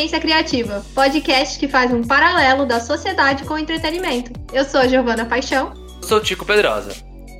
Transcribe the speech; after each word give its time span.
Inteligência 0.00 0.20
Criativa, 0.20 0.86
podcast 0.94 1.58
que 1.58 1.68
faz 1.68 1.92
um 1.92 2.02
paralelo 2.02 2.64
da 2.64 2.80
sociedade 2.80 3.44
com 3.44 3.54
o 3.54 3.58
entretenimento. 3.58 4.32
Eu 4.50 4.64
sou 4.64 4.88
Giovana 4.88 5.26
Paixão. 5.26 5.74
Sou 6.00 6.20
Tico 6.20 6.46
Pedrosa. 6.46 6.92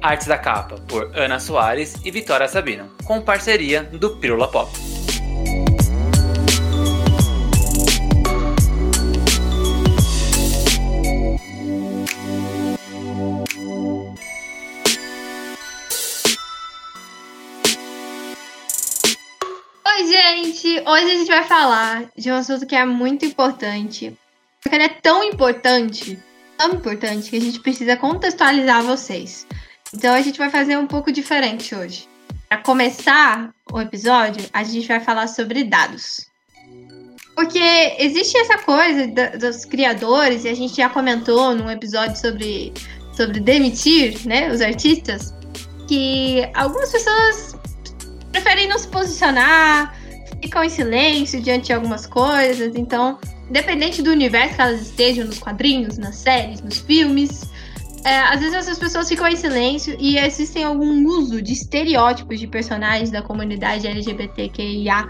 Artes 0.02 0.27
da 0.27 0.36
capa 0.36 0.77
por 0.86 1.10
Ana 1.14 1.41
Soares 1.41 1.95
e 2.04 2.10
Vitória 2.10 2.46
Sabino, 2.48 2.91
com 3.04 3.20
parceria 3.23 3.84
do 3.84 4.10
Pirula 4.16 4.46
Pop. 4.46 4.70
Hoje 20.87 21.05
a 21.05 21.15
gente 21.16 21.29
vai 21.29 21.45
falar 21.45 22.05
de 22.16 22.30
um 22.30 22.34
assunto 22.34 22.66
que 22.66 22.75
é 22.75 22.84
muito 22.84 23.25
importante. 23.25 24.16
Porque 24.62 24.77
ele 24.77 24.84
é 24.84 24.89
tão 24.89 25.25
importante, 25.25 26.19
tão 26.56 26.75
importante, 26.75 27.30
que 27.30 27.37
a 27.37 27.41
gente 27.41 27.61
precisa 27.61 27.97
contextualizar 27.97 28.83
vocês. 28.83 29.47
Então 29.93 30.15
a 30.15 30.20
gente 30.20 30.39
vai 30.39 30.51
fazer 30.51 30.77
um 30.77 30.87
pouco 30.87 31.11
diferente 31.11 31.75
hoje. 31.75 32.09
Para 32.48 32.59
começar 32.59 33.51
o 33.73 33.80
episódio, 33.80 34.45
a 34.53 34.62
gente 34.62 34.87
vai 34.87 35.01
falar 35.01 35.27
sobre 35.29 35.65
dados. 35.65 36.29
Porque 37.34 37.97
existe 37.98 38.37
essa 38.37 38.59
coisa 38.59 39.06
dos 39.39 39.65
criadores, 39.65 40.45
e 40.45 40.48
a 40.48 40.55
gente 40.55 40.77
já 40.77 40.89
comentou 40.89 41.55
num 41.55 41.70
episódio 41.70 42.17
sobre, 42.17 42.73
sobre 43.17 43.41
demitir 43.41 44.27
né, 44.27 44.53
os 44.53 44.61
artistas, 44.61 45.33
que 45.89 46.48
algumas 46.55 46.92
pessoas 46.92 47.56
preferem 48.31 48.69
não 48.69 48.78
se 48.78 48.89
posicionar, 48.89 49.97
ficam 50.42 50.64
em 50.64 50.69
silêncio 50.69 51.41
diante 51.41 51.66
de 51.66 51.72
algumas 51.72 52.06
coisas. 52.06 52.74
Então, 52.74 53.19
independente 53.48 54.02
do 54.02 54.10
universo 54.10 54.55
que 54.55 54.60
elas 54.60 54.80
estejam, 54.82 55.27
nos 55.27 55.38
quadrinhos, 55.38 55.98
nas 55.98 56.16
séries, 56.16 56.60
nos 56.60 56.78
filmes, 56.78 57.50
é, 58.05 58.20
às 58.20 58.41
vezes 58.41 58.55
essas 58.55 58.78
pessoas 58.78 59.08
ficam 59.08 59.28
em 59.28 59.36
silêncio 59.36 59.94
e 59.98 60.16
existem 60.16 60.64
algum 60.64 61.06
uso 61.06 61.42
de 61.42 61.52
estereótipos 61.52 62.41
de 62.41 62.47
personagens 62.47 63.10
da 63.10 63.20
comunidade 63.20 63.86
LGBTQIA 63.86 65.08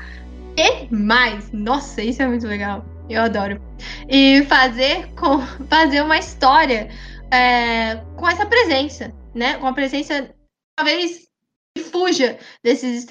e 0.57 0.95
mais. 0.95 1.53
Nossa, 1.53 2.03
isso 2.03 2.23
é 2.23 2.27
muito 2.27 2.47
legal. 2.47 2.85
Eu 3.09 3.23
adoro. 3.23 3.61
E 4.09 4.43
fazer 4.45 5.09
com 5.15 5.41
fazer 5.71 6.03
uma 6.03 6.19
história 6.19 6.89
é, 7.31 7.97
com 8.17 8.29
essa 8.29 8.45
presença, 8.47 9.13
né? 9.35 9.55
Com 9.59 9.67
a 9.67 9.73
presença 9.73 10.35
talvez 10.77 11.29
fuja 11.93 12.39
desses 12.65 13.07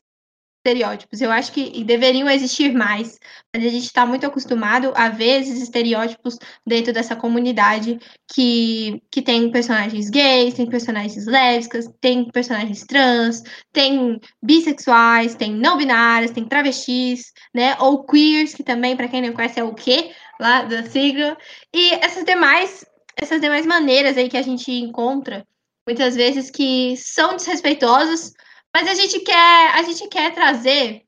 estereótipos. 0.60 1.22
Eu 1.22 1.32
acho 1.32 1.52
que 1.52 1.84
deveriam 1.84 2.30
existir 2.30 2.74
mais, 2.74 3.18
mas 3.54 3.66
a 3.66 3.70
gente 3.70 3.86
está 3.86 4.06
muito 4.06 4.26
acostumado 4.26 4.92
a 4.96 5.10
ver 5.10 5.42
esses 5.42 5.62
estereótipos 5.62 6.38
dentro 6.66 6.94
dessa 6.94 7.16
comunidade 7.16 8.00
que, 8.32 9.02
que 9.10 9.22
tem 9.22 9.52
personagens 9.52 10.10
gays, 10.10 10.54
tem 10.54 10.70
personagens 10.70 11.26
lésbicas, 11.26 11.90
tem 12.02 12.30
personagens 12.30 12.84
trans, 12.86 13.42
tem 13.72 14.20
bissexuais, 14.44 15.36
tem 15.36 15.54
não 15.54 15.78
binárias, 15.78 16.32
tem 16.32 16.46
travestis, 16.46 17.32
né? 17.54 17.76
Ou 17.80 18.04
queers, 18.04 18.54
que 18.54 18.64
também, 18.64 18.96
para 18.96 19.08
quem 19.08 19.22
não 19.22 19.34
conhece, 19.34 19.60
é 19.60 19.64
o 19.64 19.74
quê? 19.74 20.12
Lá 20.40 20.64
da 20.64 20.84
sigla. 20.84 21.38
E 21.74 21.94
essas 21.94 22.26
demais, 22.26 22.86
essas 23.16 23.40
demais 23.42 23.66
maneiras 23.66 24.18
aí 24.18 24.30
que 24.30 24.38
a 24.38 24.42
gente 24.42 24.72
encontra, 24.72 25.46
muitas 25.88 26.16
vezes, 26.16 26.52
que 26.52 26.96
são 26.98 27.36
desrespeitosas 27.36 28.34
mas 28.76 28.88
a 28.88 28.94
gente 28.94 29.20
quer, 29.22 29.72
a 29.74 29.82
gente 29.84 30.08
quer 30.08 30.34
trazer 30.34 31.04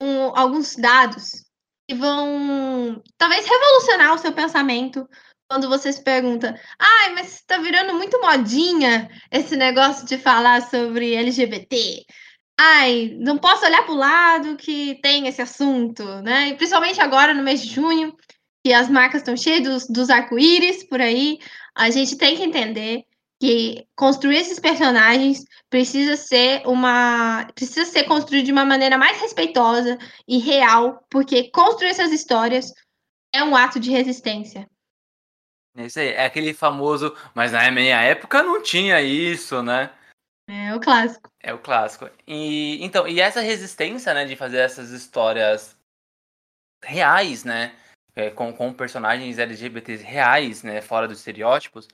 um, 0.00 0.36
alguns 0.36 0.76
dados 0.76 1.44
que 1.88 1.94
vão 1.94 3.02
talvez 3.18 3.46
revolucionar 3.46 4.14
o 4.14 4.18
seu 4.18 4.32
pensamento 4.32 5.08
quando 5.48 5.68
você 5.68 5.92
se 5.92 6.02
pergunta: 6.02 6.58
ai, 6.78 7.14
mas 7.14 7.34
está 7.34 7.58
virando 7.58 7.94
muito 7.94 8.20
modinha 8.20 9.10
esse 9.30 9.56
negócio 9.56 10.06
de 10.06 10.18
falar 10.18 10.62
sobre 10.62 11.14
LGBT. 11.14 12.04
Ai, 12.58 13.16
não 13.18 13.36
posso 13.36 13.64
olhar 13.66 13.82
para 13.82 13.92
o 13.92 13.96
lado 13.96 14.56
que 14.56 15.00
tem 15.02 15.26
esse 15.26 15.42
assunto, 15.42 16.04
né? 16.22 16.48
E 16.48 16.54
principalmente 16.56 17.00
agora 17.00 17.34
no 17.34 17.42
mês 17.42 17.60
de 17.62 17.74
junho, 17.74 18.16
que 18.64 18.72
as 18.72 18.88
marcas 18.88 19.20
estão 19.20 19.36
cheias 19.36 19.62
dos, 19.62 19.86
dos 19.88 20.10
arco-íris 20.10 20.84
por 20.84 21.00
aí, 21.00 21.38
a 21.74 21.90
gente 21.90 22.16
tem 22.16 22.36
que 22.36 22.44
entender 22.44 23.04
que 23.44 23.86
construir 23.94 24.38
esses 24.38 24.58
personagens 24.58 25.44
precisa 25.68 26.16
ser 26.16 26.66
uma 26.66 27.46
precisa 27.54 27.84
ser 27.84 28.04
construído 28.04 28.46
de 28.46 28.52
uma 28.52 28.64
maneira 28.64 28.96
mais 28.96 29.20
respeitosa 29.20 29.98
e 30.26 30.38
real, 30.38 31.04
porque 31.10 31.50
construir 31.50 31.90
essas 31.90 32.10
histórias 32.10 32.72
é 33.34 33.44
um 33.44 33.54
ato 33.54 33.78
de 33.78 33.90
resistência. 33.90 34.66
É 35.76 35.84
isso 35.84 35.98
aí, 35.98 36.08
é 36.08 36.24
aquele 36.24 36.54
famoso, 36.54 37.14
mas 37.34 37.52
na 37.52 37.70
minha 37.70 38.00
época 38.00 38.42
não 38.42 38.62
tinha 38.62 39.02
isso, 39.02 39.62
né? 39.62 39.92
É 40.48 40.74
o 40.74 40.80
clássico. 40.80 41.30
É 41.38 41.52
o 41.52 41.58
clássico. 41.58 42.08
E 42.26 42.82
então, 42.82 43.06
e 43.06 43.20
essa 43.20 43.42
resistência, 43.42 44.14
né, 44.14 44.24
de 44.24 44.36
fazer 44.36 44.58
essas 44.58 44.90
histórias 44.90 45.76
reais, 46.82 47.44
né, 47.44 47.74
é, 48.14 48.30
com, 48.30 48.54
com 48.54 48.72
personagens 48.72 49.38
LGBTs 49.38 50.02
reais, 50.02 50.62
né, 50.62 50.80
fora 50.80 51.06
dos 51.06 51.18
estereótipos, 51.18 51.88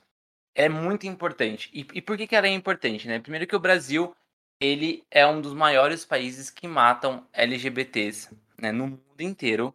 é 0.55 0.69
muito 0.69 1.07
importante. 1.07 1.69
E, 1.73 1.85
e 1.93 2.01
por 2.01 2.17
que, 2.17 2.27
que 2.27 2.35
ela 2.35 2.47
é 2.47 2.51
importante, 2.51 3.07
né? 3.07 3.19
Primeiro 3.19 3.47
que 3.47 3.55
o 3.55 3.59
Brasil, 3.59 4.15
ele 4.59 5.03
é 5.09 5.25
um 5.25 5.41
dos 5.41 5.53
maiores 5.53 6.05
países 6.05 6.49
que 6.49 6.67
matam 6.67 7.27
LGBTs 7.33 8.29
né, 8.59 8.71
no 8.71 8.87
mundo 8.87 9.21
inteiro. 9.21 9.73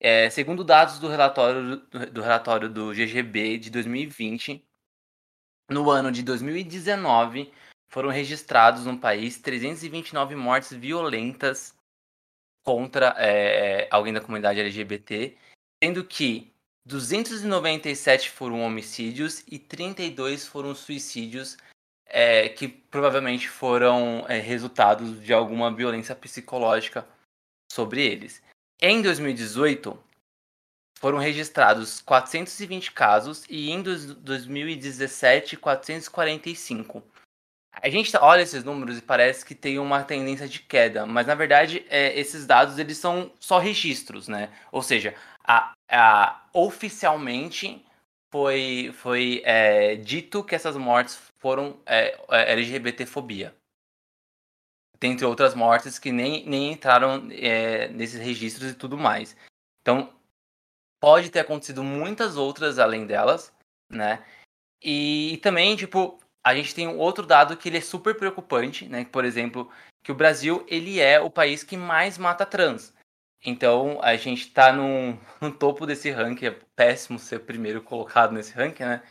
É, 0.00 0.28
segundo 0.28 0.64
dados 0.64 0.98
do 0.98 1.08
relatório 1.08 1.76
do, 1.76 2.10
do 2.10 2.22
relatório 2.22 2.68
do 2.68 2.92
GGB 2.92 3.58
de 3.58 3.70
2020, 3.70 4.62
no 5.70 5.90
ano 5.90 6.12
de 6.12 6.22
2019 6.22 7.52
foram 7.88 8.10
registrados 8.10 8.84
no 8.84 8.98
país 8.98 9.38
329 9.38 10.34
mortes 10.34 10.72
violentas 10.72 11.74
contra 12.64 13.14
é, 13.18 13.86
alguém 13.90 14.12
da 14.12 14.20
comunidade 14.20 14.60
LGBT, 14.60 15.36
sendo 15.82 16.04
que 16.04 16.53
297 16.86 18.30
foram 18.30 18.60
homicídios 18.62 19.42
e 19.50 19.58
32 19.58 20.46
foram 20.46 20.74
suicídios 20.74 21.56
é, 22.06 22.48
que 22.48 22.68
provavelmente 22.68 23.48
foram 23.48 24.24
é, 24.28 24.38
resultados 24.38 25.20
de 25.20 25.32
alguma 25.32 25.74
violência 25.74 26.14
psicológica 26.14 27.06
sobre 27.72 28.04
eles. 28.04 28.42
Em 28.80 29.00
2018, 29.00 29.98
foram 30.98 31.18
registrados 31.18 32.00
420 32.02 32.92
casos 32.92 33.44
e 33.48 33.70
em 33.70 33.82
2017, 33.82 35.56
445. 35.56 37.02
A 37.72 37.88
gente 37.88 38.16
olha 38.16 38.42
esses 38.42 38.62
números 38.62 38.98
e 38.98 39.02
parece 39.02 39.44
que 39.44 39.54
tem 39.54 39.78
uma 39.78 40.04
tendência 40.04 40.46
de 40.46 40.60
queda, 40.60 41.04
mas 41.04 41.26
na 41.26 41.34
verdade 41.34 41.84
é, 41.88 42.18
esses 42.18 42.46
dados 42.46 42.78
eles 42.78 42.98
são 42.98 43.32
só 43.40 43.58
registros, 43.58 44.28
né? 44.28 44.50
Ou 44.70 44.80
seja, 44.80 45.14
a, 45.46 45.74
a, 45.90 46.48
oficialmente 46.52 47.84
foi, 48.32 48.92
foi 48.94 49.42
é, 49.44 49.96
dito 49.96 50.42
que 50.42 50.54
essas 50.54 50.76
mortes 50.76 51.16
foram 51.38 51.78
é, 51.86 52.18
é 52.30 52.52
LGBTfobia. 52.52 53.54
Dentre 54.98 55.26
outras 55.26 55.54
mortes 55.54 55.98
que 55.98 56.10
nem, 56.10 56.44
nem 56.46 56.72
entraram 56.72 57.28
é, 57.30 57.88
nesses 57.88 58.18
registros 58.18 58.70
e 58.70 58.74
tudo 58.74 58.96
mais. 58.96 59.36
Então, 59.82 60.12
pode 61.00 61.30
ter 61.30 61.40
acontecido 61.40 61.84
muitas 61.84 62.36
outras 62.36 62.78
além 62.78 63.06
delas, 63.06 63.52
né? 63.90 64.24
E, 64.82 65.34
e 65.34 65.36
também, 65.38 65.76
tipo, 65.76 66.18
a 66.42 66.54
gente 66.54 66.74
tem 66.74 66.88
outro 66.88 67.26
dado 67.26 67.56
que 67.56 67.68
ele 67.68 67.78
é 67.78 67.82
super 67.82 68.16
preocupante, 68.16 68.88
né? 68.88 69.04
Por 69.04 69.24
exemplo, 69.24 69.70
que 70.02 70.10
o 70.10 70.14
Brasil, 70.14 70.64
ele 70.68 71.00
é 71.00 71.20
o 71.20 71.30
país 71.30 71.62
que 71.62 71.76
mais 71.76 72.16
mata 72.16 72.46
trans. 72.46 72.94
Então 73.44 74.00
a 74.02 74.16
gente 74.16 74.52
no, 74.74 75.18
no, 75.40 75.52
topo 75.52 75.86
desse 75.86 76.10
ranking. 76.10 76.46
É 76.46 76.50
péssimo 76.74 77.18
ser 77.18 77.40
primeiro 77.40 77.82
colocado 77.82 78.32
nesse 78.32 78.52
ranking, 78.52 78.84
né? 78.84 79.02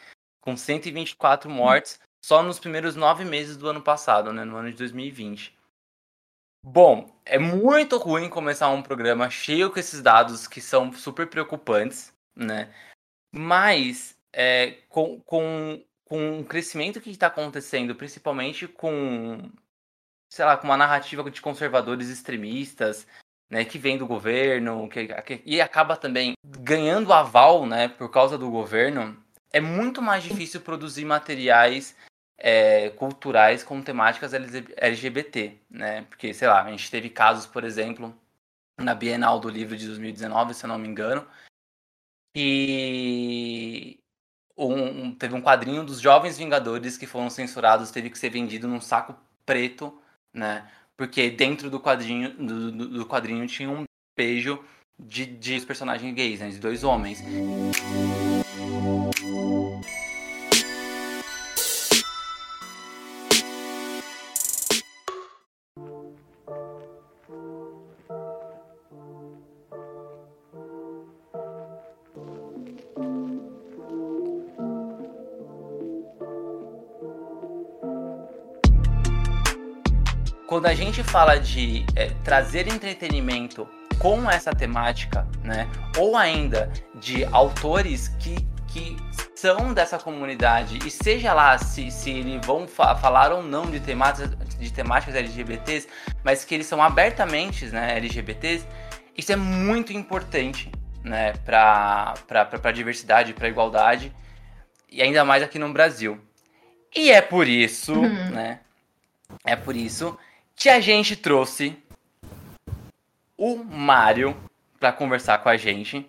Com 0.41 0.57
124 0.57 1.50
mortes 1.50 2.00
só 2.24 2.41
nos 2.41 2.59
primeiros 2.59 2.95
nove 2.95 3.24
meses 3.24 3.56
do 3.56 3.69
ano 3.69 3.81
passado, 3.81 4.33
né? 4.33 4.44
No 4.44 4.56
ano 4.56 4.71
de 4.71 4.77
2020. 4.77 5.56
Bom, 6.65 7.13
é 7.25 7.38
muito 7.38 7.97
ruim 7.97 8.30
começar 8.30 8.69
um 8.69 8.81
programa 8.81 9.30
cheio 9.30 9.69
com 9.69 9.80
esses 9.80 10.01
dados 10.01 10.47
que 10.47 10.62
são 10.62 10.94
super 10.94 11.30
preocupantes, 11.30 12.13
né? 12.35 12.74
Mas 13.35 14.18
é, 14.31 14.71
com, 14.88 15.19
com, 15.21 15.83
com 16.06 16.39
o 16.39 16.45
crescimento 16.45 17.01
que 17.01 17.09
está 17.09 17.27
acontecendo, 17.27 17.95
principalmente 17.95 18.68
com, 18.68 19.51
sei 20.30 20.45
lá, 20.45 20.56
com 20.56 20.65
uma 20.65 20.77
narrativa 20.77 21.30
de 21.30 21.41
conservadores 21.41 22.07
extremistas, 22.07 23.06
né, 23.54 23.64
que 23.64 23.78
vem 23.78 24.00
do 24.00 24.08
governo, 24.08 24.90
que, 24.90 25.08
que, 25.22 25.44
e 25.46 25.62
acaba 25.62 25.96
também 25.96 26.34
ganhando 26.44 27.14
aval, 27.14 27.68
né, 27.68 27.88
por 27.88 28.10
causa 28.10 28.36
do 28.36 28.50
governo, 28.50 29.16
é 29.52 29.62
muito 29.62 30.02
mais 30.02 30.24
difícil 30.24 30.60
produzir 30.60 31.06
materiais 31.06 31.96
é, 32.36 32.90
culturais 32.90 33.64
com 33.64 33.80
temáticas 33.80 34.34
LGBT, 34.34 35.56
né? 35.70 36.02
Porque, 36.10 36.34
sei 36.34 36.48
lá, 36.48 36.64
a 36.64 36.72
gente 36.72 36.90
teve 36.90 37.12
casos, 37.12 37.46
por 37.46 37.64
exemplo, 37.64 38.12
na 38.82 38.96
Bienal 38.96 39.40
do 39.40 39.50
Livro 39.50 39.78
de 39.78 39.86
2019, 39.86 40.56
se 40.56 40.66
eu 40.66 40.70
não 40.70 40.80
me 40.80 40.88
engano. 40.88 41.28
E 42.36 44.00
um, 44.58 45.14
teve 45.14 45.36
um 45.36 45.42
quadrinho 45.44 45.86
dos 45.86 46.02
Jovens 46.02 46.40
Vingadores 46.40 46.98
que 46.98 47.06
foram 47.06 47.30
censurados, 47.30 47.92
teve 47.92 48.10
que 48.10 48.18
ser 48.18 48.32
vendido 48.32 48.68
num 48.68 48.82
saco 48.82 49.16
preto, 49.46 50.02
né? 50.34 50.68
Porque 51.04 51.30
dentro 51.30 51.70
do 51.70 51.82
quadrinho, 51.82 52.30
do, 52.34 52.72
do 52.88 53.06
quadrinho 53.06 53.46
tinha 53.46 53.70
um 53.70 53.84
beijo 54.18 54.58
de, 54.98 55.26
de 55.26 55.60
personagens 55.66 56.16
gays, 56.16 56.40
né? 56.40 56.48
De 56.48 56.60
dois 56.60 56.82
homens. 56.82 57.22
Gente 80.83 81.03
fala 81.03 81.39
de 81.39 81.85
é, 81.95 82.07
trazer 82.24 82.68
entretenimento 82.68 83.68
com 84.00 84.30
essa 84.30 84.51
temática, 84.51 85.27
né? 85.44 85.69
Ou 85.97 86.18
ainda 86.18 86.71
de 86.95 87.24
autores 87.25 88.09
que, 88.19 88.35
que 88.68 88.97
são 89.35 89.74
dessa 89.74 89.97
comunidade 89.97 90.80
e 90.85 90.89
seja 90.89 91.33
lá 91.33 91.57
se, 91.57 91.91
se 91.91 92.12
eles 92.12 92.45
vão 92.45 92.68
fa 92.68 92.95
falar 92.95 93.31
ou 93.31 93.44
não 93.44 93.69
de 93.69 93.80
temáticas, 93.80 94.31
de 94.57 94.71
temáticas 94.71 95.15
LGBTs, 95.15 95.88
mas 96.24 96.44
que 96.44 96.56
eles 96.56 96.68
são 96.68 96.81
abertamente 96.81 97.65
né, 97.68 97.97
LGBTs, 97.97 98.65
isso 99.18 99.31
é 99.31 99.35
muito 99.35 99.94
importante 99.94 100.71
né, 101.03 101.33
para 101.45 102.13
a 102.63 102.71
diversidade, 102.71 103.33
para 103.33 103.47
a 103.47 103.50
igualdade, 103.50 104.13
e 104.89 105.01
ainda 105.01 105.24
mais 105.25 105.44
aqui 105.44 105.59
no 105.59 105.71
Brasil. 105.71 106.19
E 106.95 107.12
é 107.12 107.21
por 107.21 107.47
isso, 107.47 107.94
uhum. 107.94 108.30
né? 108.30 108.59
É 109.44 109.56
por 109.56 109.75
isso 109.75 110.18
que 110.56 110.70
a 110.70 110.80
gente 110.80 111.16
trouxe 111.16 111.78
o 113.38 113.58
Mário 113.58 114.36
para 114.80 114.92
conversar 114.92 115.40
com 115.40 115.50
a 115.50 115.58
gente, 115.58 116.06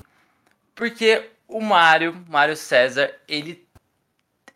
porque 0.75 1.31
o 1.49 1.61
Mário, 1.61 2.25
Mário 2.29 2.57
César, 2.57 3.15
ele 3.29 3.65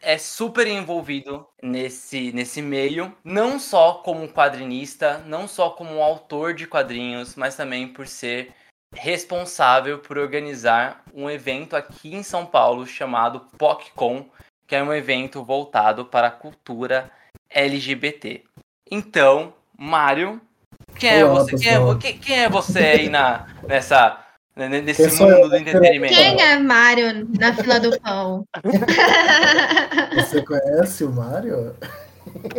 é 0.01 0.17
super 0.17 0.67
envolvido 0.67 1.47
nesse, 1.63 2.33
nesse 2.33 2.63
meio, 2.63 3.15
não 3.25 3.59
só 3.59 3.95
como 3.95 4.29
quadrinista, 4.29 5.19
não 5.27 5.49
só 5.49 5.71
como 5.71 6.03
autor 6.03 6.55
de 6.55 6.67
quadrinhos, 6.67 7.35
mas 7.35 7.57
também 7.57 7.89
por 7.89 8.07
ser 8.07 8.55
responsável 8.95 9.99
por 9.99 10.17
organizar 10.17 11.03
um 11.13 11.29
evento 11.29 11.77
aqui 11.77 12.15
em 12.15 12.23
São 12.23 12.47
Paulo 12.47 12.87
chamado 12.87 13.41
PocCon, 13.59 14.27
que 14.67 14.75
é 14.75 14.83
um 14.83 14.93
evento 14.93 15.45
voltado 15.45 16.05
para 16.05 16.29
a 16.29 16.33
cultura 16.33 17.11
LGBT. 17.51 18.45
Então, 18.91 19.53
Mário. 19.79 20.41
Quem 20.97 21.11
é 21.11 21.25
você? 21.25 21.57
Quem 21.57 21.73
é, 21.73 21.95
quem, 22.01 22.19
quem 22.19 22.41
é, 22.41 22.49
você 22.49 22.79
aí 22.81 23.09
na, 23.09 23.47
nessa, 23.67 24.19
nesse 24.57 25.09
mundo 25.17 25.33
eu? 25.33 25.49
do 25.49 25.57
entretenimento? 25.57 26.13
Quem 26.13 26.43
é 26.43 26.59
Mário 26.59 27.29
na 27.39 27.55
fila 27.55 27.79
do 27.79 27.99
pão? 28.01 28.45
Você 30.17 30.43
conhece 30.43 31.05
o 31.05 31.13
Mário? 31.13 31.77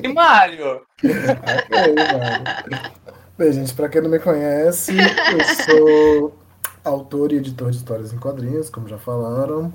E 0.01 0.07
Mário? 0.07 0.81
ok, 1.03 1.95
Mário. 1.95 2.93
Bem, 3.37 3.51
gente, 3.51 3.73
para 3.73 3.89
quem 3.89 4.01
não 4.01 4.09
me 4.09 4.19
conhece, 4.19 4.93
eu 4.97 5.43
sou 5.65 6.37
autor 6.83 7.31
e 7.33 7.37
editor 7.37 7.71
de 7.71 7.77
histórias 7.77 8.13
em 8.13 8.17
quadrinhos, 8.17 8.69
como 8.69 8.87
já 8.87 8.97
falaram. 8.97 9.73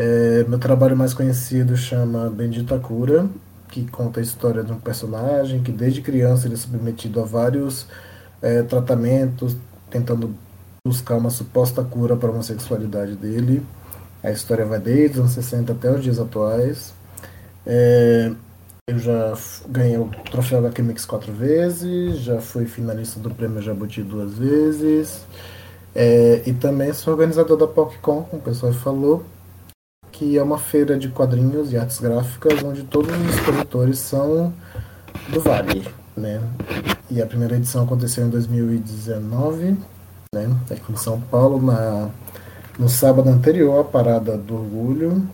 É, 0.00 0.44
meu 0.46 0.58
trabalho 0.58 0.96
mais 0.96 1.14
conhecido 1.14 1.76
chama 1.76 2.30
Bendita 2.30 2.78
Cura, 2.78 3.28
que 3.68 3.86
conta 3.90 4.20
a 4.20 4.22
história 4.22 4.62
de 4.64 4.72
um 4.72 4.78
personagem 4.78 5.62
que 5.62 5.70
desde 5.70 6.00
criança 6.00 6.46
ele 6.46 6.54
é 6.54 6.58
submetido 6.58 7.20
a 7.20 7.24
vários 7.24 7.86
é, 8.42 8.62
tratamentos, 8.62 9.56
tentando 9.90 10.34
buscar 10.86 11.16
uma 11.16 11.30
suposta 11.30 11.82
cura 11.84 12.16
para 12.16 12.28
a 12.28 12.32
homossexualidade 12.32 13.14
dele. 13.16 13.64
A 14.22 14.30
história 14.30 14.64
vai 14.64 14.80
desde 14.80 15.18
os 15.18 15.20
anos 15.20 15.32
60 15.32 15.72
até 15.72 15.90
os 15.90 16.02
dias 16.02 16.18
atuais. 16.18 16.92
É, 17.66 18.32
eu 18.88 18.98
já 18.98 19.34
ganhei 19.68 19.98
o 19.98 20.10
troféu 20.30 20.62
da 20.62 20.82
Mix 20.82 21.04
quatro 21.04 21.32
vezes, 21.32 22.20
já 22.20 22.40
fui 22.40 22.64
finalista 22.64 23.20
do 23.20 23.30
prêmio 23.30 23.60
Jabuti 23.60 24.02
duas 24.02 24.32
vezes. 24.38 25.26
É, 25.94 26.42
e 26.46 26.52
também 26.54 26.92
sou 26.92 27.12
organizador 27.12 27.56
da 27.58 27.66
PocCon, 27.66 28.22
como 28.22 28.40
o 28.40 28.44
pessoal 28.44 28.72
falou, 28.72 29.24
que 30.18 30.36
é 30.36 30.42
uma 30.42 30.58
feira 30.58 30.98
de 30.98 31.08
quadrinhos 31.08 31.72
e 31.72 31.78
artes 31.78 32.00
gráficas 32.00 32.60
onde 32.64 32.82
todos 32.82 33.08
os 33.16 33.34
expositores 33.36 34.00
são 34.00 34.52
do 35.28 35.40
Vale, 35.40 35.86
né? 36.16 36.40
E 37.08 37.22
a 37.22 37.26
primeira 37.26 37.54
edição 37.54 37.84
aconteceu 37.84 38.26
em 38.26 38.28
2019, 38.28 39.76
né? 40.34 40.50
Aqui 40.68 40.92
em 40.92 40.96
São 40.96 41.20
Paulo, 41.20 41.64
na, 41.64 42.10
no 42.76 42.88
sábado 42.88 43.28
anterior 43.28 43.80
à 43.80 43.84
Parada 43.84 44.36
do 44.36 44.56
Orgulho. 44.56 45.24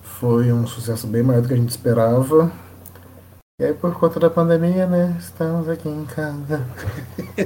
Foi 0.00 0.52
um 0.52 0.64
sucesso 0.64 1.08
bem 1.08 1.24
maior 1.24 1.42
do 1.42 1.48
que 1.48 1.54
a 1.54 1.56
gente 1.56 1.70
esperava. 1.70 2.52
E 3.60 3.64
aí, 3.64 3.74
por 3.74 3.92
conta 3.98 4.20
da 4.20 4.30
pandemia, 4.30 4.86
né? 4.86 5.16
Estamos 5.18 5.68
aqui 5.68 5.88
em 5.88 6.04
casa. 6.04 6.64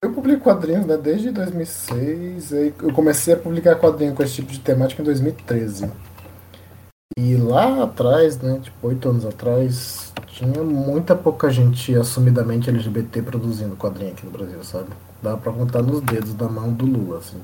eu 0.02 0.14
publico 0.14 0.44
quadrinhos 0.44 0.86
né, 0.86 0.98
desde 0.98 1.32
2006. 1.32 2.52
Eu 2.52 2.94
comecei 2.94 3.34
a 3.34 3.38
publicar 3.38 3.76
quadrinhos 3.76 4.16
com 4.16 4.24
esse 4.24 4.36
tipo 4.36 4.52
de 4.52 4.60
temática 4.60 5.02
em 5.02 5.06
2013. 5.06 5.92
E 7.18 7.36
lá 7.36 7.84
atrás, 7.84 8.38
né, 8.38 8.60
tipo, 8.62 8.88
oito 8.88 9.08
anos 9.10 9.26
atrás, 9.26 10.14
tinha 10.34 10.64
muita 10.64 11.16
pouca 11.16 11.52
gente 11.52 11.96
assumidamente 11.96 12.68
LGBT 12.68 13.22
produzindo 13.22 13.76
quadrinho 13.76 14.12
aqui 14.12 14.26
no 14.26 14.32
Brasil, 14.32 14.64
sabe? 14.64 14.90
Dá 15.22 15.38
pra 15.38 15.52
contar 15.52 15.84
nos 15.84 16.02
dedos 16.02 16.34
da 16.34 16.50
mão 16.50 16.74
do 16.74 16.86
Lula, 16.86 17.20
assim. 17.20 17.40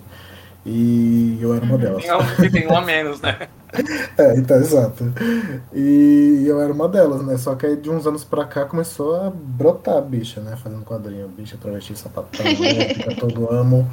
E 0.65 1.38
eu 1.39 1.53
era 1.53 1.63
uma 1.63 1.75
uhum. 1.75 1.79
delas. 1.79 2.05
Não, 2.08 2.19
tem 2.50 2.67
uma 2.67 2.81
menos, 2.81 3.22
né? 3.22 3.48
é, 4.17 4.36
então, 4.38 4.58
exato. 4.58 5.13
E 5.72 6.43
eu 6.48 6.60
era 6.60 6.74
uma 6.74 6.89
delas, 6.89 7.24
né? 7.24 7.38
Só 7.38 7.53
que 7.53 7.67
aí 7.67 7.77
de 7.77 7.89
uns 7.91 8.08
anos 8.08 8.24
pra 8.24 8.43
cá 8.46 8.65
começou 8.65 9.15
a 9.15 9.29
brotar 9.29 9.98
a 9.98 10.01
bicha, 10.01 10.41
né? 10.41 10.58
Fazendo 10.58 10.84
quadrinho, 10.84 11.27
bicha, 11.27 11.58
travesti, 11.62 11.96
sapatão, 11.96 12.43
né? 12.43 12.93
Fica 12.96 13.15
todo 13.15 13.53
amo. 13.53 13.88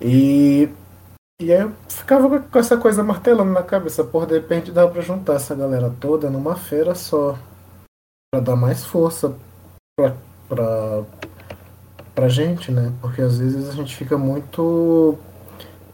E 0.00 0.68
e 1.40 1.52
aí 1.52 1.60
eu 1.60 1.72
ficava 1.88 2.40
com 2.40 2.58
essa 2.58 2.76
coisa 2.76 3.02
martelando 3.02 3.52
na 3.52 3.62
cabeça, 3.62 4.02
por 4.02 4.26
de 4.26 4.34
repente 4.34 4.72
dava 4.72 4.90
pra 4.90 5.02
juntar 5.02 5.34
essa 5.34 5.54
galera 5.54 5.92
toda 6.00 6.30
numa 6.30 6.56
feira 6.56 6.94
só. 6.94 7.36
Pra 8.30 8.40
dar 8.40 8.56
mais 8.56 8.84
força 8.84 9.34
pra 10.48 11.02
pra 12.14 12.28
gente, 12.28 12.70
né? 12.72 12.92
Porque 13.00 13.22
às 13.22 13.38
vezes 13.38 13.68
a 13.68 13.72
gente 13.72 13.94
fica 13.96 14.18
muito 14.18 15.16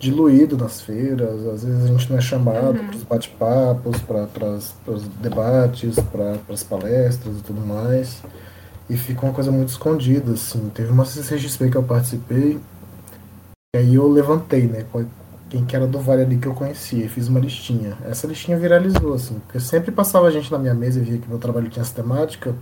diluído 0.00 0.56
nas 0.56 0.80
feiras, 0.80 1.46
às 1.46 1.62
vezes 1.62 1.84
a 1.84 1.86
gente 1.86 2.10
não 2.10 2.18
é 2.18 2.20
chamado 2.20 2.78
Uhum. 2.80 2.86
para 2.88 2.96
os 2.96 3.02
bate-papos, 3.04 4.00
para 4.00 4.48
os 4.92 5.02
debates, 5.20 5.96
para 6.10 6.38
as 6.48 6.62
palestras 6.64 7.38
e 7.38 7.42
tudo 7.42 7.60
mais. 7.60 8.20
E 8.90 8.96
fica 8.96 9.24
uma 9.24 9.32
coisa 9.34 9.52
muito 9.52 9.68
escondida, 9.68 10.32
assim. 10.32 10.70
Teve 10.74 10.90
uma 10.90 11.04
CCXP 11.04 11.70
que 11.70 11.76
eu 11.76 11.82
participei, 11.82 12.58
e 13.76 13.78
aí 13.78 13.94
eu 13.94 14.08
levantei, 14.08 14.66
né? 14.66 14.84
Quem 15.54 15.64
que 15.64 15.76
era 15.76 15.86
do 15.86 16.00
Vale 16.00 16.22
ali 16.22 16.36
que 16.36 16.48
eu 16.48 16.52
conhecia, 16.52 17.08
fiz 17.08 17.28
uma 17.28 17.38
listinha. 17.38 17.96
Essa 18.10 18.26
listinha 18.26 18.58
viralizou, 18.58 19.14
assim, 19.14 19.38
porque 19.38 19.60
sempre 19.60 19.92
passava 19.92 20.28
gente 20.28 20.50
na 20.50 20.58
minha 20.58 20.74
mesa 20.74 20.98
e 20.98 21.02
via 21.04 21.16
que 21.16 21.28
meu 21.28 21.38
trabalho 21.38 21.68
tinha 21.68 21.82
essa 21.82 21.94
temática, 21.94 22.52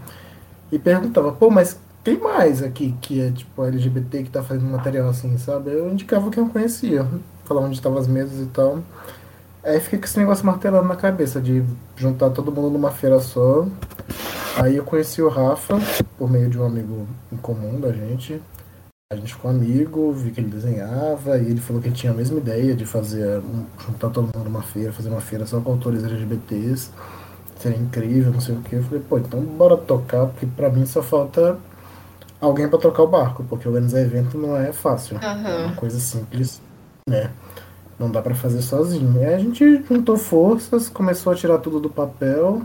e 0.71 0.79
perguntava, 0.79 1.33
pô, 1.33 1.49
mas 1.49 1.81
quem 2.05 2.19
mais 2.19 2.63
aqui 2.63 2.95
que 3.01 3.23
é 3.23 3.31
tipo 3.31 3.65
LGBT 3.65 4.25
que 4.25 4.29
tá 4.29 4.43
fazendo 4.43 4.67
material 4.67 5.09
assim, 5.09 5.39
sabe? 5.39 5.71
Eu 5.73 5.91
indicava 5.91 6.31
quem 6.31 6.43
eu 6.43 6.51
conhecia, 6.51 7.07
falava 7.47 7.67
onde 7.67 7.77
estavam 7.77 7.97
as 7.97 8.07
mesas 8.07 8.39
e 8.39 8.51
tal. 8.51 8.81
Aí 9.65 9.81
fiquei 9.81 9.99
com 9.99 10.05
esse 10.05 10.19
negócio 10.19 10.45
martelando 10.45 10.87
na 10.87 10.97
cabeça 10.97 11.41
de 11.41 11.65
juntar 11.97 12.29
todo 12.29 12.53
mundo 12.53 12.69
numa 12.69 12.91
feira 12.91 13.21
só. 13.21 13.67
Aí 14.59 14.77
eu 14.77 14.85
conheci 14.85 15.23
o 15.23 15.31
Rafa 15.31 15.81
por 16.19 16.31
meio 16.31 16.51
de 16.51 16.59
um 16.59 16.67
amigo 16.67 17.07
em 17.33 17.39
comum 17.39 17.81
da 17.81 17.91
gente. 17.91 18.39
A 19.13 19.17
gente 19.17 19.35
ficou 19.35 19.51
amigo, 19.51 20.11
vi 20.13 20.31
que 20.31 20.41
ele 20.41 20.49
desenhava 20.49 21.37
e 21.37 21.43
ele 21.51 21.61
falou 21.61 21.83
que 21.83 21.89
ele 21.89 21.95
tinha 21.95 22.13
a 22.13 22.17
mesma 22.17 22.39
ideia 22.39 22.75
de 22.75 22.87
fazer 22.87 23.41
um- 23.41 23.67
juntar 23.87 24.09
todo 24.09 24.25
mundo 24.35 24.45
numa 24.45 24.63
feira, 24.63 24.91
fazer 24.91 25.11
uma 25.11 25.21
feira 25.21 25.45
só 25.45 25.61
com 25.61 25.71
autores 25.73 26.03
LGBTs. 26.03 26.91
Seria 27.59 27.77
incrível, 27.79 28.33
não 28.33 28.41
sei 28.41 28.55
o 28.55 28.61
que. 28.63 28.77
Eu 28.77 28.83
falei, 28.85 29.03
pô, 29.07 29.19
então 29.19 29.39
bora 29.43 29.77
tocar, 29.77 30.27
porque 30.29 30.47
pra 30.47 30.71
mim 30.71 30.87
só 30.87 31.03
falta 31.03 31.59
alguém 32.41 32.67
pra 32.69 32.79
trocar 32.79 33.03
o 33.03 33.07
barco, 33.07 33.45
porque 33.49 33.69
organizar 33.69 34.01
evento 34.01 34.39
não 34.39 34.57
é 34.57 34.73
fácil. 34.73 35.19
É 35.21 35.27
Aham. 35.27 35.67
uma 35.67 35.75
coisa 35.77 36.01
simples, 36.01 36.61
né? 37.07 37.31
Não 37.99 38.11
dá 38.11 38.23
pra 38.23 38.35
fazer 38.35 38.63
sozinho. 38.63 39.15
E 39.21 39.25
aí 39.27 39.35
a 39.35 39.39
gente 39.39 39.85
juntou 39.87 40.17
forças, 40.17 40.89
começou 40.89 41.33
a 41.35 41.37
tirar 41.37 41.59
tudo 41.59 41.79
do 41.79 41.91
papel, 41.91 42.63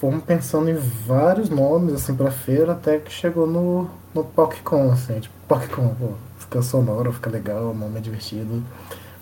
fomos 0.00 0.24
pensando 0.24 0.70
em 0.70 0.74
vários 0.74 1.50
nomes 1.50 1.92
assim 1.92 2.14
pra 2.14 2.30
feira, 2.30 2.72
até 2.72 2.98
que 2.98 3.12
chegou 3.12 3.46
no, 3.46 3.88
no 4.14 4.24
PocCon, 4.24 4.90
assim, 4.90 5.20
tipo, 5.20 5.34
PocCon, 5.46 5.94
pô, 5.94 6.12
fica 6.38 6.62
sonoro, 6.62 7.12
fica 7.12 7.28
legal, 7.28 7.70
o 7.70 7.74
nome 7.74 7.98
é 7.98 8.00
divertido. 8.00 8.64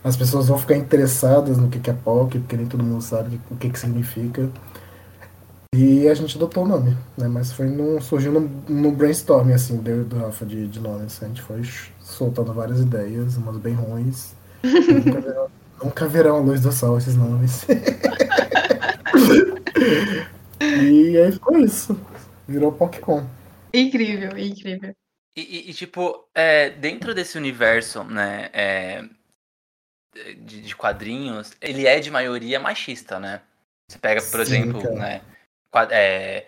As 0.05 0.17
pessoas 0.17 0.47
vão 0.47 0.57
ficar 0.57 0.77
interessadas 0.77 1.59
no 1.59 1.69
que 1.69 1.81
que 1.81 1.91
é 1.91 1.93
POC, 1.93 2.39
porque 2.39 2.57
nem 2.57 2.67
todo 2.67 2.85
mundo 2.85 3.03
sabe 3.03 3.41
o 3.51 3.57
que 3.57 3.69
que 3.69 3.79
significa. 3.79 4.49
E 5.75 6.09
a 6.09 6.15
gente 6.15 6.37
adotou 6.37 6.65
o 6.65 6.69
nome, 6.69 6.97
né? 7.17 7.27
Mas 7.27 7.53
foi 7.53 7.67
num, 7.67 8.01
surgiu 8.01 8.33
no, 8.33 8.49
no 8.69 8.93
brainstorming, 8.93 9.55
assim, 9.55 9.77
do, 9.77 10.05
do 10.05 10.19
Rafa 10.19 10.47
de, 10.47 10.69
de 10.69 10.81
nomes. 10.81 11.21
A 11.21 11.27
gente 11.27 11.43
foi 11.43 11.63
soltando 12.01 12.55
várias 12.55 12.81
ideias, 12.81 13.37
umas 13.37 13.57
bem 13.57 13.75
ruins. 13.75 14.33
nunca, 14.63 15.21
verão, 15.21 15.47
nunca 15.83 16.07
verão 16.07 16.37
a 16.37 16.41
luz 16.41 16.61
do 16.61 16.71
sol 16.71 16.99
esses 16.99 17.17
nomes. 17.17 17.67
e 20.61 21.17
aí 21.19 21.33
ficou 21.33 21.57
isso. 21.59 21.95
Virou 22.47 22.73
Pokémon. 22.73 23.27
Incrível, 23.73 24.37
incrível. 24.39 24.95
E, 25.37 25.41
e- 25.41 25.71
e, 25.71 25.75
tipo, 25.75 26.29
é, 26.35 26.71
dentro 26.71 27.15
desse 27.15 27.37
universo, 27.39 28.03
né, 28.03 28.51
é, 28.53 29.05
de, 30.39 30.63
de 30.63 30.77
quadrinhos, 30.77 31.53
ele 31.61 31.87
é 31.87 32.01
de 32.01 32.11
maioria 32.11 32.59
machista, 32.59 33.21
né? 33.21 33.43
Você 33.91 33.99
pega, 33.99 34.21
por 34.21 34.31
Sim, 34.31 34.41
exemplo, 34.41 34.83
cara. 34.83 34.95
né, 34.95 35.23
quad- 35.71 35.93
é, 35.93 36.47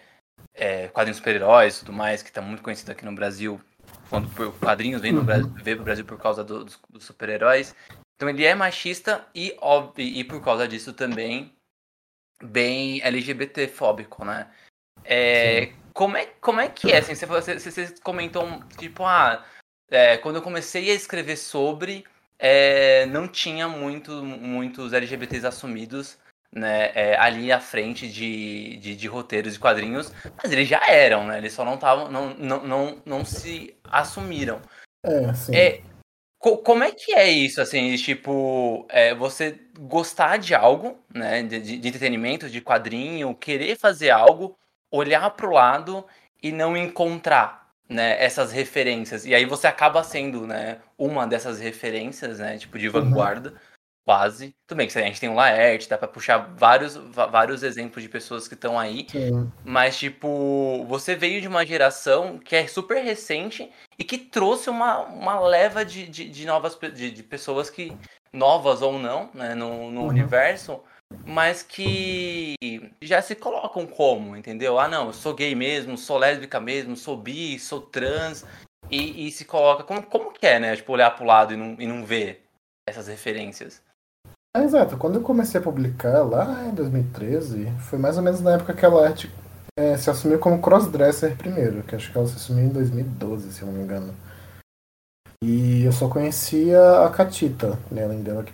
é, 0.55 0.89
quadrinhos 0.89 1.19
super-heróis 1.19 1.77
e 1.77 1.81
tudo 1.81 1.93
mais, 1.93 2.23
que 2.23 2.33
tá 2.33 2.43
muito 2.43 2.63
conhecido 2.63 2.91
aqui 2.91 3.05
no 3.05 3.15
Brasil, 3.15 3.61
quando 4.09 4.29
por 4.35 4.53
quadrinhos 4.59 5.01
vem, 5.01 5.13
no 5.13 5.21
Uhum. 5.21 5.27
Brasil, 5.27 5.51
veio 5.63 5.77
pro 5.77 5.85
Brasil 5.85 6.05
por 6.05 6.19
causa 6.19 6.43
do- 6.43 6.65
dos, 6.65 6.81
dos 6.89 7.05
super-heróis. 7.05 7.75
Então 8.17 8.29
ele 8.29 8.45
é 8.45 8.55
machista 8.55 9.25
e, 9.35 9.57
óbvio, 9.61 10.05
e 10.05 10.25
por 10.25 10.43
causa 10.43 10.67
disso 10.67 10.93
também 10.93 11.55
bem 12.43 13.01
LGBT-fóbico, 13.03 14.25
né? 14.25 14.49
É, 15.05 15.73
como, 15.93 16.17
é, 16.17 16.27
como 16.41 16.61
é 16.61 16.69
que 16.69 16.93
é? 16.93 16.99
Assim, 16.99 17.15
você, 17.15 17.27
você, 17.27 17.71
você 17.71 17.95
comentou, 18.03 18.47
tipo, 18.79 19.05
ah, 19.05 19.45
é, 19.91 20.17
quando 20.19 20.37
eu 20.37 20.43
comecei 20.43 20.91
a 20.91 20.95
escrever 20.95 21.37
sobre, 21.37 22.05
é, 22.39 23.07
não 23.07 23.29
tinha 23.29 23.69
muito, 23.69 24.23
muitos 24.23 24.93
LGBTs 24.93 25.47
assumidos 25.47 26.19
né, 26.53 26.91
é, 26.95 27.17
ali 27.17 27.53
à 27.53 27.61
frente 27.61 28.09
de, 28.09 28.77
de, 28.79 28.97
de 28.97 29.07
roteiros 29.07 29.55
de 29.55 29.59
quadrinhos, 29.59 30.13
mas 30.43 30.51
eles 30.51 30.69
já 30.69 30.85
eram, 30.89 31.27
né? 31.27 31.39
Eles 31.39 31.53
só 31.53 31.65
não 31.65 31.75
estavam, 31.75 32.11
não, 32.11 32.35
não, 32.35 32.67
não, 32.67 33.03
não 33.07 33.25
se 33.25 33.77
assumiram. 33.85 34.61
É, 35.05 35.33
sim. 35.33 35.57
É, 35.57 35.81
co- 36.41 36.59
como 36.59 36.85
é 36.85 36.93
que 36.93 37.15
é 37.15 37.29
isso, 37.31 37.63
assim, 37.63 37.91
de, 37.97 38.03
tipo, 38.03 38.87
é, 38.91 39.15
você 39.15 39.61
gostar 39.81 40.39
de 40.39 40.55
algo, 40.55 40.99
né, 41.15 41.43
de, 41.45 41.61
de- 41.79 41.89
entretenimento, 41.89 42.51
de 42.51 42.63
quadrinho, 42.63 43.35
querer 43.37 43.77
fazer 43.79 44.11
algo, 44.11 44.59
olhar 44.91 45.31
pro 45.33 45.53
lado 45.53 46.07
e 46.43 46.53
não 46.53 46.77
encontrar, 46.77 47.71
né, 47.89 48.23
essas 48.25 48.53
referências. 48.53 49.27
E 49.27 49.35
aí 49.35 49.47
você 49.47 49.69
acaba 49.69 50.05
sendo, 50.05 50.47
né, 50.49 50.81
uma 50.99 51.27
dessas 51.29 51.61
referências, 51.61 52.41
né, 52.41 52.59
tipo, 52.59 52.79
de 52.79 52.89
vanguarda, 52.89 53.55
quase. 54.11 54.57
Tudo 54.67 54.79
bem 54.79 54.89
que 54.89 54.99
a 54.99 55.03
gente 55.03 55.21
tem 55.21 55.29
o 55.29 55.35
Laerte, 55.35 55.89
dá 55.89 55.97
pra 55.97 56.09
puxar 56.09 56.39
vários, 56.57 56.97
vários 56.97 57.63
exemplos 57.63 58.03
de 58.03 58.09
pessoas 58.09 58.49
que 58.49 58.55
estão 58.55 58.77
aí, 58.77 59.07
sim. 59.09 59.49
mas, 59.65 59.97
tipo, 59.97 60.85
você 60.89 61.15
veio 61.15 61.41
de 61.41 61.47
uma 61.47 61.65
geração 61.65 62.37
que 62.37 62.57
é 62.57 62.67
super 62.67 63.05
recente 63.05 63.71
e 63.97 64.03
que 64.03 64.19
trouxe 64.19 64.69
uma, 64.69 64.99
uma 64.99 65.39
leva 65.39 65.85
de, 65.85 66.09
de, 66.09 66.29
de 66.29 66.45
novas 66.45 66.77
de, 66.93 67.13
de 67.13 67.23
pessoas 67.23 67.71
que, 67.71 67.93
novas 68.33 68.83
ou 68.83 68.99
não, 68.99 69.31
né, 69.33 69.55
no, 69.55 69.93
no 69.93 70.01
Uhum. 70.01 70.09
universo, 70.09 70.83
mas 71.25 71.63
que 71.63 72.57
já 73.01 73.23
se 73.23 73.37
colocam 73.37 73.87
como, 73.87 74.37
entendeu? 74.37 74.77
Ah, 74.81 74.89
não, 74.89 75.07
eu 75.07 75.13
sou 75.13 75.35
gay 75.35 75.55
mesmo, 75.55 75.97
sou 75.97 76.19
lésbica 76.19 76.59
mesmo, 76.59 76.97
sou 76.97 77.17
bi, 77.17 77.61
sou 77.61 77.81
trans, 77.81 78.45
e, 78.91 79.29
e 79.29 79.31
se 79.31 79.45
coloca. 79.45 79.85
Como, 79.85 80.03
como 80.03 80.33
que 80.33 80.45
é, 80.45 80.59
né? 80.59 80.75
Tipo, 80.75 80.95
olhar 80.95 81.15
pro 81.15 81.25
lado 81.25 81.55
e 81.55 81.57
não, 81.57 81.77
e 81.79 81.87
não 81.87 82.05
ver 82.05 82.43
essas 82.89 83.07
referências. 83.07 83.81
É, 84.57 84.65
exato. 84.65 84.97
Quando 84.97 85.17
eu 85.17 85.23
comecei 85.23 85.61
a 85.61 85.63
publicar 85.63 86.23
lá 86.25 86.67
em 86.67 86.75
2013, 86.75 87.71
foi 87.81 87.99
mais 87.99 88.17
ou 88.17 88.23
menos 88.23 88.41
na 88.41 88.55
época 88.55 88.75
que 88.75 88.85
a 88.85 88.89
Laerte 88.89 89.31
é, 89.79 89.97
se 89.97 90.11
assumiu 90.11 90.39
como 90.39 90.61
crossdresser 90.61 91.37
primeiro, 91.37 91.83
que 91.85 91.95
acho 91.95 92.11
que 92.11 92.19
ela 92.19 92.27
se 92.27 92.35
assumiu 92.37 92.65
em 92.65 92.69
2012, 92.71 93.53
se 93.53 93.63
eu 93.63 93.67
não 93.69 93.75
me 93.75 93.83
engano. 93.85 94.13
E 95.43 95.85
eu 95.85 95.93
só 95.93 96.09
conhecia 96.09 97.05
a 97.07 97.09
Catita, 97.11 97.79
né, 97.91 98.05
além 98.05 98.23
dela, 98.23 98.43
que, 98.43 98.53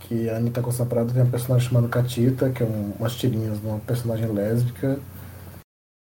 que 0.00 0.28
a 0.30 0.36
Anitta 0.36 0.62
Costa 0.62 0.84
Prado 0.84 1.12
tem 1.12 1.22
um 1.22 1.30
personagem 1.30 1.68
chamado 1.68 1.88
Catita, 1.88 2.50
que 2.50 2.62
é 2.62 2.66
um, 2.66 2.92
umas 2.98 3.14
tirinhas 3.14 3.60
de 3.60 3.66
uma 3.66 3.78
personagem 3.78 4.26
lésbica, 4.32 4.98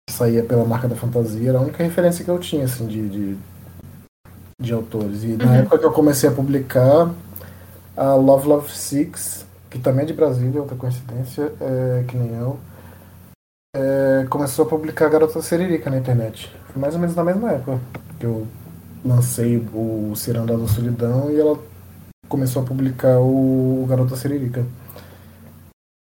que 0.09 0.15
saía 0.15 0.43
pela 0.43 0.65
marca 0.65 0.87
da 0.87 0.95
fantasia, 0.95 1.49
era 1.49 1.59
a 1.59 1.61
única 1.61 1.83
referência 1.83 2.23
que 2.25 2.31
eu 2.31 2.39
tinha, 2.39 2.65
assim, 2.65 2.87
de, 2.87 3.09
de, 3.09 3.37
de 4.59 4.73
autores. 4.73 5.23
E 5.23 5.37
na 5.37 5.51
Uhum. 5.51 5.53
época 5.55 5.77
que 5.79 5.85
eu 5.85 5.91
comecei 5.91 6.27
a 6.29 6.33
publicar, 6.33 7.11
a 7.95 8.15
Love 8.15 8.47
Love 8.47 8.71
Six, 8.71 9.45
que 9.69 9.79
também 9.79 10.03
é 10.03 10.07
de 10.07 10.13
Brasília, 10.13 10.61
outra 10.61 10.75
coincidência, 10.75 11.51
é, 11.59 12.03
que 12.07 12.15
nem 12.17 12.33
eu, 12.35 12.59
é, 13.75 14.25
começou 14.29 14.65
a 14.65 14.69
publicar 14.69 15.09
Garota 15.09 15.41
Seririca 15.41 15.89
na 15.89 15.97
internet. 15.97 16.55
Foi 16.67 16.81
mais 16.81 16.93
ou 16.93 16.99
menos 16.99 17.15
na 17.15 17.23
mesma 17.23 17.51
época 17.51 17.79
que 18.19 18.25
eu 18.25 18.47
lancei 19.03 19.57
o 19.73 20.13
Ciranda 20.15 20.57
da 20.57 20.67
Solidão 20.67 21.31
e 21.31 21.39
ela 21.39 21.59
começou 22.29 22.61
a 22.61 22.65
publicar 22.65 23.19
o 23.19 23.85
Garota 23.87 24.15
Seririca. 24.15 24.65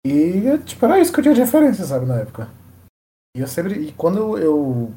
E, 0.06 0.58
tipo, 0.66 0.86
era 0.86 1.00
isso 1.00 1.12
que 1.12 1.20
eu 1.20 1.24
tinha 1.24 1.36
de 1.36 1.42
referência, 1.42 1.86
sabe, 1.86 2.06
na 2.06 2.16
época. 2.16 2.50
E 3.36 3.40
eu 3.40 3.48
sempre. 3.48 3.74
E 3.75 3.92
quando 3.94 4.38
eu. 4.38 4.92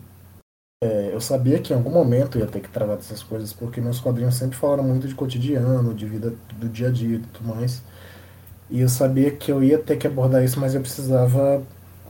Eu, 0.82 0.88
é, 0.88 1.14
eu 1.14 1.20
sabia 1.22 1.58
que 1.58 1.72
em 1.72 1.76
algum 1.76 1.90
momento 1.90 2.38
ia 2.38 2.46
ter 2.46 2.60
que 2.60 2.68
tratar 2.68 2.96
dessas 2.96 3.22
coisas, 3.22 3.50
porque 3.52 3.80
meus 3.80 3.98
quadrinhos 3.98 4.34
sempre 4.34 4.58
falaram 4.58 4.84
muito 4.84 5.08
de 5.08 5.14
cotidiano, 5.14 5.94
de 5.94 6.04
vida 6.04 6.34
do 6.54 6.68
dia 6.68 6.88
a 6.88 6.90
dia 6.90 7.16
e 7.16 7.18
tudo 7.20 7.48
mais. 7.48 7.82
E 8.68 8.80
eu 8.80 8.88
sabia 8.88 9.30
que 9.30 9.50
eu 9.50 9.62
ia 9.62 9.78
ter 9.78 9.96
que 9.96 10.06
abordar 10.06 10.44
isso, 10.44 10.60
mas 10.60 10.74
eu 10.74 10.80
precisava 10.82 11.62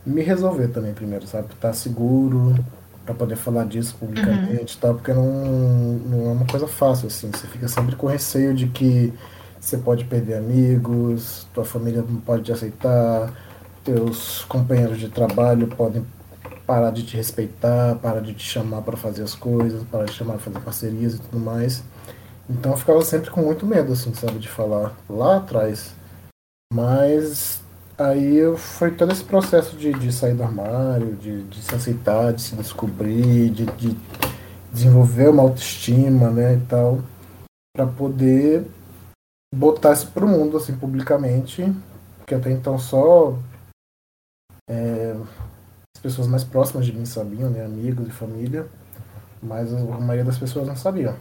me 0.04 0.22
resolver 0.22 0.68
também 0.68 0.94
primeiro, 0.94 1.26
sabe? 1.28 1.52
Estar 1.52 1.72
seguro 1.74 2.56
para 3.04 3.14
poder 3.14 3.36
falar 3.36 3.66
disso 3.66 3.96
publicamente 4.00 4.76
e 4.76 4.78
tal, 4.80 4.94
porque 4.94 5.12
não, 5.12 5.24
não 5.24 6.30
é 6.30 6.32
uma 6.32 6.46
coisa 6.46 6.66
fácil, 6.66 7.06
assim. 7.06 7.30
Você 7.30 7.46
fica 7.46 7.68
sempre 7.68 7.94
com 7.94 8.08
receio 8.08 8.52
de 8.54 8.66
que 8.68 9.12
você 9.60 9.78
pode 9.78 10.04
perder 10.06 10.34
amigos, 10.34 11.46
tua 11.54 11.64
família 11.64 12.02
não 12.02 12.20
pode 12.20 12.42
te 12.44 12.52
aceitar, 12.52 13.32
teus 13.84 14.44
companheiros 14.44 14.98
de 14.98 15.08
trabalho 15.08 15.68
podem 15.68 16.04
parar 16.66 16.90
de 16.90 17.04
te 17.04 17.16
respeitar, 17.16 17.96
parar 17.96 18.20
de 18.20 18.34
te 18.34 18.44
chamar 18.44 18.82
para 18.82 18.96
fazer 18.96 19.22
as 19.22 19.34
coisas, 19.34 19.84
parar 19.84 20.04
de 20.04 20.12
te 20.12 20.18
chamar 20.18 20.34
para 20.34 20.42
fazer 20.42 20.60
parcerias 20.60 21.14
e 21.14 21.18
tudo 21.18 21.38
mais. 21.38 21.82
Então 22.48 22.72
eu 22.72 22.78
ficava 22.78 23.02
sempre 23.02 23.30
com 23.30 23.42
muito 23.42 23.64
medo, 23.64 23.92
assim, 23.92 24.12
sabe, 24.14 24.38
de 24.38 24.48
falar 24.48 24.94
lá 25.08 25.36
atrás. 25.36 25.94
Mas 26.72 27.60
aí 27.96 28.40
foi 28.56 28.90
todo 28.90 29.12
esse 29.12 29.24
processo 29.24 29.76
de, 29.76 29.92
de 29.92 30.12
sair 30.12 30.34
do 30.34 30.42
armário, 30.42 31.14
de, 31.16 31.44
de 31.44 31.62
se 31.62 31.74
aceitar, 31.74 32.32
de 32.32 32.42
se 32.42 32.56
descobrir, 32.56 33.50
de, 33.50 33.66
de 33.66 33.96
desenvolver 34.72 35.28
uma 35.28 35.42
autoestima, 35.42 36.30
né, 36.30 36.54
e 36.54 36.60
tal, 36.66 37.00
para 37.74 37.86
poder 37.86 38.66
botar 39.54 39.92
isso 39.92 40.10
pro 40.10 40.28
mundo, 40.28 40.56
assim, 40.56 40.76
publicamente, 40.76 41.72
que 42.26 42.34
até 42.34 42.50
então 42.50 42.78
só 42.78 43.38
é, 44.68 45.16
pessoas 46.06 46.28
mais 46.28 46.44
próximas 46.44 46.86
de 46.86 46.92
mim 46.92 47.04
sabiam, 47.04 47.50
né, 47.50 47.64
amigos 47.64 48.06
e 48.06 48.12
família, 48.12 48.66
mas 49.42 49.74
a 49.74 49.78
maioria 49.98 50.24
das 50.24 50.38
pessoas 50.38 50.68
não 50.68 50.76
sabiam. 50.76 51.16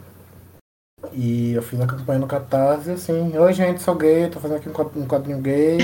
E 1.12 1.52
eu 1.54 1.62
fiz 1.62 1.80
a 1.80 1.86
campanha 1.86 2.20
no 2.20 2.26
Catarse, 2.26 2.90
assim, 2.92 3.36
oi 3.36 3.52
gente, 3.52 3.82
sou 3.82 3.96
gay, 3.96 4.28
tô 4.28 4.38
fazendo 4.38 4.58
aqui 4.58 4.68
um 4.68 5.06
quadrinho 5.06 5.38
gay. 5.40 5.78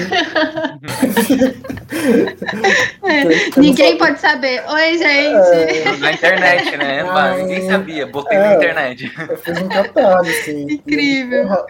é, 3.02 3.60
ninguém 3.60 3.98
pode 3.98 4.20
saber. 4.20 4.64
Oi, 4.68 4.98
gente. 4.98 5.08
É, 5.08 5.96
na 5.98 6.12
internet, 6.12 6.76
né? 6.76 7.02
Ai, 7.10 7.42
ninguém 7.42 7.68
sabia, 7.68 8.06
botei 8.06 8.38
é, 8.38 8.40
na 8.40 8.54
internet. 8.54 9.12
Eu 9.28 9.36
fiz 9.36 9.60
um 9.60 9.68
Catarse, 9.68 10.30
assim. 10.30 10.62
Incrível. 10.62 11.66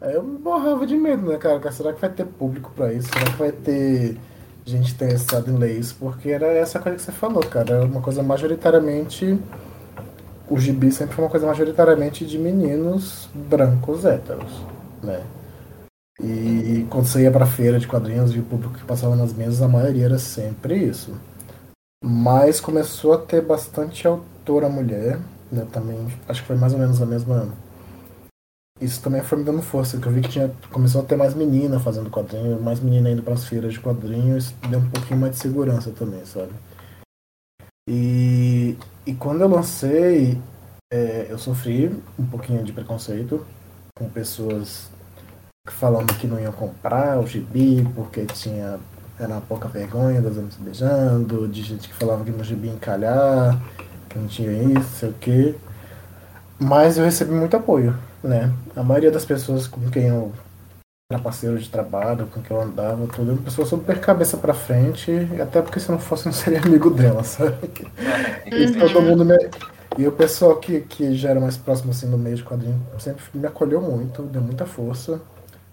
Eu, 0.00 0.10
eu 0.10 0.22
me 0.22 0.38
borrava 0.38 0.86
de 0.86 0.96
medo, 0.96 1.30
né, 1.30 1.36
cara? 1.36 1.60
Será 1.72 1.92
que 1.92 2.00
vai 2.00 2.10
ter 2.10 2.24
público 2.24 2.72
pra 2.74 2.92
isso? 2.92 3.08
Será 3.08 3.24
que 3.24 3.36
vai 3.36 3.52
ter 3.52 4.16
gente 4.66 4.92
interessada 4.92 5.50
em 5.50 5.56
ler 5.56 5.78
isso? 5.78 5.96
Porque 5.98 6.30
era 6.30 6.46
essa 6.46 6.78
coisa 6.78 6.96
que 6.96 7.02
você 7.02 7.12
falou, 7.12 7.42
cara. 7.46 7.76
Era 7.76 7.84
uma 7.84 8.02
coisa 8.02 8.22
majoritariamente 8.22 9.38
o 10.48 10.58
gibi 10.58 10.92
sempre 10.92 11.14
foi 11.14 11.24
uma 11.24 11.30
coisa 11.30 11.46
majoritariamente 11.46 12.24
de 12.24 12.38
meninos 12.38 13.28
brancos 13.34 14.04
héteros, 14.04 14.50
né? 15.02 15.22
E 16.22 16.86
quando 16.88 17.06
você 17.06 17.22
ia 17.22 17.30
pra 17.30 17.44
feira 17.44 17.78
de 17.78 17.86
quadrinhos 17.86 18.34
e 18.34 18.38
o 18.38 18.42
público 18.42 18.74
que 18.74 18.84
passava 18.84 19.14
nas 19.16 19.34
mesas, 19.34 19.60
a 19.60 19.68
maioria 19.68 20.06
era 20.06 20.18
sempre 20.18 20.76
isso. 20.76 21.14
Mas 22.02 22.60
começou 22.60 23.12
a 23.12 23.18
ter 23.18 23.42
bastante 23.42 24.06
autora 24.06 24.68
mulher, 24.68 25.18
né? 25.52 25.66
Também, 25.72 26.06
acho 26.28 26.40
que 26.40 26.46
foi 26.46 26.56
mais 26.56 26.72
ou 26.72 26.78
menos 26.78 26.98
na 27.00 27.06
mesma. 27.06 27.48
Isso 28.80 29.00
também 29.02 29.22
foi 29.22 29.38
me 29.38 29.44
dando 29.44 29.62
força, 29.62 29.98
que 29.98 30.06
eu 30.06 30.12
vi 30.12 30.20
que 30.20 30.28
tinha, 30.28 30.52
começou 30.70 31.00
a 31.00 31.04
ter 31.04 31.16
mais 31.16 31.34
menina 31.34 31.80
fazendo 31.80 32.10
quadrinho, 32.10 32.60
mais 32.60 32.78
menina 32.78 33.10
indo 33.10 33.22
para 33.22 33.32
as 33.32 33.44
feiras 33.44 33.72
de 33.72 33.80
quadrinhos, 33.80 34.52
deu 34.68 34.80
um 34.80 34.90
pouquinho 34.90 35.18
mais 35.18 35.32
de 35.32 35.38
segurança 35.38 35.90
também, 35.92 36.24
sabe? 36.26 36.52
E, 37.88 38.76
e 39.06 39.14
quando 39.14 39.40
eu 39.40 39.48
lancei, 39.48 40.38
é, 40.92 41.26
eu 41.30 41.38
sofri 41.38 41.90
um 42.18 42.26
pouquinho 42.26 42.62
de 42.62 42.72
preconceito 42.72 43.46
com 43.96 44.10
pessoas 44.10 44.90
falando 45.68 46.14
que 46.18 46.26
não 46.26 46.38
iam 46.38 46.52
comprar 46.52 47.18
o 47.18 47.26
gibi 47.26 47.86
porque 47.94 48.26
tinha 48.26 48.78
era 49.18 49.40
pouca 49.40 49.66
vergonha 49.68 50.20
das 50.20 50.36
anos 50.36 50.56
beijando, 50.56 51.48
de 51.48 51.62
gente 51.62 51.88
que 51.88 51.94
falava 51.94 52.22
que 52.22 52.30
no 52.30 52.44
gibi 52.44 52.68
encalhar, 52.68 53.58
que 54.08 54.18
não 54.18 54.26
tinha 54.26 54.52
isso, 54.52 54.90
sei 54.96 55.08
o 55.08 55.14
quê. 55.14 55.54
Mas 56.58 56.98
eu 56.98 57.04
recebi 57.04 57.32
muito 57.32 57.56
apoio, 57.56 57.96
né? 58.26 58.52
A 58.74 58.82
maioria 58.82 59.10
das 59.10 59.24
pessoas 59.24 59.66
com 59.66 59.88
quem 59.90 60.08
eu 60.08 60.32
era 61.10 61.22
parceiro 61.22 61.56
de 61.58 61.68
trabalho, 61.68 62.26
com 62.26 62.42
quem 62.42 62.56
eu 62.56 62.62
andava, 62.62 63.06
tudo, 63.06 63.32
uma 63.32 63.42
pessoa 63.42 63.66
super 63.66 64.00
cabeça 64.00 64.36
pra 64.36 64.52
frente, 64.52 65.12
até 65.40 65.62
porque 65.62 65.78
se 65.78 65.90
não 65.90 66.00
fosse, 66.00 66.26
não 66.26 66.32
seria 66.32 66.60
amigo 66.60 66.90
dela, 66.90 67.22
sabe? 67.22 67.70
E 68.46 68.72
todo 68.72 69.02
mundo 69.02 69.24
me... 69.24 69.36
E 69.98 70.06
o 70.06 70.12
pessoal 70.12 70.56
que, 70.56 70.80
que 70.80 71.14
já 71.14 71.30
era 71.30 71.40
mais 71.40 71.56
próximo 71.56 71.90
assim 71.90 72.06
no 72.06 72.18
meio 72.18 72.36
de 72.36 72.44
quadrinho 72.44 72.78
sempre 72.98 73.22
me 73.32 73.46
acolheu 73.46 73.80
muito, 73.80 74.22
deu 74.22 74.42
muita 74.42 74.66
força, 74.66 75.20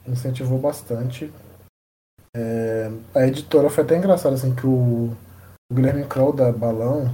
incentivou 0.08 0.60
bastante. 0.60 1.34
É... 2.36 2.90
a 3.14 3.28
editora 3.28 3.70
foi 3.70 3.84
até 3.84 3.98
engraçado 3.98 4.34
assim 4.34 4.56
que 4.56 4.66
o, 4.66 5.16
o 5.70 5.76
Guilherme 5.76 6.06
Kroll 6.06 6.32
da 6.32 6.52
Balão 6.52 7.12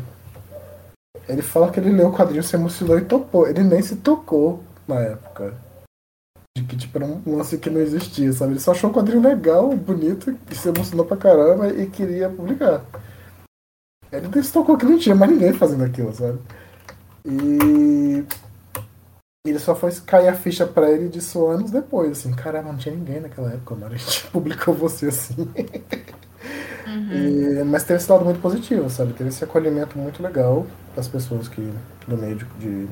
ele 1.28 1.42
fala 1.42 1.72
que 1.72 1.80
ele 1.80 1.92
leu 1.92 2.10
o 2.10 2.14
quadrinho, 2.14 2.44
se 2.44 2.56
emocionou 2.56 2.98
e 2.98 3.06
topou. 3.06 3.48
Ele 3.48 3.64
nem 3.64 3.82
se 3.82 3.96
tocou 3.98 4.64
na 4.90 5.02
época 5.02 5.54
de 6.58 6.64
que 6.64 6.76
tipo, 6.76 6.98
era 6.98 7.06
um 7.06 7.38
lance 7.38 7.58
que 7.58 7.70
não 7.70 7.80
existia, 7.80 8.34
sabe? 8.34 8.54
Ele 8.54 8.60
só 8.60 8.72
achou 8.72 8.90
um 8.90 8.94
quadrinho 8.94 9.22
legal, 9.22 9.74
bonito, 9.76 10.36
e 10.50 10.56
se 10.56 10.68
emocionou 10.68 11.06
pra 11.06 11.16
caramba 11.16 11.70
e 11.70 11.88
queria 11.88 12.30
publicar. 12.30 12.84
Ele 14.12 14.28
tocou 14.52 14.78
que 14.78 14.86
não 14.86 14.98
tinha 14.98 15.16
mais 15.16 15.32
ninguém 15.32 15.54
fazendo 15.54 15.84
aquilo, 15.84 16.14
sabe? 16.14 16.40
E 17.24 18.26
ele 19.46 19.60
só 19.60 19.76
foi 19.76 19.92
cair 20.06 20.28
a 20.28 20.36
ficha 20.36 20.66
pra 20.66 20.92
ele 20.92 21.08
disso 21.08 21.46
anos 21.46 21.72
depois, 21.72 22.12
assim, 22.12 22.34
caramba, 22.34 22.72
não 22.72 22.78
tinha 22.78 22.96
ninguém 22.96 23.20
naquela 23.22 23.54
época, 23.54 23.76
mano. 23.76 23.94
A 23.94 23.98
gente 23.98 24.26
publicou 24.32 24.74
você 24.74 25.08
assim. 25.08 25.48
Uhum. 26.88 27.62
E, 27.62 27.64
mas 27.66 27.84
teve 27.84 28.00
esse 28.00 28.12
lado 28.12 28.26
muito 28.26 28.42
positivo, 28.42 28.90
sabe? 28.90 29.14
Teve 29.14 29.30
esse 29.30 29.44
acolhimento 29.44 29.98
muito 29.98 30.24
legal 30.24 30.66
das 30.96 31.08
pessoas 31.08 31.48
que 31.48 31.62
do 32.08 32.18
meio 32.18 32.36
de, 32.36 32.46
de, 32.60 32.88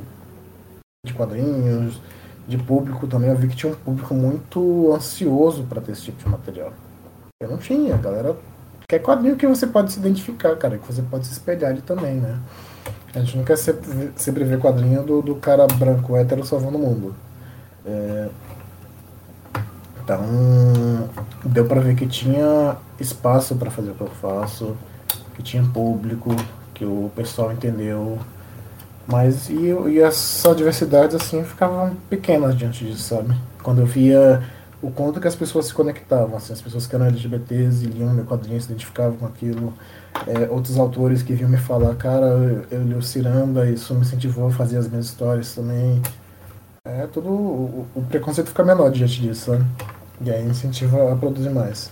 de 1.07 1.13
quadrinhos, 1.13 1.99
de 2.47 2.57
público 2.57 3.07
também, 3.07 3.29
eu 3.29 3.35
vi 3.35 3.47
que 3.47 3.55
tinha 3.55 3.71
um 3.71 3.75
público 3.75 4.13
muito 4.13 4.93
ansioso 4.93 5.63
para 5.63 5.81
ter 5.81 5.91
esse 5.91 6.03
tipo 6.03 6.23
de 6.23 6.29
material. 6.29 6.71
Eu 7.41 7.49
não 7.49 7.57
tinha, 7.57 7.95
a 7.95 7.97
galera 7.97 8.35
quer 8.87 8.99
quadrinho 8.99 9.35
que 9.35 9.45
você 9.45 9.67
pode 9.67 9.91
se 9.91 9.99
identificar, 9.99 10.55
cara, 10.55 10.77
que 10.77 10.91
você 10.91 11.01
pode 11.01 11.27
se 11.27 11.33
espelhar 11.33 11.71
ali 11.71 11.81
também, 11.81 12.15
né? 12.15 12.39
A 13.13 13.19
gente 13.19 13.37
não 13.37 13.43
quer 13.43 13.57
sempre, 13.57 14.11
sempre 14.15 14.43
ver 14.43 14.59
quadrinho 14.59 15.03
do, 15.03 15.21
do 15.21 15.35
cara 15.35 15.67
branco 15.67 16.15
hétero 16.15 16.45
salvando 16.45 16.77
o 16.77 16.81
mundo. 16.81 17.15
É... 17.85 18.29
Então, 20.03 21.09
deu 21.43 21.65
para 21.65 21.81
ver 21.81 21.95
que 21.95 22.07
tinha 22.07 22.77
espaço 22.97 23.55
para 23.55 23.69
fazer 23.69 23.91
o 23.91 23.93
que 23.93 24.01
eu 24.01 24.07
faço, 24.07 24.77
que 25.35 25.43
tinha 25.43 25.63
público, 25.63 26.33
que 26.73 26.85
o 26.85 27.11
pessoal 27.13 27.51
entendeu 27.51 28.17
mas 29.07 29.49
e, 29.49 29.73
e 29.89 30.03
as 30.03 30.45
adversidades 30.45 31.15
assim 31.15 31.43
ficavam 31.43 31.95
pequenas 32.09 32.55
diante 32.55 32.85
disso, 32.85 33.15
sabe? 33.15 33.33
Quando 33.63 33.79
eu 33.79 33.85
via 33.85 34.43
o 34.81 34.91
quanto 34.91 35.19
que 35.19 35.27
as 35.27 35.35
pessoas 35.35 35.67
se 35.67 35.73
conectavam, 35.73 36.37
assim, 36.37 36.53
as 36.53 36.61
pessoas 36.61 36.85
que 36.85 36.95
eram 36.95 37.05
LGBTs 37.05 37.85
e 37.85 37.87
liam 37.87 38.13
meu 38.13 38.25
quadrinho, 38.25 38.61
se 38.61 38.67
identificavam 38.67 39.17
com 39.17 39.25
aquilo, 39.25 39.73
é, 40.27 40.47
outros 40.49 40.77
autores 40.77 41.23
que 41.23 41.33
vinham 41.33 41.49
me 41.49 41.57
falar, 41.57 41.95
cara, 41.95 42.25
eu, 42.25 42.65
eu 42.69 42.83
li 42.83 42.93
o 42.93 43.01
Ciranda, 43.01 43.69
isso 43.69 43.93
me 43.95 44.01
incentivou 44.01 44.47
a 44.47 44.51
fazer 44.51 44.77
as 44.77 44.87
minhas 44.87 45.05
histórias 45.05 45.53
também. 45.55 46.01
É 46.85 47.07
tudo. 47.07 47.29
O, 47.29 47.87
o 47.95 48.01
preconceito 48.03 48.47
fica 48.47 48.63
menor 48.63 48.91
diante 48.91 49.21
disso, 49.21 49.51
sabe? 49.51 49.65
E 50.21 50.31
aí 50.31 50.45
incentiva 50.45 51.11
a 51.11 51.15
produzir 51.15 51.49
mais. 51.49 51.91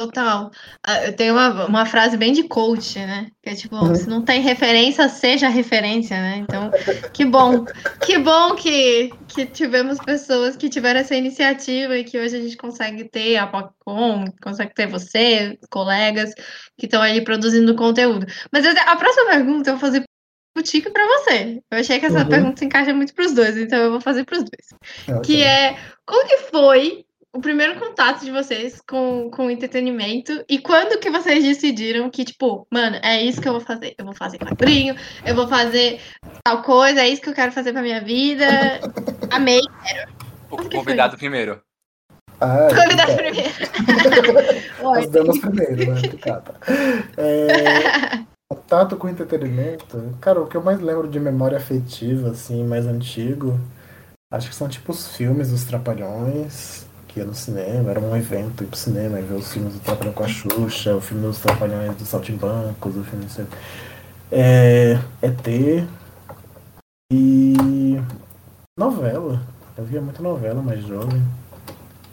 Total. 0.00 0.50
Ah, 0.82 1.04
eu 1.04 1.14
tenho 1.14 1.34
uma, 1.34 1.66
uma 1.66 1.84
frase 1.84 2.16
bem 2.16 2.32
de 2.32 2.44
coach, 2.44 2.98
né? 2.98 3.30
Que 3.42 3.50
é 3.50 3.54
tipo, 3.54 3.76
uhum. 3.76 3.94
se 3.94 4.08
não 4.08 4.22
tem 4.22 4.40
referência, 4.40 5.06
seja 5.10 5.46
referência, 5.46 6.16
né? 6.16 6.38
Então, 6.38 6.70
que 7.12 7.22
bom. 7.22 7.66
Que 8.00 8.16
bom 8.16 8.54
que, 8.54 9.10
que 9.28 9.44
tivemos 9.44 9.98
pessoas 9.98 10.56
que 10.56 10.70
tiveram 10.70 11.00
essa 11.00 11.14
iniciativa 11.14 11.98
e 11.98 12.04
que 12.04 12.18
hoje 12.18 12.34
a 12.34 12.40
gente 12.40 12.56
consegue 12.56 13.04
ter 13.10 13.36
a 13.36 13.46
Popcom, 13.46 14.24
consegue 14.42 14.72
ter 14.72 14.86
você, 14.86 15.58
colegas 15.68 16.32
que 16.78 16.86
estão 16.86 17.02
ali 17.02 17.22
produzindo 17.22 17.76
conteúdo. 17.76 18.24
Mas 18.50 18.64
a 18.64 18.96
próxima 18.96 19.32
pergunta 19.32 19.68
eu 19.68 19.74
vou 19.74 19.80
fazer 19.80 20.02
pro 20.54 20.62
Tico 20.62 20.88
e 20.88 20.92
pra 20.92 21.04
você. 21.04 21.60
Eu 21.70 21.78
achei 21.78 22.00
que 22.00 22.06
essa 22.06 22.22
uhum. 22.22 22.28
pergunta 22.28 22.58
se 22.58 22.64
encaixa 22.64 22.94
muito 22.94 23.14
pros 23.14 23.34
dois, 23.34 23.54
então 23.54 23.78
eu 23.78 23.90
vou 23.90 24.00
fazer 24.00 24.24
pros 24.24 24.44
dois. 24.44 25.18
Okay. 25.20 25.36
Que 25.36 25.42
é, 25.42 25.76
como 26.06 26.26
que 26.26 26.38
foi 26.50 27.04
o 27.32 27.40
primeiro 27.40 27.78
contato 27.78 28.24
de 28.24 28.30
vocês 28.30 28.80
com, 28.88 29.30
com 29.30 29.46
o 29.46 29.50
entretenimento 29.50 30.44
e 30.48 30.58
quando 30.58 30.98
que 30.98 31.10
vocês 31.10 31.44
decidiram 31.44 32.10
que, 32.10 32.24
tipo, 32.24 32.66
mano, 32.70 32.96
é 33.02 33.22
isso 33.22 33.40
que 33.40 33.48
eu 33.48 33.52
vou 33.52 33.60
fazer. 33.60 33.94
Eu 33.96 34.04
vou 34.04 34.14
fazer 34.14 34.38
quadrinho, 34.38 34.96
eu 35.24 35.34
vou 35.34 35.46
fazer 35.46 36.00
tal 36.42 36.62
coisa, 36.62 37.00
é 37.00 37.08
isso 37.08 37.22
que 37.22 37.28
eu 37.28 37.34
quero 37.34 37.52
fazer 37.52 37.72
pra 37.72 37.82
minha 37.82 38.02
vida. 38.02 38.46
Amei, 39.30 39.60
quero. 39.84 40.12
O 40.50 40.56
convidado 40.56 41.16
primeiro. 41.16 41.62
Ah, 42.40 42.68
é, 42.68 42.74
convidado 42.74 43.14
primeiro. 43.14 43.50
As 44.98 45.08
damas 45.08 45.38
primeiro, 45.38 45.94
né? 45.94 46.02
É, 47.16 48.24
contato 48.50 48.96
com 48.96 49.08
entretenimento. 49.08 50.16
Cara, 50.20 50.40
o 50.40 50.48
que 50.48 50.56
eu 50.56 50.62
mais 50.62 50.80
lembro 50.80 51.06
de 51.06 51.20
memória 51.20 51.58
afetiva, 51.58 52.30
assim, 52.30 52.64
mais 52.64 52.86
antigo, 52.86 53.60
acho 54.32 54.48
que 54.48 54.54
são 54.54 54.68
tipo 54.68 54.90
os 54.90 55.14
filmes 55.14 55.52
dos 55.52 55.62
Trapalhões 55.62 56.89
que 57.10 57.18
ia 57.18 57.26
no 57.26 57.34
cinema, 57.34 57.90
era 57.90 58.00
um 58.00 58.16
evento 58.16 58.62
ir 58.62 58.68
pro 58.68 58.78
cinema 58.78 59.18
e 59.18 59.22
ver 59.22 59.34
os 59.34 59.52
filmes 59.52 59.74
do 59.74 59.80
Trapalhão 59.80 60.12
com 60.12 60.22
a 60.22 60.28
Xuxa, 60.28 60.94
o 60.94 61.00
filme 61.00 61.26
dos 61.26 61.38
Trapalhões 61.40 61.96
do 61.96 62.04
Saltimbancos, 62.04 62.96
o 62.96 63.02
filme 63.02 63.24
do 63.24 63.48
é, 64.30 64.96
ET 65.20 65.86
e 67.12 68.00
novela. 68.78 69.42
Eu 69.76 69.84
via 69.84 70.00
muita 70.00 70.22
novela 70.22 70.62
mais 70.62 70.84
jovem. 70.84 71.20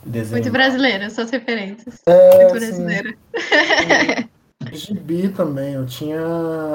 Desenho. 0.03 0.41
Muito 0.41 0.51
brasileira, 0.51 1.10
suas 1.10 1.29
referências. 1.29 2.01
É, 2.05 2.38
Muito 2.38 2.53
brasileira. 2.53 3.13
Gibi 4.71 5.29
também, 5.29 5.73
eu 5.73 5.86
tinha 5.86 6.21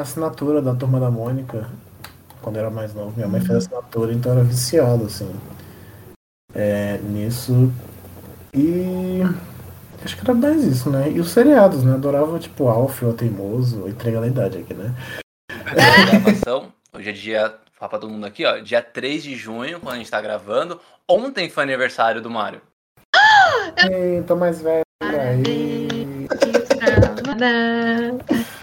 assinatura 0.01 0.63
da 0.63 0.75
Turma 0.75 1.01
da 1.01 1.11
Mônica 1.11 1.69
quando 2.41 2.59
era 2.59 2.71
mais 2.71 2.95
novo. 2.95 3.13
Minha 3.17 3.29
mãe 3.29 3.41
fez 3.41 3.51
uhum. 3.51 3.57
assinatura, 3.59 4.13
então 4.13 4.33
eu 4.33 4.39
era 4.39 4.47
viciado, 4.47 5.07
assim. 5.07 5.31
É, 6.55 6.99
nisso 6.99 7.73
e 8.55 9.21
acho 10.05 10.17
que 10.17 10.23
era 10.23 10.35
mais 10.35 10.63
isso, 10.65 10.91
né? 10.91 11.11
E 11.11 11.19
os 11.21 11.31
seriados, 11.31 11.83
né? 11.83 11.95
adorava, 11.95 12.39
tipo, 12.39 12.69
Alf, 12.69 13.03
o 13.03 13.13
Teimoso, 13.15 13.89
entrega 13.89 14.21
na 14.21 14.27
idade 14.27 14.59
aqui, 14.59 14.75
né? 14.75 14.95
gravação, 16.11 16.73
Hoje 16.95 17.09
é 17.09 17.13
dia, 17.13 17.55
fala 17.73 17.89
pra 17.89 17.99
todo 17.99 18.11
mundo 18.11 18.27
aqui, 18.27 18.45
ó, 18.45 18.59
dia 18.59 18.83
3 18.83 19.23
de 19.23 19.35
junho, 19.35 19.81
quando 19.81 19.95
a 19.95 19.99
gente 19.99 20.11
tá 20.11 20.21
gravando. 20.21 20.79
Ontem 21.09 21.49
foi 21.49 21.63
aniversário 21.63 22.21
do 22.21 22.29
Mario. 22.29 22.61
Ei, 23.91 24.23
tô 24.27 24.37
mais 24.37 24.61
velho. 24.61 24.83
Aí. 25.01 25.89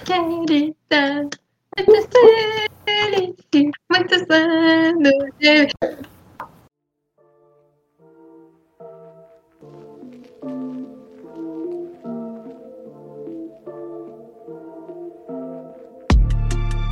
Querida, 0.05 1.27
muitos 3.89 4.29
anos 4.29 5.11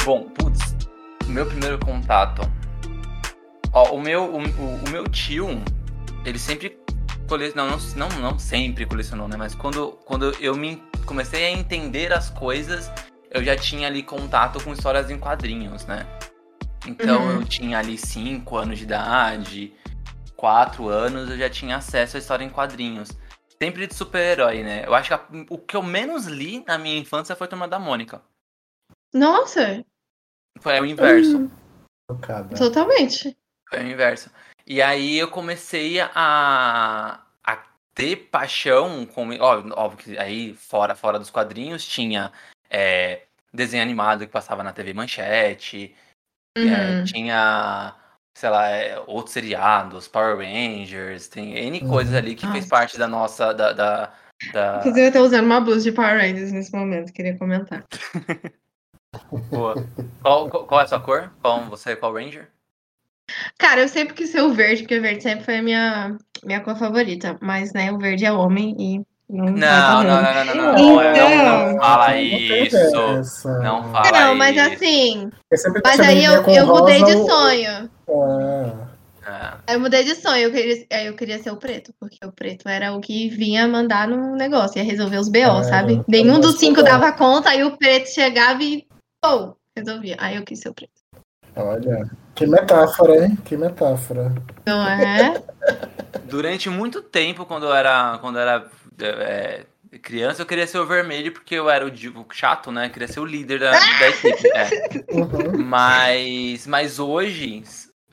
Bom, 0.07 0.23
putz, 0.29 0.73
o 1.27 1.29
meu 1.29 1.45
primeiro 1.45 1.77
contato. 1.79 2.41
Ó, 3.73 3.93
o 3.93 3.99
meu, 4.01 4.23
o, 4.23 4.37
o- 4.37 4.85
o 4.85 4.89
meu 4.89 5.03
tio, 5.09 5.49
ele 6.23 6.39
sempre 6.39 6.79
colecionou, 7.27 7.77
não, 7.97 8.07
não, 8.07 8.19
não 8.31 8.39
sempre 8.39 8.85
colecionou, 8.85 9.27
né? 9.27 9.35
Mas 9.35 9.53
quando, 9.53 9.99
quando 10.05 10.31
eu 10.41 10.55
me 10.55 10.81
comecei 11.05 11.43
a 11.47 11.51
entender 11.51 12.13
as 12.13 12.29
coisas, 12.29 12.89
eu 13.29 13.43
já 13.43 13.57
tinha 13.57 13.85
ali 13.89 14.01
contato 14.01 14.63
com 14.63 14.71
histórias 14.71 15.11
em 15.11 15.19
quadrinhos, 15.19 15.85
né? 15.85 16.07
Então 16.87 17.23
Uhum. 17.23 17.31
eu 17.41 17.43
tinha 17.43 17.77
ali 17.77 17.97
5 17.97 18.55
anos 18.55 18.77
de 18.77 18.85
idade, 18.85 19.73
4 20.37 20.87
anos, 20.87 21.29
eu 21.29 21.37
já 21.37 21.49
tinha 21.49 21.75
acesso 21.75 22.15
à 22.15 22.19
história 22.21 22.45
em 22.45 22.49
quadrinhos. 22.49 23.09
Sempre 23.61 23.85
de 23.85 23.93
super-herói, 23.93 24.63
né? 24.63 24.85
Eu 24.85 24.95
acho 24.95 25.09
que 25.09 25.13
a- 25.15 25.27
o 25.49 25.57
que 25.57 25.75
eu 25.75 25.83
menos 25.83 26.27
li 26.27 26.63
na 26.65 26.77
minha 26.77 26.97
infância 26.97 27.35
foi 27.35 27.49
Turma 27.49 27.67
da 27.67 27.77
Mônica. 27.77 28.21
Nossa, 29.13 29.83
Foi 30.59 30.79
o 30.79 30.85
inverso. 30.85 31.49
Tocada. 32.07 32.55
totalmente. 32.57 33.37
Foi 33.69 33.79
o 33.79 33.87
inverso. 33.91 34.29
E 34.65 34.81
aí 34.81 35.17
eu 35.17 35.29
comecei 35.29 35.99
a, 35.99 37.21
a 37.43 37.63
ter 37.93 38.15
paixão 38.31 39.05
com. 39.05 39.29
Óbvio, 39.39 39.73
óbvio 39.75 39.97
que 39.97 40.17
aí 40.17 40.53
fora, 40.53 40.95
fora 40.95 41.19
dos 41.19 41.29
quadrinhos 41.29 41.85
tinha 41.85 42.31
é, 42.69 43.23
desenho 43.53 43.83
animado 43.83 44.25
que 44.25 44.31
passava 44.31 44.63
na 44.63 44.73
TV 44.73 44.93
Manchete, 44.93 45.95
é, 46.57 46.59
Uhum. 46.59 47.03
tinha, 47.03 47.95
sei 48.37 48.49
lá, 48.49 48.67
é, 48.69 48.99
outros 49.07 49.33
seriados, 49.33 50.07
Power 50.07 50.37
Rangers, 50.37 51.27
tem 51.27 51.55
N 51.57 51.81
Uhum. 51.81 51.89
coisas 51.89 52.13
ali 52.15 52.35
que 52.35 52.47
fez 52.47 52.65
Nossa. 52.65 52.69
parte 52.69 52.97
da 52.97 53.07
nossa. 53.07 53.53
Da, 53.53 53.71
da, 53.73 54.13
da- 54.53 54.77
Inclusive, 54.79 55.07
eu 55.07 55.13
tô 55.13 55.21
usando 55.21 55.45
uma 55.45 55.61
blusa 55.61 55.81
de 55.89 55.91
Power 55.91 56.19
Rangers 56.19 56.51
nesse 56.51 56.73
momento, 56.75 57.13
queria 57.13 57.37
comentar. 57.37 57.83
Boa. 59.51 59.75
Qual, 60.21 60.49
qual, 60.49 60.81
é 60.81 60.83
a 60.83 60.87
sua 60.87 60.99
cor? 60.99 61.31
Qual 61.41 61.61
você, 61.65 61.95
qual 61.95 62.13
Ranger? 62.13 62.49
Cara, 63.57 63.81
eu 63.81 63.87
sempre 63.89 64.13
quis 64.13 64.29
ser 64.29 64.41
o 64.41 64.53
verde, 64.53 64.83
porque 64.83 64.97
o 64.97 65.01
verde 65.01 65.21
sempre 65.23 65.43
foi 65.45 65.57
a 65.57 65.61
minha, 65.61 66.17
minha 66.43 66.61
cor 66.61 66.75
favorita. 66.77 67.37
Mas, 67.41 67.73
né, 67.73 67.91
o 67.91 67.97
verde 67.97 68.25
é 68.25 68.31
homem 68.31 68.75
e 68.79 69.01
não 69.29 69.45
Não, 69.45 70.03
não, 70.03 70.03
não, 70.03 70.21
não, 70.21 70.45
não, 70.45 70.55
não, 70.55 70.73
não, 70.73 70.73
não, 70.73 71.11
Então- 71.11 71.79
fala 71.79 72.07
Não 72.07 72.13
tem 72.13 72.63
isso. 72.67 73.47
Não 73.61 73.91
fala 73.91 74.11
Não, 74.11 74.35
mas 74.35 74.55
isso. 74.55 74.73
assim, 74.73 75.31
Eu 75.51 75.81
mas 75.83 75.99
aí 75.99 76.23
eu, 76.23 76.41
eu 76.43 76.67
mudei 76.67 77.03
de 77.03 77.13
sonho. 77.13 77.89
Ah, 79.29 79.57
Aí 79.67 79.75
eu 79.75 79.79
mudei 79.81 80.05
de 80.05 80.15
sonho, 80.15 80.43
eu 80.43 80.51
queria, 80.53 80.85
aí 80.89 81.05
eu 81.07 81.13
queria 81.13 81.37
ser 81.43 81.51
o 81.51 81.57
preto, 81.57 81.93
porque 81.99 82.17
o 82.25 82.31
preto 82.31 82.69
era 82.69 82.93
o 82.93 83.01
que 83.01 83.27
vinha 83.27 83.67
mandar 83.67 84.07
no 84.07 84.37
negócio, 84.37 84.77
ia 84.77 84.85
resolver 84.85 85.17
os 85.17 85.27
BO, 85.27 85.39
Era, 85.39 85.63
sabe? 85.63 86.01
Nenhum 86.07 86.39
dos 86.39 86.57
cinco 86.57 86.81
dava 86.81 87.11
conta, 87.11 87.49
aí 87.49 87.61
o 87.61 87.75
preto 87.75 88.07
chegava 88.07 88.63
e, 88.63 88.86
pô, 89.27 89.57
resolvia. 89.75 90.15
Aí 90.19 90.35
eu 90.35 90.43
quis 90.43 90.59
ser 90.59 90.69
o 90.69 90.73
preto. 90.73 90.91
olha. 91.55 92.09
Que 92.35 92.45
metáfora, 92.45 93.25
hein? 93.25 93.35
Que 93.43 93.57
metáfora. 93.57 94.33
Não 94.65 94.87
é? 94.87 95.41
Durante 96.29 96.69
muito 96.69 97.01
tempo, 97.01 97.45
quando 97.45 97.65
eu 97.65 97.73
era, 97.73 98.17
quando 98.19 98.35
eu 98.37 98.41
era 98.41 98.69
é, 98.99 99.65
criança, 100.01 100.41
eu 100.41 100.45
queria 100.45 100.67
ser 100.67 100.77
o 100.77 100.85
vermelho 100.85 101.31
porque 101.31 101.55
eu 101.55 101.69
era 101.69 101.85
o 101.85 102.25
chato, 102.31 102.71
né? 102.71 102.87
Eu 102.87 102.89
queria 102.91 103.07
ser 103.07 103.19
o 103.19 103.25
líder 103.25 103.59
da, 103.59 103.71
da 103.71 104.09
equipe. 104.09 104.47
é. 104.49 105.13
Uhum. 105.13 105.63
Mas, 105.63 106.67
mas 106.67 106.99
hoje, 106.99 107.63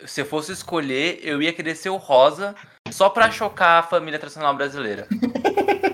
se 0.07 0.21
eu 0.21 0.27
fosse 0.27 0.53
escolher, 0.53 1.21
eu 1.23 1.43
ia 1.43 1.53
querer 1.53 1.75
ser 1.75 1.91
o 1.91 1.97
rosa 1.97 2.55
só 2.91 3.09
pra 3.09 3.31
chocar 3.31 3.81
a 3.81 3.87
família 3.87 4.19
tradicional 4.19 4.55
brasileira. 4.55 5.07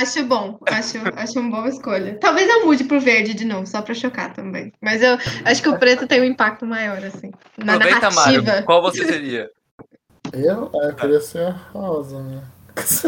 Acho 0.00 0.24
bom, 0.24 0.58
acho, 0.68 0.98
acho 1.16 1.40
uma 1.40 1.50
boa 1.56 1.68
escolha. 1.68 2.16
Talvez 2.20 2.48
eu 2.48 2.64
mude 2.64 2.84
pro 2.84 3.00
verde 3.00 3.34
de 3.34 3.44
novo, 3.44 3.66
só 3.66 3.82
pra 3.82 3.94
chocar 3.94 4.32
também. 4.32 4.72
Mas 4.80 5.02
eu 5.02 5.18
acho 5.44 5.60
que 5.62 5.68
o 5.68 5.76
preto 5.78 6.06
tem 6.06 6.20
um 6.20 6.24
impacto 6.24 6.64
maior, 6.64 6.98
assim, 7.04 7.32
na 7.56 7.74
Aproveita, 7.74 8.08
narrativa. 8.08 8.42
Mário. 8.52 8.64
Qual 8.64 8.80
você 8.80 9.04
seria? 9.04 9.50
Eu, 10.32 10.70
ah, 10.74 10.86
eu 10.88 10.94
queria 10.94 11.20
ser 11.20 11.46
a 11.46 11.50
rosa, 11.72 12.22
né? 12.22 12.40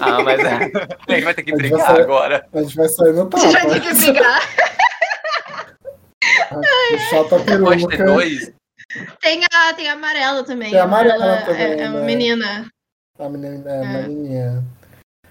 Ah, 0.01 0.21
mas 0.23 0.41
é. 0.41 0.55
A 1.09 1.13
gente 1.15 1.25
vai 1.25 1.35
ter 1.35 1.43
que 1.45 1.53
brigar 1.55 1.81
sair- 1.81 2.01
agora. 2.01 2.45
A 2.53 2.63
gente 2.63 2.75
vai 2.77 2.89
sair 2.89 3.13
no 3.13 3.31
A 3.33 3.39
gente 3.39 3.53
vai 3.53 3.81
ter 3.81 3.81
que 3.81 3.95
brigar. 3.95 4.41
Pode 7.65 7.87
ter 7.87 7.97
peruca. 7.97 8.05
dois. 8.05 8.53
Tem 9.21 9.41
a, 9.53 9.73
tem 9.75 9.89
a 9.89 9.93
amarela 9.93 10.43
também. 10.43 10.71
Tem 10.71 10.81
a 10.81 10.85
amarela 10.85 11.25
Ela 11.25 11.43
também, 11.43 11.63
É, 11.63 11.81
é 11.83 11.89
uma 11.89 12.01
né? 12.01 12.07
menina. 12.07 12.71
A 13.19 13.29
menina, 13.29 13.71
é, 13.71 13.75
É. 13.75 13.81
uma 13.81 13.85
menininha. 14.03 14.65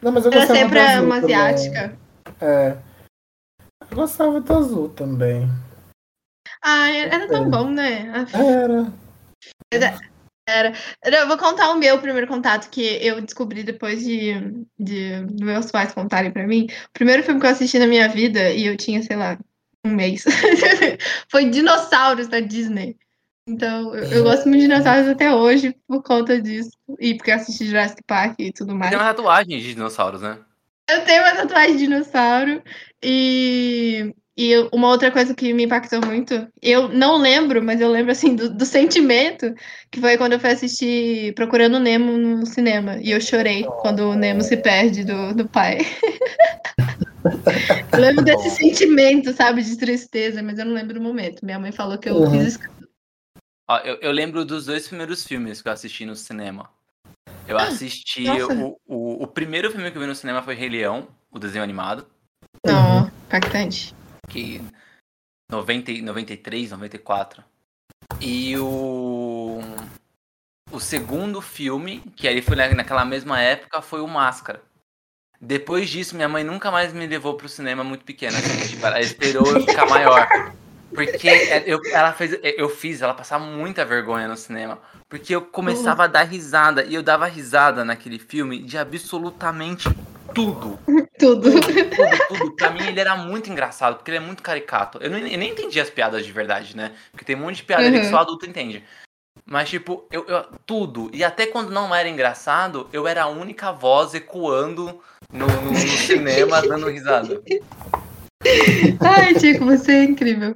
Não, 0.01 0.11
mas 0.11 0.25
eu 0.25 0.31
gostava 0.31 0.59
sempre 0.59 0.79
do 0.79 0.85
é 0.85 0.93
azul 0.93 1.05
uma 1.05 1.21
também. 1.21 1.35
asiática. 1.35 1.97
É. 2.41 2.77
Eu 3.89 3.95
gostava 3.95 4.39
do 4.39 4.53
azul 4.53 4.89
também. 4.89 5.49
Ah, 6.61 6.89
era 6.89 7.27
tão 7.27 7.45
É. 7.45 7.49
bom, 7.49 7.69
né? 7.69 8.11
Era. 10.47 10.73
Eu 11.03 11.27
vou 11.27 11.37
contar 11.37 11.69
o 11.71 11.77
meu 11.77 11.99
primeiro 11.99 12.27
contato 12.27 12.69
que 12.69 12.81
eu 13.05 13.21
descobri 13.21 13.63
depois 13.63 14.03
de, 14.03 14.65
de 14.79 15.25
meus 15.43 15.69
pais 15.71 15.93
contarem 15.93 16.31
pra 16.31 16.47
mim. 16.47 16.67
O 16.87 16.91
primeiro 16.93 17.21
filme 17.23 17.39
que 17.39 17.45
eu 17.45 17.51
assisti 17.51 17.77
na 17.77 17.85
minha 17.85 18.09
vida, 18.09 18.49
e 18.49 18.65
eu 18.65 18.75
tinha, 18.75 19.01
sei 19.03 19.15
lá, 19.15 19.37
um 19.85 19.91
mês, 19.91 20.23
foi 21.29 21.49
Dinossauros 21.49 22.27
da 22.27 22.39
Disney. 22.39 22.97
Então, 23.49 23.95
eu, 23.95 24.03
eu 24.03 24.23
gosto 24.23 24.47
muito 24.47 24.61
de 24.61 24.67
dinossauros 24.67 25.07
até 25.07 25.33
hoje 25.33 25.75
por 25.87 26.03
conta 26.03 26.39
disso. 26.39 26.69
E 26.99 27.15
porque 27.15 27.31
eu 27.31 27.35
assisti 27.35 27.65
Jurassic 27.65 28.03
Park 28.05 28.35
e 28.39 28.53
tudo 28.53 28.75
mais. 28.75 28.91
Tem 28.91 28.99
uma 28.99 29.13
tatuagem 29.13 29.57
de 29.57 29.73
dinossauros, 29.73 30.21
né? 30.21 30.37
Eu 30.87 31.03
tenho 31.03 31.23
uma 31.23 31.35
tatuagem 31.35 31.73
de 31.73 31.79
dinossauro. 31.79 32.61
E, 33.03 34.13
e 34.37 34.53
uma 34.71 34.89
outra 34.89 35.09
coisa 35.09 35.33
que 35.33 35.51
me 35.51 35.63
impactou 35.63 35.99
muito, 36.05 36.47
eu 36.61 36.89
não 36.89 37.17
lembro, 37.17 37.63
mas 37.63 37.81
eu 37.81 37.89
lembro 37.89 38.11
assim 38.11 38.35
do, 38.35 38.51
do 38.51 38.65
sentimento, 38.65 39.51
que 39.89 39.99
foi 39.99 40.15
quando 40.15 40.33
eu 40.33 40.39
fui 40.39 40.51
assistir 40.51 41.33
Procurando 41.33 41.79
Nemo 41.79 42.17
no 42.17 42.45
cinema. 42.45 42.97
E 43.01 43.09
eu 43.09 43.19
chorei 43.19 43.63
quando 43.81 44.11
o 44.11 44.15
Nemo 44.15 44.43
se 44.43 44.57
perde 44.57 45.03
do, 45.03 45.33
do 45.33 45.49
pai. 45.49 45.79
eu 47.93 47.99
lembro 47.99 48.23
desse 48.23 48.51
sentimento, 48.51 49.33
sabe, 49.33 49.63
de 49.63 49.75
tristeza, 49.75 50.43
mas 50.43 50.59
eu 50.59 50.65
não 50.65 50.73
lembro 50.73 50.93
do 50.93 51.01
momento. 51.01 51.43
Minha 51.43 51.59
mãe 51.59 51.71
falou 51.71 51.97
que 51.97 52.09
eu 52.09 52.15
Uhum. 52.15 52.31
fiz 52.31 52.59
Ó, 53.69 53.77
eu, 53.79 53.95
eu 54.01 54.11
lembro 54.11 54.43
dos 54.43 54.65
dois 54.65 54.87
primeiros 54.87 55.23
filmes 55.23 55.61
que 55.61 55.67
eu 55.67 55.71
assisti 55.71 56.03
no 56.03 56.15
cinema. 56.15 56.67
Eu 57.47 57.55
assisti. 57.57 58.23
nossa. 58.23 58.53
O, 58.55 58.79
o, 58.87 59.23
o 59.23 59.27
primeiro 59.27 59.69
filme 59.71 59.91
que 59.91 59.97
eu 59.97 60.01
vi 60.01 60.07
no 60.07 60.15
cinema 60.15 60.41
foi 60.41 60.55
Rei 60.55 60.69
Leão, 60.69 61.07
o 61.31 61.37
desenho 61.37 61.63
animado. 61.63 62.07
Não, 62.65 63.07
impactante. 63.27 63.93
Que. 64.27 64.59
90, 65.51 65.91
e- 65.91 66.01
93, 66.01 66.71
94. 66.71 67.43
E 68.19 68.57
o. 68.57 69.59
O 70.71 70.79
segundo 70.79 71.41
filme, 71.41 71.99
que 72.15 72.27
aí 72.27 72.41
foi 72.41 72.55
na- 72.55 72.73
naquela 72.73 73.05
mesma 73.05 73.39
época, 73.39 73.81
foi 73.81 74.01
o 74.01 74.07
Máscara. 74.07 74.63
Depois 75.41 75.89
disso, 75.89 76.15
minha 76.15 76.27
mãe 76.29 76.43
nunca 76.43 76.69
mais 76.71 76.91
me 76.91 77.07
levou 77.07 77.35
pro 77.35 77.47
cinema 77.49 77.83
muito 77.83 78.03
pequena. 78.03 78.37
assim, 78.37 78.67
tipo, 78.67 78.85
ela 78.85 78.99
esperou 78.99 79.45
eu 79.47 79.61
ficar 79.65 79.87
maior. 79.87 80.27
Porque 80.93 81.29
é, 81.29 81.63
eu, 81.65 81.79
ela 81.91 82.11
fez, 82.13 82.37
eu 82.41 82.67
fiz 82.69 83.01
ela 83.01 83.13
passar 83.13 83.37
muita 83.39 83.85
vergonha 83.85 84.27
no 84.27 84.35
cinema. 84.37 84.79
Porque 85.07 85.35
eu 85.35 85.41
começava 85.41 86.03
a 86.03 86.07
dar 86.07 86.23
risada. 86.23 86.83
E 86.83 86.93
eu 86.95 87.03
dava 87.03 87.25
risada 87.25 87.85
naquele 87.85 88.19
filme 88.19 88.61
de 88.63 88.77
absolutamente 88.77 89.89
tudo. 90.33 90.79
Tudo. 91.17 91.51
Tudo, 91.51 92.27
tudo. 92.27 92.55
Pra 92.55 92.69
mim 92.71 92.83
ele 92.87 92.99
era 92.99 93.15
muito 93.15 93.49
engraçado, 93.49 93.95
porque 93.95 94.11
ele 94.11 94.17
é 94.17 94.21
muito 94.21 94.43
caricato. 94.43 94.97
Eu, 95.01 95.09
não, 95.09 95.17
eu 95.17 95.37
nem 95.37 95.51
entendi 95.51 95.79
as 95.79 95.89
piadas 95.89 96.25
de 96.25 96.31
verdade, 96.31 96.75
né? 96.75 96.91
Porque 97.11 97.25
tem 97.25 97.35
um 97.35 97.39
monte 97.39 97.57
de 97.57 97.63
piada 97.63 97.83
ali 97.85 97.99
que 97.99 98.05
Uhum. 98.05 98.11
só 98.11 98.17
adulto 98.19 98.45
entende. 98.47 98.83
Mas, 99.45 99.69
tipo, 99.69 100.05
eu, 100.11 100.25
eu- 100.27 100.45
tudo. 100.65 101.09
E 101.13 101.23
até 101.23 101.47
quando 101.47 101.71
não 101.71 101.93
era 101.93 102.07
engraçado, 102.07 102.87
eu 102.93 103.07
era 103.07 103.23
a 103.23 103.27
única 103.27 103.71
voz 103.71 104.13
ecoando 104.13 105.01
no, 105.31 105.47
no- 105.47 105.71
no 105.71 105.77
cinema, 105.97 106.61
dando 106.61 106.87
risada. 106.89 107.41
Ai, 109.01 109.33
Tico, 109.33 109.65
você 109.65 109.91
é 109.93 110.03
incrível. 110.03 110.55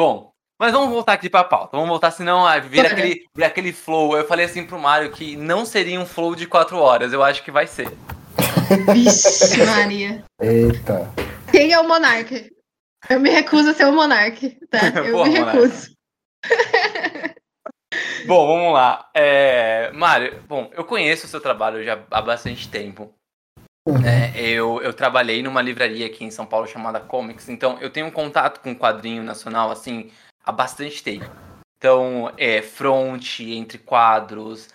Bom, 0.00 0.32
mas 0.58 0.72
vamos 0.72 0.88
voltar 0.88 1.12
aqui 1.12 1.28
pra 1.28 1.44
pauta. 1.44 1.76
Vamos 1.76 1.90
voltar, 1.90 2.10
senão 2.10 2.46
ah, 2.46 2.58
vira 2.58 2.88
aquele, 2.88 3.26
vira 3.34 3.48
aquele 3.48 3.70
flow. 3.70 4.16
Eu 4.16 4.26
falei 4.26 4.46
assim 4.46 4.64
pro 4.64 4.78
Mário 4.78 5.12
que 5.12 5.36
não 5.36 5.66
seria 5.66 6.00
um 6.00 6.06
flow 6.06 6.34
de 6.34 6.46
quatro 6.46 6.78
horas. 6.78 7.12
Eu 7.12 7.22
acho 7.22 7.44
que 7.44 7.50
vai 7.50 7.66
ser. 7.66 7.86
Vixe, 8.94 9.58
Maria. 9.62 10.24
Eita. 10.40 11.06
Quem 11.50 11.74
é 11.74 11.78
o 11.78 11.86
monarca? 11.86 12.48
Eu 13.10 13.20
me 13.20 13.28
recuso 13.28 13.68
a 13.68 13.74
ser 13.74 13.84
o 13.84 13.92
monarca, 13.92 14.50
tá? 14.70 14.78
Eu 15.04 15.12
Boa, 15.12 15.26
me 15.28 15.38
recuso. 15.38 15.90
bom, 18.26 18.46
vamos 18.46 18.72
lá. 18.72 19.10
É, 19.14 19.92
Mário, 19.92 20.42
bom, 20.48 20.70
eu 20.72 20.82
conheço 20.82 21.26
o 21.26 21.28
seu 21.28 21.42
trabalho 21.42 21.84
já 21.84 22.02
há 22.10 22.22
bastante 22.22 22.70
tempo. 22.70 23.14
Uhum. 23.90 24.04
É, 24.04 24.32
eu, 24.40 24.80
eu 24.82 24.92
trabalhei 24.92 25.42
numa 25.42 25.60
livraria 25.60 26.06
aqui 26.06 26.24
em 26.24 26.30
São 26.30 26.46
Paulo 26.46 26.66
chamada 26.66 27.00
Comics, 27.00 27.48
então 27.48 27.78
eu 27.80 27.90
tenho 27.90 28.06
um 28.06 28.10
contato 28.10 28.60
com 28.60 28.72
o 28.72 28.76
quadrinho 28.76 29.22
nacional 29.22 29.70
assim 29.70 30.10
há 30.44 30.52
bastante 30.52 31.02
tempo. 31.02 31.30
Então, 31.76 32.32
é 32.36 32.60
front, 32.62 33.40
entre 33.40 33.78
quadros, 33.78 34.68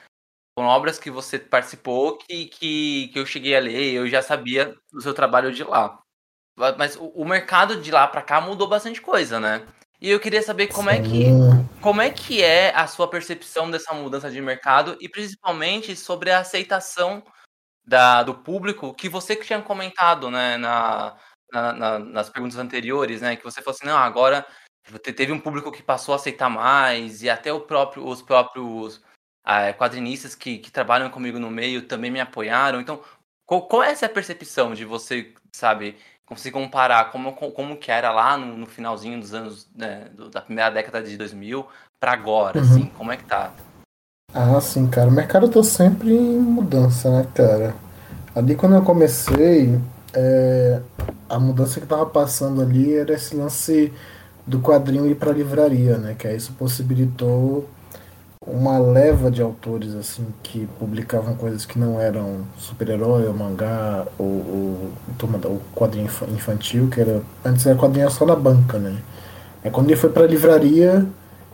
foram 0.58 0.70
obras 0.70 0.98
que 0.98 1.12
você 1.12 1.38
participou 1.38 2.18
que, 2.18 2.46
que, 2.46 3.10
que 3.14 3.20
eu 3.20 3.26
cheguei 3.26 3.56
a 3.56 3.60
ler, 3.60 3.94
eu 3.94 4.08
já 4.08 4.22
sabia 4.22 4.76
do 4.92 5.02
seu 5.02 5.14
trabalho 5.14 5.52
de 5.52 5.64
lá. 5.64 6.00
Mas 6.78 6.96
o, 6.96 7.08
o 7.10 7.26
mercado 7.26 7.82
de 7.82 7.92
lá 7.92 8.08
para 8.08 8.22
cá 8.22 8.42
mudou 8.42 8.68
bastante 8.68 9.02
coisa, 9.02 9.40
né? 9.40 9.66
E 10.02 10.10
eu 10.10 10.20
queria 10.20 10.42
saber 10.42 10.68
como 10.68 10.90
é 10.90 11.02
que 11.02 11.26
como 11.82 12.02
é 12.02 12.10
que 12.10 12.44
é 12.44 12.74
a 12.76 12.88
sua 12.88 13.10
percepção 13.10 13.70
dessa 13.70 13.94
mudança 13.94 14.30
de 14.30 14.42
mercado 14.42 14.98
e 15.00 15.08
principalmente 15.08 15.96
sobre 15.96 16.32
a 16.32 16.40
aceitação 16.40 17.24
da, 17.86 18.24
do 18.24 18.34
público 18.34 18.94
que 18.94 19.08
você 19.08 19.36
que 19.36 19.46
tinha 19.46 19.62
comentado, 19.62 20.32
né, 20.32 20.58
na, 20.58 21.16
na, 21.52 21.74
na, 21.74 22.00
nas 22.00 22.30
perguntas 22.30 22.58
anteriores, 22.58 23.22
né, 23.22 23.36
que 23.36 23.44
você 23.44 23.62
falou 23.62 23.76
assim, 23.76 23.88
não, 23.88 23.98
agora 23.98 24.46
teve 25.02 25.32
um 25.32 25.40
público 25.40 25.72
que 25.72 25.84
passou 25.84 26.14
a 26.14 26.16
aceitar 26.16 26.50
mais 26.50 27.24
e 27.24 27.30
até 27.30 27.58
próprio, 27.60 28.06
os 28.08 28.22
próprios 28.22 29.02
ah, 29.44 29.74
quadrinistas 29.74 30.36
que, 30.36 30.58
que 30.58 30.72
trabalham 30.72 31.10
comigo 31.10 31.40
no 31.40 31.50
meio 31.50 31.84
também 31.84 32.12
me 32.12 32.20
apoiaram. 32.20 32.80
Então, 32.80 33.02
qual, 33.46 33.68
qual 33.68 33.84
é 33.84 33.92
essa 33.92 34.10
percepção 34.10 34.74
de 34.74 34.86
você, 34.86 35.34
sabe, 35.52 35.98
conseguir 36.26 36.54
comparar 36.54 37.12
como, 37.12 37.34
como 37.34 37.78
que 37.78 37.92
era 37.92 38.12
lá 38.12 38.38
no, 38.38 38.58
no 38.58 38.66
finalzinho 38.66 39.20
dos 39.20 39.34
anos, 39.34 39.70
né, 39.76 40.10
da 40.32 40.42
primeira 40.42 40.70
década 40.72 41.02
de 41.02 41.18
2000 41.18 41.68
para 42.00 42.12
agora, 42.12 42.60
uhum. 42.60 42.64
assim, 42.64 42.86
como 42.88 43.12
é 43.12 43.18
que 43.18 43.24
tá? 43.24 43.54
Ah, 44.38 44.60
sim, 44.60 44.86
cara, 44.88 45.08
o 45.08 45.14
mercado 45.14 45.48
tá 45.48 45.64
sempre 45.64 46.14
em 46.14 46.38
mudança, 46.40 47.10
né, 47.10 47.26
cara? 47.34 47.74
Ali 48.36 48.54
quando 48.54 48.76
eu 48.76 48.82
comecei, 48.82 49.80
é, 50.14 50.82
a 51.30 51.40
mudança 51.40 51.80
que 51.80 51.86
tava 51.88 52.06
passando 52.06 52.62
ali 52.62 52.94
era 52.96 53.14
esse 53.14 53.34
lance 53.34 53.94
do 54.46 54.60
quadrinho 54.60 55.08
ir 55.08 55.16
para 55.16 55.32
livraria, 55.32 55.98
né? 55.98 56.16
Que 56.20 56.28
aí 56.28 56.36
isso 56.36 56.52
possibilitou 56.60 57.66
uma 58.46 58.78
leva 58.78 59.32
de 59.32 59.42
autores 59.42 59.96
assim 59.96 60.28
que 60.44 60.68
publicavam 60.80 61.36
coisas 61.36 61.66
que 61.66 61.80
não 61.80 61.98
eram 62.02 62.42
super-herói, 62.58 63.28
ou 63.28 63.34
mangá, 63.34 64.06
ou, 64.20 64.28
ou, 64.28 65.62
quadrinho 65.74 66.10
infantil, 66.34 66.90
que 66.90 67.00
era 67.00 67.22
antes 67.46 67.66
era 67.66 67.78
quadrinho 67.80 68.12
só 68.12 68.26
na 68.26 68.36
banca, 68.36 68.78
né? 68.78 68.98
Aí 69.64 69.72
quando 69.72 69.88
ele 69.90 69.96
foi 69.96 70.10
para 70.10 70.28
livraria, 70.28 71.08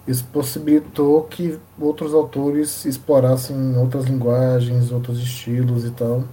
isso 0.08 0.26
possibilitou 0.26 1.24
que 1.24 1.60
outros 1.80 2.14
autores 2.14 2.86
explorassem 2.86 3.78
outras 3.78 4.06
linguagens, 4.06 4.92
outros 4.92 5.20
estilos 5.20 5.86
e 5.86 5.92
tal. 5.92 6.24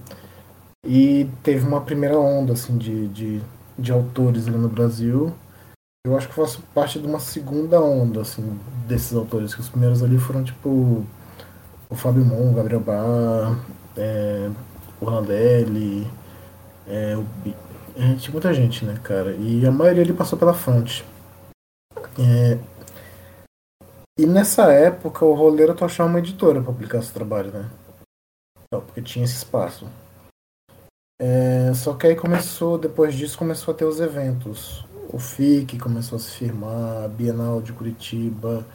E 0.85 1.29
teve 1.43 1.67
uma 1.67 1.81
primeira 1.81 2.17
onda 2.19 2.53
assim 2.53 2.77
de, 2.77 3.07
de, 3.09 3.41
de 3.77 3.91
autores 3.91 4.47
ali 4.47 4.57
no 4.57 4.69
Brasil 4.69 5.33
eu 6.05 6.17
acho 6.17 6.29
que 6.29 6.33
faço 6.33 6.63
parte 6.73 6.97
de 6.97 7.05
uma 7.05 7.19
segunda 7.19 7.81
onda, 7.81 8.21
assim, 8.21 8.57
desses 8.87 9.13
autores, 9.13 9.53
que 9.53 9.59
os 9.59 9.67
primeiros 9.67 10.01
ali 10.01 10.17
foram 10.17 10.43
tipo 10.43 11.05
o 11.89 11.95
Fábio 11.95 12.23
Mon, 12.23 12.51
o 12.51 12.53
Gabriel 12.53 12.79
Bar, 12.79 13.59
é, 13.97 14.49
o 15.01 15.05
Randelli, 15.05 16.07
é, 16.87 17.17
o, 17.17 17.25
é, 17.97 18.15
tinha 18.15 18.31
muita 18.31 18.53
gente, 18.53 18.85
né, 18.85 18.97
cara? 19.03 19.33
E 19.33 19.65
a 19.65 19.71
maioria 19.71 20.01
ali 20.03 20.13
passou 20.13 20.39
pela 20.39 20.53
fonte. 20.53 21.03
É, 22.17 22.57
e 24.21 24.25
nessa 24.25 24.71
época 24.71 25.25
o 25.25 25.33
Roleiro 25.33 25.73
tu 25.73 25.85
achava 25.85 26.09
uma 26.09 26.19
editora 26.19 26.61
para 26.61 26.71
publicar 26.71 27.01
seu 27.01 27.13
trabalho, 27.13 27.51
né? 27.51 27.69
Porque 28.69 29.01
tinha 29.01 29.25
esse 29.25 29.35
espaço. 29.35 29.87
É, 31.21 31.71
só 31.73 31.93
que 31.93 32.07
aí 32.07 32.15
começou, 32.15 32.77
depois 32.77 33.15
disso 33.15 33.37
começou 33.37 33.73
a 33.73 33.77
ter 33.77 33.85
os 33.85 33.99
eventos 33.99 34.87
o 35.11 35.17
FIC 35.17 35.79
começou 35.79 36.17
a 36.17 36.19
se 36.19 36.29
firmar, 36.31 37.05
a 37.05 37.07
Bienal 37.07 37.61
de 37.61 37.73
Curitiba. 37.73 38.65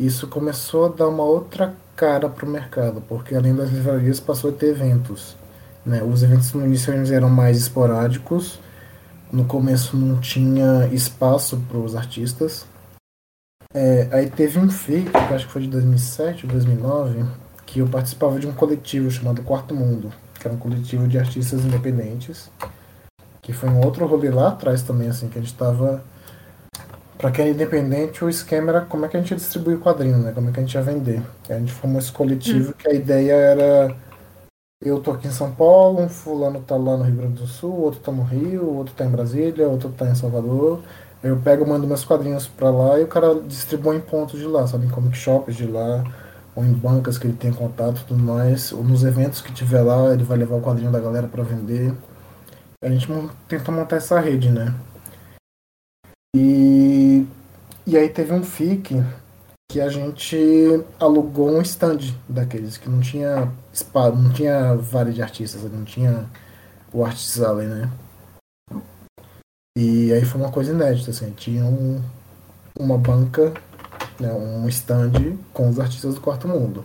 Isso 0.00 0.26
começou 0.26 0.86
a 0.86 0.88
dar 0.88 1.08
uma 1.08 1.22
outra 1.22 1.74
cara 1.94 2.28
para 2.28 2.46
o 2.46 2.48
mercado, 2.48 3.02
porque 3.06 3.34
além 3.34 3.54
das 3.54 3.70
livrarias 3.70 4.18
passou 4.18 4.50
a 4.50 4.52
ter 4.52 4.68
eventos. 4.68 5.36
Né? 5.84 6.02
Os 6.02 6.22
eventos 6.22 6.52
no 6.54 6.64
início 6.64 6.92
eram 7.12 7.28
mais 7.28 7.58
esporádicos, 7.58 8.58
no 9.30 9.44
começo 9.44 9.96
não 9.96 10.18
tinha 10.20 10.88
espaço 10.90 11.58
para 11.68 11.78
os 11.78 11.94
artistas. 11.94 12.66
É, 13.74 14.08
aí 14.12 14.30
teve 14.30 14.58
um 14.58 14.70
FIC, 14.70 15.10
que 15.10 15.34
acho 15.34 15.46
que 15.46 15.52
foi 15.52 15.62
de 15.62 15.68
2007 15.68 16.46
ou 16.46 16.52
2009, 16.52 17.24
que 17.66 17.80
eu 17.80 17.88
participava 17.88 18.38
de 18.38 18.46
um 18.46 18.52
coletivo 18.52 19.10
chamado 19.10 19.42
Quarto 19.42 19.74
Mundo, 19.74 20.12
que 20.38 20.46
era 20.46 20.54
um 20.54 20.58
coletivo 20.58 21.08
de 21.08 21.18
artistas 21.18 21.64
independentes 21.64 22.50
que 23.44 23.52
foi 23.52 23.68
um 23.68 23.84
outro 23.84 24.06
rolê 24.06 24.30
lá 24.30 24.48
atrás 24.48 24.82
também, 24.82 25.08
assim, 25.08 25.28
que 25.28 25.38
a 25.38 25.42
gente 25.42 25.54
tava. 25.54 26.02
Pra 27.18 27.30
quem 27.30 27.46
é 27.46 27.50
independente, 27.50 28.24
o 28.24 28.28
esquema 28.28 28.70
era 28.70 28.80
como 28.80 29.04
é 29.04 29.08
que 29.08 29.16
a 29.16 29.20
gente 29.20 29.30
ia 29.30 29.36
distribuir 29.36 29.76
o 29.76 29.80
quadrinho, 29.80 30.18
né? 30.18 30.32
Como 30.32 30.48
é 30.48 30.52
que 30.52 30.58
a 30.58 30.62
gente 30.62 30.74
ia 30.74 30.82
vender. 30.82 31.22
A 31.48 31.58
gente 31.58 31.72
formou 31.72 31.98
esse 31.98 32.10
coletivo 32.10 32.70
hum. 32.70 32.74
que 32.76 32.88
a 32.88 32.94
ideia 32.94 33.34
era. 33.34 33.94
Eu 34.82 34.98
tô 35.00 35.12
aqui 35.12 35.28
em 35.28 35.30
São 35.30 35.52
Paulo, 35.52 36.00
um 36.00 36.08
fulano 36.08 36.60
tá 36.60 36.76
lá 36.76 36.96
no 36.96 37.04
Rio 37.04 37.16
Grande 37.16 37.34
do 37.34 37.46
Sul, 37.46 37.72
outro 37.72 38.00
tá 38.00 38.12
no 38.12 38.22
Rio, 38.22 38.66
outro 38.74 38.94
tá 38.94 39.04
em 39.04 39.10
Brasília, 39.10 39.68
outro 39.68 39.90
tá 39.90 40.06
em 40.06 40.14
Salvador. 40.14 40.80
Eu 41.24 41.38
pego, 41.38 41.66
mando 41.66 41.86
meus 41.86 42.04
quadrinhos 42.04 42.46
pra 42.46 42.70
lá 42.70 43.00
e 43.00 43.04
o 43.04 43.08
cara 43.08 43.34
distribui 43.40 43.96
em 43.96 44.00
pontos 44.00 44.38
de 44.38 44.46
lá, 44.46 44.66
sabe? 44.66 44.86
Em 44.86 44.90
comic 44.90 45.16
shops 45.16 45.56
de 45.56 45.66
lá, 45.66 46.04
ou 46.54 46.62
em 46.64 46.72
bancas 46.72 47.18
que 47.18 47.26
ele 47.26 47.36
tem 47.36 47.52
contato 47.52 48.02
e 48.02 48.04
tudo 48.04 48.22
mais. 48.22 48.72
Ou 48.72 48.84
nos 48.84 49.02
eventos 49.02 49.40
que 49.40 49.52
tiver 49.52 49.82
lá, 49.82 50.12
ele 50.12 50.22
vai 50.22 50.38
levar 50.38 50.56
o 50.56 50.62
quadrinho 50.62 50.92
da 50.92 51.00
galera 51.00 51.26
para 51.26 51.42
vender 51.42 51.94
a 52.84 52.90
gente 52.90 53.08
tentou 53.48 53.74
montar 53.74 53.96
essa 53.96 54.20
rede, 54.20 54.50
né? 54.50 54.74
E, 56.36 57.26
e 57.86 57.96
aí 57.96 58.10
teve 58.10 58.32
um 58.32 58.44
FIC 58.44 59.02
que 59.70 59.80
a 59.80 59.88
gente 59.88 60.36
alugou 61.00 61.50
um 61.50 61.62
stand 61.62 62.00
daqueles 62.28 62.76
que 62.76 62.90
não 62.90 63.00
tinha 63.00 63.50
spa, 63.72 64.10
não 64.10 64.30
tinha 64.32 64.74
vale 64.74 65.12
de 65.12 65.22
artistas, 65.22 65.62
não 65.62 65.84
tinha 65.84 66.28
o 66.92 67.04
Artist 67.04 67.40
Alley, 67.42 67.66
né? 67.66 67.90
E 69.76 70.12
aí 70.12 70.24
foi 70.24 70.40
uma 70.40 70.52
coisa 70.52 70.72
inédita, 70.72 71.10
assim, 71.10 71.30
tinha 71.32 71.64
um, 71.64 72.00
uma 72.78 72.96
banca, 72.96 73.52
né, 74.20 74.32
um 74.32 74.68
stand 74.68 75.36
com 75.52 75.68
os 75.68 75.80
artistas 75.80 76.14
do 76.14 76.20
quarto 76.20 76.46
mundo. 76.46 76.84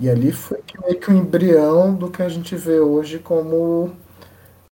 E 0.00 0.08
ali 0.08 0.32
foi 0.32 0.60
meio 0.82 0.98
que 0.98 1.10
um 1.10 1.16
embrião 1.16 1.94
do 1.94 2.10
que 2.10 2.22
a 2.22 2.28
gente 2.28 2.56
vê 2.56 2.80
hoje 2.80 3.18
como 3.18 3.94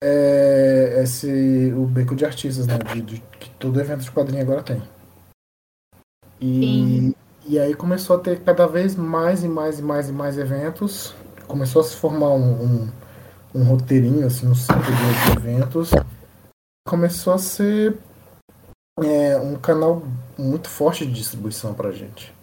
é 0.02 1.00
esse 1.02 1.72
o 1.76 1.86
beco 1.86 2.14
de 2.14 2.24
artistas, 2.24 2.66
né? 2.66 2.78
De, 2.78 3.00
de, 3.00 3.22
que 3.40 3.50
todo 3.50 3.80
evento 3.80 4.02
de 4.02 4.10
quadrinho 4.10 4.42
agora 4.42 4.62
tem. 4.62 4.82
E, 6.40 7.16
e 7.46 7.58
aí 7.58 7.74
começou 7.74 8.16
a 8.16 8.18
ter 8.18 8.40
cada 8.40 8.66
vez 8.66 8.94
mais 8.94 9.42
e 9.42 9.48
mais 9.48 9.78
e 9.78 9.82
mais 9.82 10.08
e 10.08 10.12
mais 10.12 10.38
eventos. 10.38 11.14
Começou 11.46 11.80
a 11.80 11.84
se 11.84 11.96
formar 11.96 12.30
um, 12.30 12.62
um, 12.62 12.88
um 13.54 13.62
roteirinho, 13.64 14.26
assim, 14.26 14.48
um 14.48 14.54
ciclo 14.54 14.82
de 14.82 15.38
eventos. 15.38 15.90
Começou 16.86 17.34
a 17.34 17.38
ser 17.38 17.98
é, 19.02 19.36
um 19.36 19.56
canal 19.56 20.02
muito 20.38 20.70
forte 20.70 21.04
de 21.04 21.12
distribuição 21.12 21.74
pra 21.74 21.92
gente. 21.92 22.34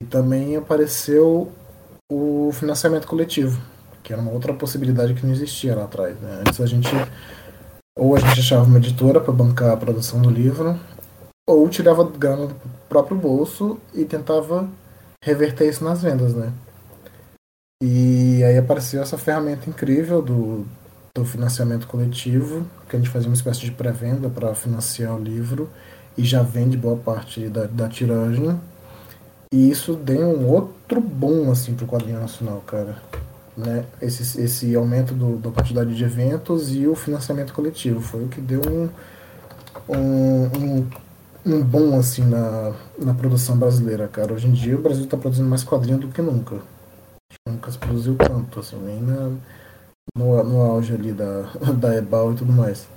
E 0.00 0.06
também 0.06 0.56
apareceu 0.56 1.50
o 2.12 2.50
financiamento 2.52 3.08
coletivo 3.08 3.60
que 4.02 4.12
era 4.12 4.20
uma 4.20 4.32
outra 4.32 4.52
possibilidade 4.52 5.14
que 5.14 5.24
não 5.24 5.32
existia 5.32 5.74
lá 5.74 5.84
atrás. 5.84 6.18
Né? 6.20 6.42
Antes 6.46 6.60
a 6.60 6.66
gente 6.66 6.88
ou 7.96 8.16
a 8.16 8.18
gente 8.18 8.40
achava 8.40 8.64
uma 8.64 8.78
editora 8.78 9.20
para 9.20 9.32
bancar 9.32 9.72
a 9.72 9.76
produção 9.76 10.22
do 10.22 10.30
livro, 10.30 10.78
ou 11.46 11.68
tirava 11.68 12.04
grana 12.04 12.46
do 12.46 12.54
próprio 12.88 13.16
bolso 13.16 13.78
e 13.92 14.04
tentava 14.04 14.68
reverter 15.22 15.68
isso 15.68 15.84
nas 15.84 16.00
vendas, 16.00 16.34
né? 16.34 16.52
E 17.82 18.42
aí 18.44 18.56
apareceu 18.56 19.02
essa 19.02 19.18
ferramenta 19.18 19.68
incrível 19.68 20.22
do, 20.22 20.66
do 21.14 21.24
financiamento 21.24 21.86
coletivo, 21.86 22.66
que 22.88 22.96
a 22.96 22.98
gente 22.98 23.10
fazia 23.10 23.28
uma 23.28 23.34
espécie 23.34 23.60
de 23.60 23.72
pré-venda 23.72 24.28
para 24.28 24.54
financiar 24.54 25.14
o 25.14 25.22
livro 25.22 25.68
e 26.16 26.24
já 26.24 26.42
vende 26.42 26.76
boa 26.76 26.96
parte 26.96 27.48
da, 27.48 27.64
da 27.66 27.88
tiragem. 27.88 28.58
E 29.52 29.70
isso 29.70 29.94
deu 29.94 30.20
um 30.20 30.46
outro 30.46 31.00
boom 31.00 31.50
assim 31.50 31.74
pro 31.74 31.86
quadrinho 31.86 32.20
nacional, 32.20 32.62
cara 32.66 32.96
né, 33.60 33.84
esse, 34.00 34.40
esse 34.40 34.74
aumento 34.74 35.14
do, 35.14 35.36
da 35.36 35.50
quantidade 35.50 35.94
de 35.94 36.04
eventos 36.04 36.74
e 36.74 36.86
o 36.86 36.94
financiamento 36.94 37.52
coletivo. 37.52 38.00
Foi 38.00 38.24
o 38.24 38.28
que 38.28 38.40
deu 38.40 38.60
um, 38.66 38.88
um, 39.88 40.44
um, 40.44 40.86
um 41.46 41.62
bom 41.62 41.98
assim, 41.98 42.24
na, 42.24 42.72
na 42.98 43.14
produção 43.14 43.56
brasileira, 43.56 44.08
cara. 44.08 44.32
Hoje 44.32 44.48
em 44.48 44.52
dia 44.52 44.76
o 44.76 44.82
Brasil 44.82 45.04
está 45.04 45.16
produzindo 45.16 45.48
mais 45.48 45.64
quadrinho 45.64 45.98
do 45.98 46.08
que 46.08 46.22
nunca. 46.22 46.56
Nunca 47.46 47.70
se 47.70 47.78
produziu 47.78 48.16
tanto, 48.16 48.60
assim, 48.60 48.76
nem 48.76 49.00
na, 49.00 49.32
no, 50.16 50.42
no 50.44 50.62
auge 50.62 50.94
ali 50.94 51.12
da, 51.12 51.42
da 51.78 51.94
Ebal 51.94 52.32
e 52.32 52.36
tudo 52.36 52.52
mais. 52.52 52.88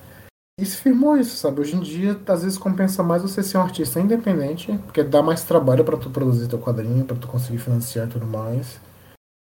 e 0.60 0.66
se 0.66 0.78
firmou 0.78 1.18
isso, 1.18 1.36
sabe? 1.36 1.62
Hoje 1.62 1.76
em 1.76 1.80
dia, 1.80 2.20
às 2.28 2.44
vezes 2.44 2.58
compensa 2.58 3.04
mais 3.04 3.22
você 3.22 3.42
ser 3.42 3.58
um 3.58 3.62
artista 3.62 4.00
independente, 4.00 4.78
porque 4.86 5.04
dá 5.04 5.22
mais 5.22 5.44
trabalho 5.44 5.84
para 5.84 5.98
tu 5.98 6.10
produzir 6.10 6.48
teu 6.48 6.60
quadrinho, 6.60 7.06
para 7.06 7.18
tu 7.18 7.28
conseguir 7.28 7.58
financiar 7.58 8.08
e 8.08 8.12
tudo 8.12 8.26
mais. 8.26 8.80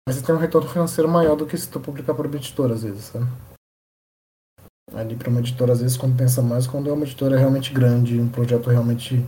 Mas 0.06 0.16
você 0.16 0.26
tem 0.26 0.34
um 0.34 0.38
retorno 0.38 0.68
financeiro 0.68 1.08
maior 1.08 1.36
do 1.36 1.46
que 1.46 1.56
se 1.56 1.68
tu 1.68 1.78
publicar 1.78 2.14
por 2.14 2.26
uma 2.26 2.36
editora, 2.36 2.74
às 2.74 2.82
vezes, 2.82 3.04
sabe? 3.04 3.26
Ali 4.94 5.16
para 5.16 5.30
uma 5.30 5.40
editora, 5.40 5.72
às 5.72 5.80
vezes, 5.80 5.96
compensa 5.96 6.42
mais 6.42 6.66
quando 6.66 6.90
é 6.90 6.92
uma 6.92 7.04
editora 7.04 7.38
realmente 7.38 7.72
grande, 7.72 8.20
um 8.20 8.28
projeto 8.28 8.68
realmente 8.68 9.24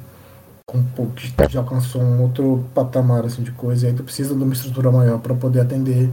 com 0.66 0.82
que 1.12 1.52
já 1.52 1.60
alcançou 1.60 2.02
um 2.02 2.22
outro 2.22 2.64
patamar 2.74 3.24
assim, 3.24 3.42
de 3.42 3.52
coisa, 3.52 3.86
e 3.86 3.90
aí 3.90 3.94
tu 3.94 4.02
precisa 4.02 4.34
de 4.34 4.42
uma 4.42 4.52
estrutura 4.52 4.90
maior 4.90 5.20
para 5.20 5.34
poder 5.34 5.60
atender 5.60 6.10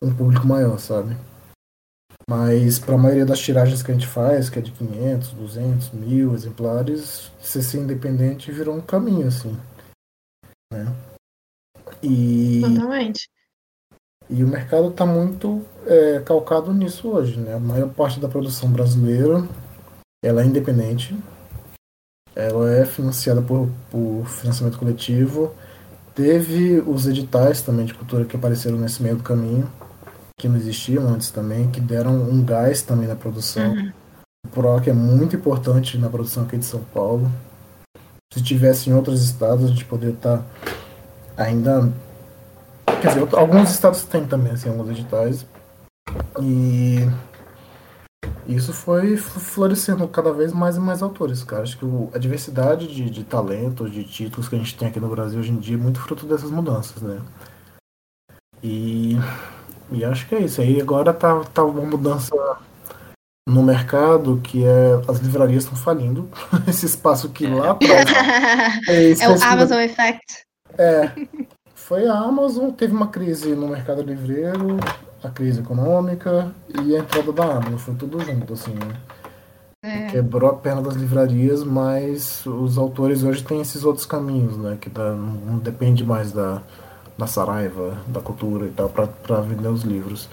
um 0.00 0.12
público 0.12 0.46
maior, 0.46 0.78
sabe? 0.78 1.16
Mas 2.28 2.78
para 2.78 2.94
a 2.94 2.98
maioria 2.98 3.24
das 3.24 3.38
tiragens 3.38 3.82
que 3.82 3.90
a 3.90 3.94
gente 3.94 4.06
faz, 4.06 4.50
que 4.50 4.58
é 4.58 4.62
de 4.62 4.70
500, 4.72 5.30
200, 5.30 5.90
mil 5.92 6.34
exemplares, 6.34 7.32
ser, 7.40 7.62
ser 7.62 7.78
independente 7.78 8.52
virou 8.52 8.76
um 8.76 8.82
caminho, 8.82 9.26
assim. 9.26 9.56
Né? 10.70 10.94
E, 12.02 12.60
Totalmente. 12.60 13.30
E 14.28 14.44
o 14.44 14.46
mercado 14.46 14.88
está 14.88 15.06
muito 15.06 15.64
é, 15.86 16.20
calcado 16.20 16.70
nisso 16.70 17.08
hoje, 17.08 17.40
né? 17.40 17.54
A 17.54 17.58
maior 17.58 17.88
parte 17.94 18.20
da 18.20 18.28
produção 18.28 18.70
brasileira 18.70 19.48
ela 20.22 20.42
é 20.42 20.44
independente, 20.44 21.16
ela 22.36 22.70
é 22.70 22.84
financiada 22.84 23.40
por, 23.40 23.70
por 23.90 24.26
financiamento 24.26 24.78
coletivo. 24.78 25.54
Teve 26.14 26.80
os 26.80 27.06
editais 27.06 27.62
também 27.62 27.86
de 27.86 27.94
cultura 27.94 28.26
que 28.26 28.36
apareceram 28.36 28.76
nesse 28.76 29.02
meio 29.02 29.16
do 29.16 29.22
caminho 29.22 29.66
que 30.38 30.48
não 30.48 30.56
existiam 30.56 31.06
antes 31.08 31.30
também, 31.30 31.68
que 31.68 31.80
deram 31.80 32.14
um 32.14 32.42
gás 32.44 32.80
também 32.80 33.08
na 33.08 33.16
produção. 33.16 33.72
Uhum. 33.72 33.92
O 34.46 34.48
PROC 34.48 34.88
é 34.88 34.92
muito 34.92 35.34
importante 35.34 35.98
na 35.98 36.08
produção 36.08 36.44
aqui 36.44 36.56
de 36.56 36.64
São 36.64 36.80
Paulo. 36.94 37.30
Se 38.32 38.40
tivesse 38.42 38.88
em 38.88 38.94
outros 38.94 39.22
estados, 39.22 39.64
a 39.64 39.68
gente 39.68 39.84
poderia 39.84 40.14
estar 40.14 40.44
ainda. 41.36 41.92
Quer 43.02 43.08
dizer, 43.08 43.34
alguns 43.36 43.70
estados 43.70 44.04
têm 44.04 44.24
também 44.26 44.52
assim, 44.52 44.68
alguns 44.68 44.90
editais. 44.90 45.44
E 46.40 47.08
isso 48.46 48.72
foi 48.72 49.16
florescendo 49.16 50.06
cada 50.06 50.32
vez 50.32 50.52
mais 50.52 50.76
e 50.76 50.80
mais 50.80 51.02
autores, 51.02 51.42
cara. 51.42 51.64
Acho 51.64 51.78
que 51.78 51.84
a 52.14 52.18
diversidade 52.18 52.86
de, 52.86 53.10
de 53.10 53.24
talentos, 53.24 53.90
de 53.90 54.04
títulos 54.04 54.48
que 54.48 54.54
a 54.54 54.58
gente 54.58 54.76
tem 54.76 54.88
aqui 54.88 55.00
no 55.00 55.08
Brasil 55.08 55.40
hoje 55.40 55.50
em 55.50 55.58
dia 55.58 55.76
é 55.76 55.80
muito 55.80 56.00
fruto 56.00 56.26
dessas 56.26 56.50
mudanças, 56.50 57.02
né? 57.02 57.20
E 58.62 59.16
e 59.90 60.04
acho 60.04 60.26
que 60.28 60.34
é 60.34 60.40
isso. 60.40 60.60
Aí 60.60 60.80
agora 60.80 61.12
tá, 61.12 61.40
tá 61.52 61.64
uma 61.64 61.82
mudança 61.82 62.34
no 63.48 63.62
mercado 63.62 64.38
que 64.42 64.64
é 64.64 65.00
as 65.08 65.18
livrarias 65.18 65.64
estão 65.64 65.76
falindo. 65.76 66.28
Esse 66.68 66.86
espaço 66.86 67.30
que 67.30 67.46
lá 67.46 67.72
atrás. 67.72 68.10
É, 68.88 69.12
é 69.24 69.28
o 69.28 69.42
Amazon 69.42 69.80
Effect. 69.80 70.44
É. 70.76 71.10
Foi 71.74 72.06
a 72.06 72.14
Amazon, 72.14 72.70
teve 72.70 72.92
uma 72.92 73.08
crise 73.08 73.54
no 73.54 73.68
mercado 73.68 74.02
livreiro, 74.02 74.76
a 75.22 75.30
crise 75.30 75.60
econômica 75.60 76.52
e 76.84 76.94
a 76.94 76.98
entrada 76.98 77.32
da 77.32 77.44
Amazon. 77.44 77.78
Foi 77.78 77.94
tudo 77.94 78.20
junto, 78.20 78.52
assim, 78.52 78.74
né? 78.74 78.94
É. 79.82 80.06
Quebrou 80.08 80.50
a 80.50 80.54
perna 80.54 80.82
das 80.82 80.94
livrarias, 80.94 81.64
mas 81.64 82.44
os 82.44 82.76
autores 82.76 83.22
hoje 83.22 83.42
têm 83.42 83.60
esses 83.60 83.84
outros 83.84 84.04
caminhos, 84.04 84.58
né? 84.58 84.76
Que 84.78 84.90
dá, 84.90 85.12
não 85.12 85.58
depende 85.58 86.04
mais 86.04 86.32
da, 86.32 86.62
da 87.18 87.26
Saraiva, 87.26 87.98
da 88.06 88.20
cultura 88.20 88.66
e 88.66 88.70
tal, 88.70 88.88
para 88.88 89.40
vender 89.40 89.68
os 89.68 89.82
livros. 89.82 90.28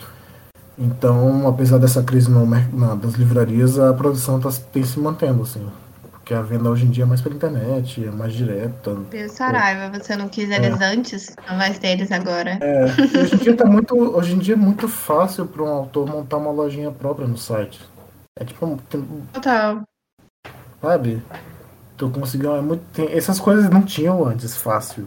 Então, 0.77 1.47
apesar 1.47 1.79
dessa 1.79 2.03
crise 2.03 2.29
no, 2.29 2.45
na, 2.45 2.95
das 2.95 3.13
livrarias, 3.13 3.79
a 3.79 3.93
produção 3.93 4.39
tá, 4.39 4.49
tem 4.71 4.83
se 4.83 4.99
mantendo, 4.99 5.41
assim. 5.41 5.65
Porque 6.11 6.33
a 6.33 6.41
venda 6.41 6.69
hoje 6.69 6.85
em 6.85 6.89
dia 6.89 7.03
é 7.03 7.07
mais 7.07 7.21
pela 7.21 7.35
internet, 7.35 8.03
é 8.03 8.11
mais 8.11 8.33
direta. 8.33 8.95
Pelo 9.09 9.29
Saraiva, 9.29 9.97
você 9.97 10.15
não 10.15 10.27
quis 10.27 10.49
eles 10.49 10.81
é. 10.81 10.85
antes, 10.85 11.35
não 11.49 11.57
vai 11.57 11.73
ter 11.73 11.89
eles 11.89 12.11
agora. 12.11 12.57
É, 12.61 12.85
hoje 13.19 13.35
em 13.35 13.37
dia 13.37 13.55
tá 13.55 13.65
muito. 13.65 13.95
Hoje 13.95 14.33
em 14.33 14.39
dia 14.39 14.55
é 14.55 14.57
muito 14.57 14.87
fácil 14.87 15.45
para 15.45 15.63
um 15.63 15.67
autor 15.67 16.07
montar 16.07 16.37
uma 16.37 16.51
lojinha 16.51 16.91
própria 16.91 17.27
no 17.27 17.37
site. 17.37 17.79
É 18.37 18.43
tipo. 18.43 18.79
Tem, 18.89 19.07
Total. 19.33 19.83
Sabe? 20.81 21.21
Tu 21.95 22.09
conseguiu. 22.09 22.55
É 22.55 22.61
muito, 22.61 22.83
tem, 22.91 23.11
essas 23.13 23.39
coisas 23.39 23.69
não 23.69 23.83
tinham 23.83 24.25
antes 24.25 24.57
fácil. 24.57 25.05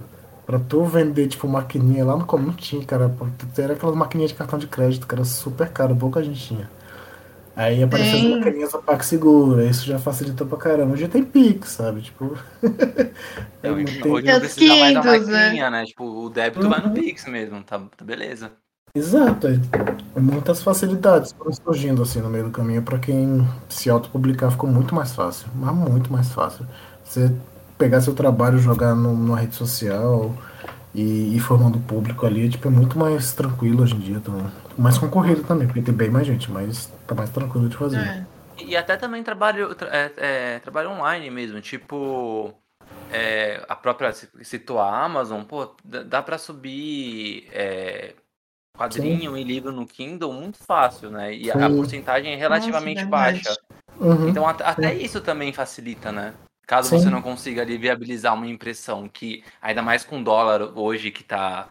Pra 0.49 0.59
tu 0.59 0.83
vender, 0.83 1.29
tipo, 1.29 1.47
maquininha 1.47 2.07
lá 2.07 2.17
no 2.17 2.25
começo, 2.25 2.49
não 2.49 2.57
tinha, 2.57 2.83
cara. 2.83 3.15
Era 3.59 3.75
aquelas 3.75 3.95
maquininhas 3.95 4.31
de 4.31 4.37
cartão 4.39 4.59
de 4.59 4.67
crédito, 4.67 5.07
que 5.07 5.15
era 5.15 5.23
super 5.23 5.69
caro, 5.69 5.95
pouca 5.95 6.23
gente 6.25 6.41
tinha. 6.41 6.71
Aí 7.55 7.83
apareceu 7.83 8.19
as 8.19 8.39
maquininhas 8.39 8.73
da 8.73 8.79
PagSeguro, 8.79 9.63
isso 9.63 9.85
já 9.85 9.99
facilitou 9.99 10.47
pra 10.47 10.57
caramba. 10.57 10.95
Hoje 10.95 11.07
tem 11.07 11.23
Pix, 11.23 11.73
sabe? 11.73 12.01
Tipo. 12.01 12.35
é, 13.63 13.69
hoje 13.71 14.01
tem... 14.01 14.11
não 14.11 14.41
precisa 14.41 14.75
mais 14.77 14.95
da 14.95 15.03
né? 15.03 15.19
maquininha, 15.19 15.71
né? 15.71 15.85
Tipo, 15.85 16.05
o 16.05 16.31
débito 16.31 16.63
uhum. 16.63 16.71
vai 16.71 16.81
no 16.81 16.87
uhum. 16.87 16.95
Pix 16.95 17.27
mesmo, 17.27 17.63
tá, 17.63 17.79
tá 17.95 18.03
beleza. 18.03 18.51
Exato, 18.95 19.49
é, 19.49 19.61
muitas 20.19 20.63
facilidades 20.63 21.33
foram 21.33 21.53
surgindo 21.53 22.01
assim 22.01 22.23
no 22.23 22.31
meio 22.31 22.45
do 22.45 22.51
caminho 22.51 22.81
para 22.83 22.99
quem 22.99 23.47
se 23.69 23.91
autopublicar 23.91 24.51
ficou 24.51 24.71
muito 24.71 24.95
mais 24.95 25.13
fácil, 25.13 25.47
mas 25.55 25.75
muito 25.75 26.11
mais 26.11 26.33
fácil. 26.33 26.67
Você 27.05 27.31
pegar 27.79 28.01
seu 28.01 28.15
trabalho, 28.15 28.59
jogar 28.59 28.95
no, 28.95 29.15
numa 29.15 29.39
rede 29.39 29.55
social 29.55 30.35
e 30.95 31.37
ir 31.37 31.41
formando 31.41 31.79
público 31.79 32.27
ali, 32.27 32.49
tipo, 32.49 32.67
é 32.67 32.71
muito 32.71 32.99
mais 32.99 33.33
tranquilo 33.33 33.83
hoje 33.83 33.95
em 33.95 34.01
dia 34.01 34.21
também. 34.21 34.47
Mais 34.77 34.99
concorrido 34.99 35.45
também, 35.45 35.67
porque 35.67 35.81
tem 35.83 35.95
bem 35.95 36.11
mais 36.11 36.27
gente, 36.27 36.51
mas 36.51 36.93
tá 37.07 37.15
mais 37.15 37.31
tranquilo 37.31 37.69
de 37.69 37.77
fazer. 37.77 37.99
É. 37.99 38.27
E 38.65 38.77
até 38.77 38.97
também 38.97 39.23
trabalho, 39.23 39.77
é, 39.83 40.13
é, 40.17 40.59
trabalho 40.59 40.91
online 40.91 41.31
mesmo, 41.31 41.61
tipo. 41.61 42.53
É, 43.11 43.65
a 43.67 43.75
própria 43.75 44.13
citou 44.13 44.79
a 44.79 45.05
Amazon, 45.05 45.43
pô, 45.43 45.75
dá 45.83 46.23
para 46.23 46.37
subir 46.37 47.49
é, 47.53 48.13
quadrinho 48.77 49.33
Sim. 49.33 49.39
e 49.39 49.45
livro 49.45 49.73
no 49.73 49.87
Kindle 49.87 50.33
muito 50.33 50.59
fácil, 50.59 51.11
né? 51.11 51.33
E 51.33 51.45
Sim. 51.45 51.63
a 51.63 51.71
porcentagem 51.71 52.35
é 52.35 52.37
relativamente 52.37 53.05
Nossa, 53.05 53.09
baixa. 53.09 53.57
Uhum. 53.99 54.29
Então 54.29 54.47
até 54.47 54.95
isso 54.95 55.23
também 55.23 55.53
facilita, 55.55 56.13
né? 56.13 56.35
Caso 56.69 56.91
Sim. 56.91 56.99
você 56.99 57.09
não 57.09 57.23
consiga 57.23 57.63
ali 57.63 57.79
viabilizar 57.79 58.35
uma 58.35 58.47
impressão 58.47 59.09
que, 59.11 59.43
ainda 59.61 59.81
mais 59.81 60.05
com 60.05 60.23
dólar 60.23 60.79
hoje 60.79 61.11
que 61.11 61.25
tá, 61.25 61.67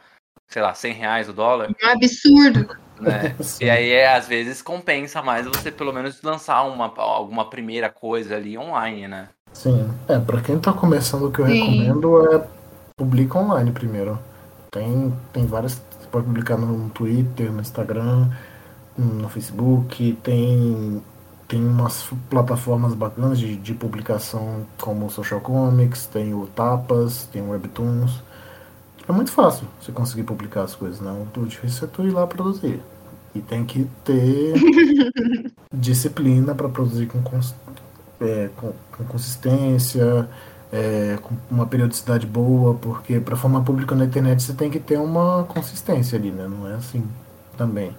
sei 0.48 0.60
lá, 0.60 0.74
100 0.74 0.94
reais 0.94 1.30
o 1.30 1.34
dólar. 1.34 1.70
É 1.80 1.86
um 1.86 1.92
absurdo. 1.92 2.76
Né? 3.00 3.36
e 3.62 3.70
aí, 3.70 3.92
é, 3.92 4.16
às 4.16 4.28
vezes, 4.28 4.60
compensa 4.60 5.22
mais 5.22 5.46
você 5.46 5.72
pelo 5.72 5.94
menos 5.94 6.20
lançar 6.24 6.64
uma, 6.64 6.92
alguma 6.98 7.48
primeira 7.48 7.90
coisa 7.90 8.38
ali 8.38 8.58
online, 8.58 9.08
né? 9.08 9.30
Sim. 9.54 9.88
É, 10.08 10.18
pra 10.18 10.42
quem 10.42 10.58
tá 10.58 10.74
começando, 10.74 11.28
o 11.28 11.32
que 11.32 11.42
eu 11.42 11.46
Sim. 11.46 11.54
recomendo 11.54 12.34
é 12.34 12.48
publica 12.98 13.38
online 13.38 13.72
primeiro. 13.72 14.18
Tem, 14.72 15.14
tem 15.32 15.46
várias. 15.46 15.74
Você 15.74 16.08
pode 16.12 16.26
publicar 16.26 16.58
no 16.58 16.90
Twitter, 16.90 17.52
no 17.52 17.62
Instagram, 17.62 18.32
no 18.98 19.30
Facebook, 19.30 20.18
tem 20.24 21.04
tem 21.48 21.66
umas 21.66 22.06
plataformas 22.30 22.94
bacanas 22.94 23.40
de, 23.40 23.56
de 23.56 23.74
publicação 23.74 24.66
como 24.80 25.06
o 25.06 25.10
Social 25.10 25.40
Comics, 25.40 26.06
tem 26.06 26.34
o 26.34 26.46
Tapas, 26.48 27.26
tem 27.32 27.42
o 27.42 27.50
Webtoons. 27.52 28.22
É 29.08 29.12
muito 29.12 29.32
fácil 29.32 29.66
você 29.80 29.92
conseguir 29.92 30.24
publicar 30.24 30.64
as 30.64 30.76
coisas, 30.76 31.00
não. 31.00 31.26
O 31.36 31.46
difícil 31.46 31.88
é 31.88 31.92
tu 31.92 32.04
ir 32.04 32.12
lá 32.12 32.28
produzir. 32.28 32.82
E 33.34 33.42
tem 33.42 33.64
que 33.64 33.88
ter 34.04 34.56
disciplina 35.74 36.54
para 36.54 36.68
produzir 36.68 37.08
com, 37.08 37.22
é, 38.20 38.50
com, 38.58 38.74
com 38.92 39.04
consistência, 39.06 40.30
é, 40.72 41.18
com 41.22 41.36
uma 41.50 41.66
periodicidade 41.66 42.28
boa, 42.28 42.74
porque 42.74 43.20
para 43.22 43.38
formar 43.38 43.62
público 43.62 43.96
na 43.96 44.06
internet 44.06 44.44
você 44.44 44.54
tem 44.54 44.70
que 44.70 44.80
ter 44.80 45.00
uma 45.00 45.46
consistência 45.46 46.18
ali, 46.18 46.32
né? 46.32 46.46
Não 46.48 46.68
é 46.68 46.74
assim 46.74 47.04
também. 47.56 47.96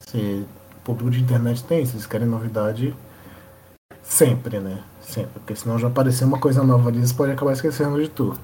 Você 0.00 0.44
público 0.84 1.10
de 1.10 1.20
internet 1.20 1.64
tem 1.64 1.82
isso, 1.82 1.94
eles 1.94 2.06
querem 2.06 2.26
novidade 2.26 2.94
sempre, 4.02 4.58
né? 4.60 4.82
Sempre, 5.00 5.40
porque 5.40 5.56
senão 5.56 5.78
já 5.78 5.88
aparecer 5.88 6.24
uma 6.24 6.38
coisa 6.38 6.62
nova 6.62 6.88
ali, 6.88 6.98
eles 6.98 7.12
podem 7.12 7.34
acabar 7.34 7.52
esquecendo 7.52 8.00
de 8.02 8.08
tudo. 8.08 8.38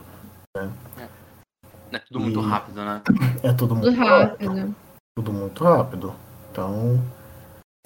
Né? 0.57 0.71
É. 1.93 1.97
é 1.97 1.99
tudo 1.99 2.21
muito 2.21 2.41
e... 2.41 2.45
rápido, 2.45 2.85
né? 2.85 3.03
É 3.43 3.53
tudo 3.53 3.77
muito 3.77 3.99
rápido. 3.99 4.49
rápido. 4.49 4.75
Tudo 5.17 5.33
muito 5.33 5.65
rápido. 5.65 6.15
Então, 6.51 7.01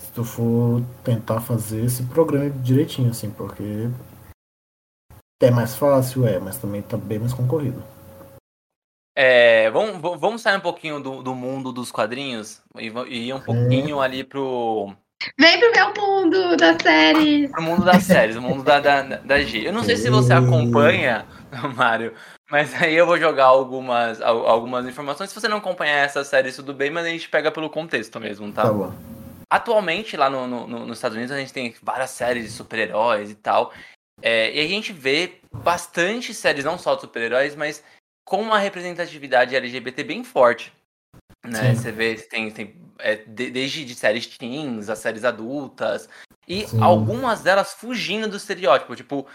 se 0.00 0.10
tu 0.12 0.24
for 0.24 0.82
tentar 1.04 1.40
fazer 1.40 1.84
esse 1.84 2.02
programa 2.04 2.50
direitinho, 2.50 3.10
assim, 3.10 3.30
porque 3.30 3.88
é 5.40 5.50
mais 5.50 5.74
fácil, 5.74 6.26
é, 6.26 6.38
mas 6.38 6.56
também 6.56 6.82
tá 6.82 6.96
bem 6.96 7.18
mais 7.18 7.32
concorrido. 7.32 7.82
É, 9.14 9.70
vamos, 9.70 10.00
vamos 10.18 10.40
sair 10.40 10.56
um 10.56 10.60
pouquinho 10.60 10.98
do, 10.98 11.22
do 11.22 11.34
mundo 11.34 11.70
dos 11.70 11.92
quadrinhos 11.92 12.62
e, 12.78 12.88
e 13.08 13.28
ir 13.28 13.34
um 13.34 13.40
pouquinho 13.40 14.00
ali 14.00 14.24
pro. 14.24 14.94
Vem 15.38 15.60
pro 15.60 15.70
meu 15.70 15.94
mundo 15.94 16.56
das 16.56 16.76
séries. 16.82 17.50
Pro 17.50 17.62
mundo 17.62 17.84
das 17.84 18.02
séries, 18.02 18.36
o 18.36 18.42
mundo 18.42 18.62
da, 18.62 18.80
da, 18.80 19.02
da 19.02 19.42
G. 19.42 19.68
Eu 19.68 19.72
não 19.72 19.84
sei 19.84 19.96
se 19.96 20.10
você 20.10 20.32
acompanha, 20.32 21.26
Mário, 21.76 22.14
mas 22.50 22.74
aí 22.82 22.94
eu 22.94 23.06
vou 23.06 23.18
jogar 23.18 23.44
algumas, 23.44 24.20
algumas 24.20 24.86
informações. 24.86 25.30
Se 25.30 25.40
você 25.40 25.46
não 25.46 25.58
acompanhar 25.58 26.04
essa 26.04 26.24
série, 26.24 26.50
tudo 26.50 26.74
bem, 26.74 26.90
mas 26.90 27.06
a 27.06 27.10
gente 27.10 27.28
pega 27.28 27.52
pelo 27.52 27.70
contexto 27.70 28.18
mesmo, 28.18 28.50
tá? 28.50 28.62
Tá 28.62 28.72
bom. 28.72 28.92
atualmente, 29.50 30.16
lá 30.16 30.28
no, 30.28 30.46
no, 30.46 30.66
nos 30.66 30.98
Estados 30.98 31.16
Unidos, 31.16 31.36
a 31.36 31.38
gente 31.38 31.52
tem 31.52 31.74
várias 31.82 32.10
séries 32.10 32.44
de 32.44 32.50
super-heróis 32.50 33.30
e 33.30 33.34
tal. 33.34 33.72
É, 34.20 34.54
e 34.54 34.64
a 34.64 34.68
gente 34.68 34.92
vê 34.92 35.40
bastante 35.52 36.34
séries, 36.34 36.64
não 36.64 36.78
só 36.78 36.94
de 36.94 37.02
super-heróis, 37.02 37.54
mas 37.54 37.82
com 38.24 38.40
uma 38.40 38.58
representatividade 38.58 39.56
LGBT 39.56 40.04
bem 40.04 40.24
forte. 40.24 40.72
Né? 41.44 41.74
Você 41.74 41.90
vê, 41.90 42.14
tem, 42.14 42.50
tem 42.50 42.76
é, 42.98 43.16
de, 43.16 43.50
desde 43.50 43.84
de 43.84 43.94
séries 43.94 44.26
teens, 44.26 44.88
as 44.88 44.98
séries 45.00 45.24
adultas, 45.24 46.08
e 46.46 46.66
Sim. 46.66 46.82
algumas 46.82 47.42
delas 47.42 47.74
fugindo 47.74 48.28
do 48.28 48.36
estereótipo. 48.36 48.94
Tipo, 48.94 49.26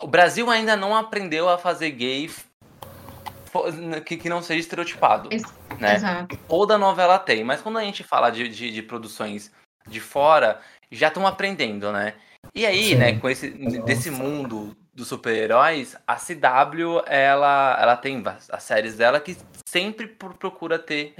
o 0.00 0.06
Brasil 0.06 0.50
ainda 0.50 0.76
não 0.76 0.94
aprendeu 0.94 1.48
a 1.48 1.56
fazer 1.56 1.90
gay 1.90 2.30
que, 4.04 4.16
que 4.16 4.28
não 4.28 4.42
seja 4.42 4.60
estereotipado. 4.60 5.28
Né? 5.78 5.94
Exato. 5.94 6.36
Toda 6.48 6.76
novela 6.76 7.18
tem, 7.18 7.44
mas 7.44 7.62
quando 7.62 7.78
a 7.78 7.84
gente 7.84 8.02
fala 8.02 8.30
de, 8.30 8.48
de, 8.48 8.70
de 8.70 8.82
produções 8.82 9.50
de 9.86 10.00
fora, 10.00 10.60
já 10.90 11.08
estão 11.08 11.26
aprendendo, 11.26 11.92
né? 11.92 12.14
E 12.54 12.66
aí, 12.66 12.90
Sim. 12.90 12.94
né, 12.96 13.18
com 13.18 13.28
esse 13.28 13.50
desse 13.84 14.10
mundo 14.10 14.76
dos 14.94 15.08
super-heróis, 15.08 15.96
a 16.06 16.14
CW, 16.14 17.02
ela, 17.06 17.76
ela 17.80 17.96
tem 17.96 18.22
as 18.48 18.62
séries 18.62 18.96
dela 18.96 19.20
que 19.20 19.36
sempre 19.66 20.06
procura 20.06 20.78
ter 20.78 21.14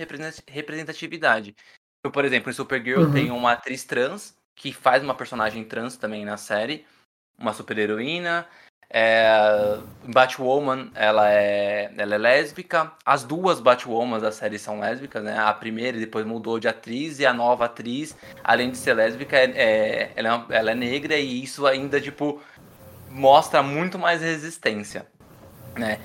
representatividade. 0.46 1.56
Então, 1.98 2.12
por 2.12 2.24
exemplo, 2.24 2.50
em 2.50 2.54
Supergirl 2.54 3.02
uhum. 3.02 3.12
tem 3.12 3.30
uma 3.30 3.52
atriz 3.52 3.82
trans 3.84 4.36
que 4.54 4.72
faz 4.72 5.02
uma 5.02 5.14
personagem 5.14 5.64
trans 5.64 5.96
também 5.96 6.24
na 6.24 6.36
série, 6.36 6.86
uma 7.38 7.52
super-heroína. 7.52 8.46
É, 8.96 9.78
Batwoman, 10.04 10.92
ela 10.94 11.28
é, 11.28 11.92
ela 11.96 12.14
é 12.14 12.18
lésbica. 12.18 12.92
As 13.04 13.24
duas 13.24 13.58
Batwomans 13.58 14.22
da 14.22 14.30
série 14.30 14.58
são 14.58 14.78
lésbicas, 14.78 15.24
né? 15.24 15.36
A 15.36 15.52
primeira 15.52 15.98
depois 15.98 16.24
mudou 16.24 16.60
de 16.60 16.68
atriz 16.68 17.18
e 17.18 17.26
a 17.26 17.32
nova 17.32 17.64
atriz, 17.64 18.16
além 18.44 18.70
de 18.70 18.76
ser 18.76 18.94
lésbica, 18.94 19.36
é, 19.36 19.50
é 19.50 20.12
ela, 20.14 20.46
é 20.48 20.56
ela 20.56 20.70
é 20.70 20.74
negra 20.76 21.16
e 21.16 21.42
isso 21.42 21.66
ainda, 21.66 22.00
tipo, 22.00 22.40
mostra 23.14 23.62
muito 23.62 23.98
mais 23.98 24.20
resistência, 24.20 25.06
né? 25.76 26.00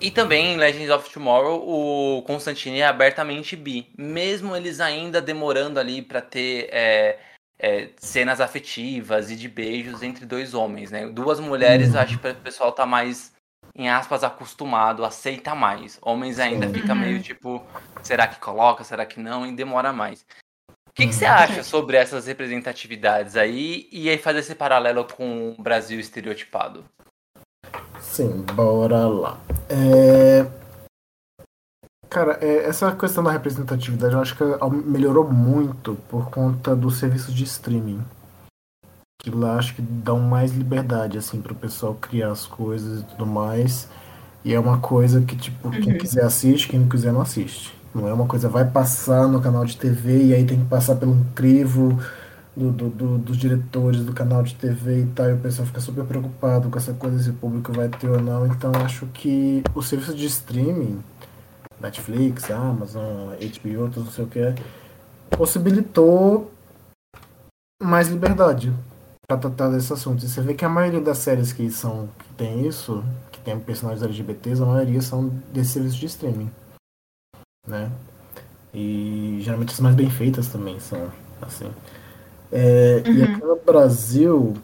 E 0.00 0.10
também 0.10 0.54
em 0.54 0.56
Legends 0.56 0.90
of 0.90 1.10
Tomorrow, 1.10 1.62
o 1.62 2.22
Constantine 2.22 2.80
é 2.80 2.86
abertamente 2.86 3.54
bi, 3.54 3.92
mesmo 3.96 4.56
eles 4.56 4.80
ainda 4.80 5.20
demorando 5.20 5.78
ali 5.78 6.02
para 6.02 6.20
ter 6.20 6.68
é, 6.72 7.18
é, 7.58 7.90
cenas 7.98 8.40
afetivas 8.40 9.30
e 9.30 9.36
de 9.36 9.48
beijos 9.48 10.02
entre 10.02 10.24
dois 10.24 10.54
homens, 10.54 10.90
né? 10.90 11.06
Duas 11.06 11.38
mulheres, 11.38 11.94
uhum. 11.94 12.00
acho 12.00 12.18
que 12.18 12.28
o 12.28 12.34
pessoal 12.36 12.72
tá 12.72 12.86
mais, 12.86 13.32
em 13.76 13.88
aspas, 13.88 14.24
acostumado, 14.24 15.04
aceita 15.04 15.54
mais. 15.54 15.98
Homens 16.02 16.38
ainda 16.40 16.66
Sim. 16.66 16.74
fica 16.74 16.94
meio 16.94 17.16
uhum. 17.16 17.22
tipo, 17.22 17.66
será 18.02 18.26
que 18.26 18.40
coloca, 18.40 18.82
será 18.82 19.06
que 19.06 19.20
não? 19.20 19.46
E 19.46 19.52
demora 19.52 19.92
mais. 19.92 20.24
O 20.92 20.94
que, 20.94 21.06
que 21.06 21.14
você 21.14 21.24
acha 21.24 21.62
sobre 21.64 21.96
essas 21.96 22.26
representatividades 22.26 23.34
aí 23.34 23.88
e 23.90 24.10
aí 24.10 24.18
fazer 24.18 24.40
esse 24.40 24.54
paralelo 24.54 25.06
com 25.06 25.54
o 25.58 25.62
Brasil 25.62 25.98
estereotipado? 25.98 26.84
Sim, 27.98 28.42
bora 28.54 29.06
lá. 29.06 29.40
É... 29.70 30.46
Cara, 32.10 32.38
é, 32.42 32.66
essa 32.66 32.94
questão 32.94 33.24
da 33.24 33.32
representatividade 33.32 34.12
eu 34.12 34.20
acho 34.20 34.36
que 34.36 34.44
melhorou 34.84 35.26
muito 35.26 35.94
por 36.10 36.28
conta 36.28 36.76
do 36.76 36.90
serviço 36.90 37.32
de 37.32 37.44
streaming. 37.44 38.04
Que 39.18 39.30
lá 39.30 39.56
acho 39.56 39.74
que 39.74 39.80
dão 39.80 40.20
mais 40.20 40.52
liberdade, 40.52 41.16
assim, 41.16 41.40
pro 41.40 41.54
pessoal 41.54 41.94
criar 41.94 42.32
as 42.32 42.46
coisas 42.46 43.00
e 43.00 43.04
tudo 43.04 43.24
mais. 43.24 43.88
E 44.44 44.52
é 44.52 44.60
uma 44.60 44.78
coisa 44.78 45.22
que, 45.22 45.36
tipo, 45.36 45.68
uhum. 45.68 45.80
quem 45.80 45.96
quiser 45.96 46.24
assiste, 46.24 46.68
quem 46.68 46.80
não 46.80 46.88
quiser 46.88 47.12
não 47.14 47.22
assiste. 47.22 47.72
Não 47.94 48.08
é 48.08 48.12
uma 48.12 48.26
coisa, 48.26 48.48
vai 48.48 48.64
passar 48.64 49.28
no 49.28 49.40
canal 49.40 49.64
de 49.64 49.76
TV 49.76 50.24
e 50.26 50.34
aí 50.34 50.44
tem 50.44 50.60
que 50.60 50.66
passar 50.66 50.96
pelo 50.96 51.16
crivo 51.34 51.98
do, 52.56 52.70
do, 52.70 52.88
do, 52.88 53.18
dos 53.18 53.36
diretores 53.36 54.04
do 54.04 54.12
canal 54.12 54.42
de 54.42 54.54
TV 54.54 55.02
e 55.02 55.06
tal, 55.06 55.28
e 55.28 55.32
o 55.34 55.38
pessoal 55.38 55.66
fica 55.66 55.80
super 55.80 56.04
preocupado 56.04 56.68
com 56.70 56.78
essa 56.78 56.92
coisa, 56.94 57.22
se 57.22 57.30
o 57.30 57.34
público 57.34 57.72
vai 57.72 57.88
ter 57.88 58.08
ou 58.08 58.20
não. 58.20 58.46
Então 58.46 58.72
acho 58.84 59.06
que 59.06 59.62
o 59.74 59.82
serviço 59.82 60.14
de 60.14 60.26
streaming 60.26 61.02
Netflix, 61.80 62.50
Amazon, 62.50 63.34
HBO, 63.34 63.90
tudo 63.90 64.04
não 64.04 64.12
sei 64.12 64.24
o 64.24 64.28
que, 64.28 64.54
possibilitou 65.30 66.50
mais 67.82 68.08
liberdade 68.08 68.72
para 69.26 69.36
tratar 69.36 69.68
desse 69.70 69.92
assunto. 69.92 70.24
E 70.24 70.28
você 70.28 70.40
vê 70.40 70.54
que 70.54 70.64
a 70.64 70.68
maioria 70.68 71.00
das 71.00 71.18
séries 71.18 71.52
que 71.52 71.68
são 71.70 72.08
que 72.18 72.34
tem 72.34 72.66
isso, 72.66 73.02
que 73.32 73.40
tem 73.40 73.58
personagens 73.58 74.02
LGBTs, 74.02 74.62
a 74.62 74.66
maioria 74.66 75.02
são 75.02 75.28
desse 75.52 75.72
serviço 75.72 75.98
de 75.98 76.06
streaming, 76.06 76.50
né? 77.66 77.90
E 78.74 79.38
geralmente 79.40 79.72
as 79.72 79.80
mais 79.80 79.94
bem 79.94 80.10
feitas 80.10 80.48
também 80.48 80.80
são 80.80 81.10
assim. 81.40 81.70
É, 82.50 83.02
uhum. 83.06 83.14
E 83.14 83.22
aqui 83.22 83.44
no 83.44 83.56
Brasil, 83.56 84.54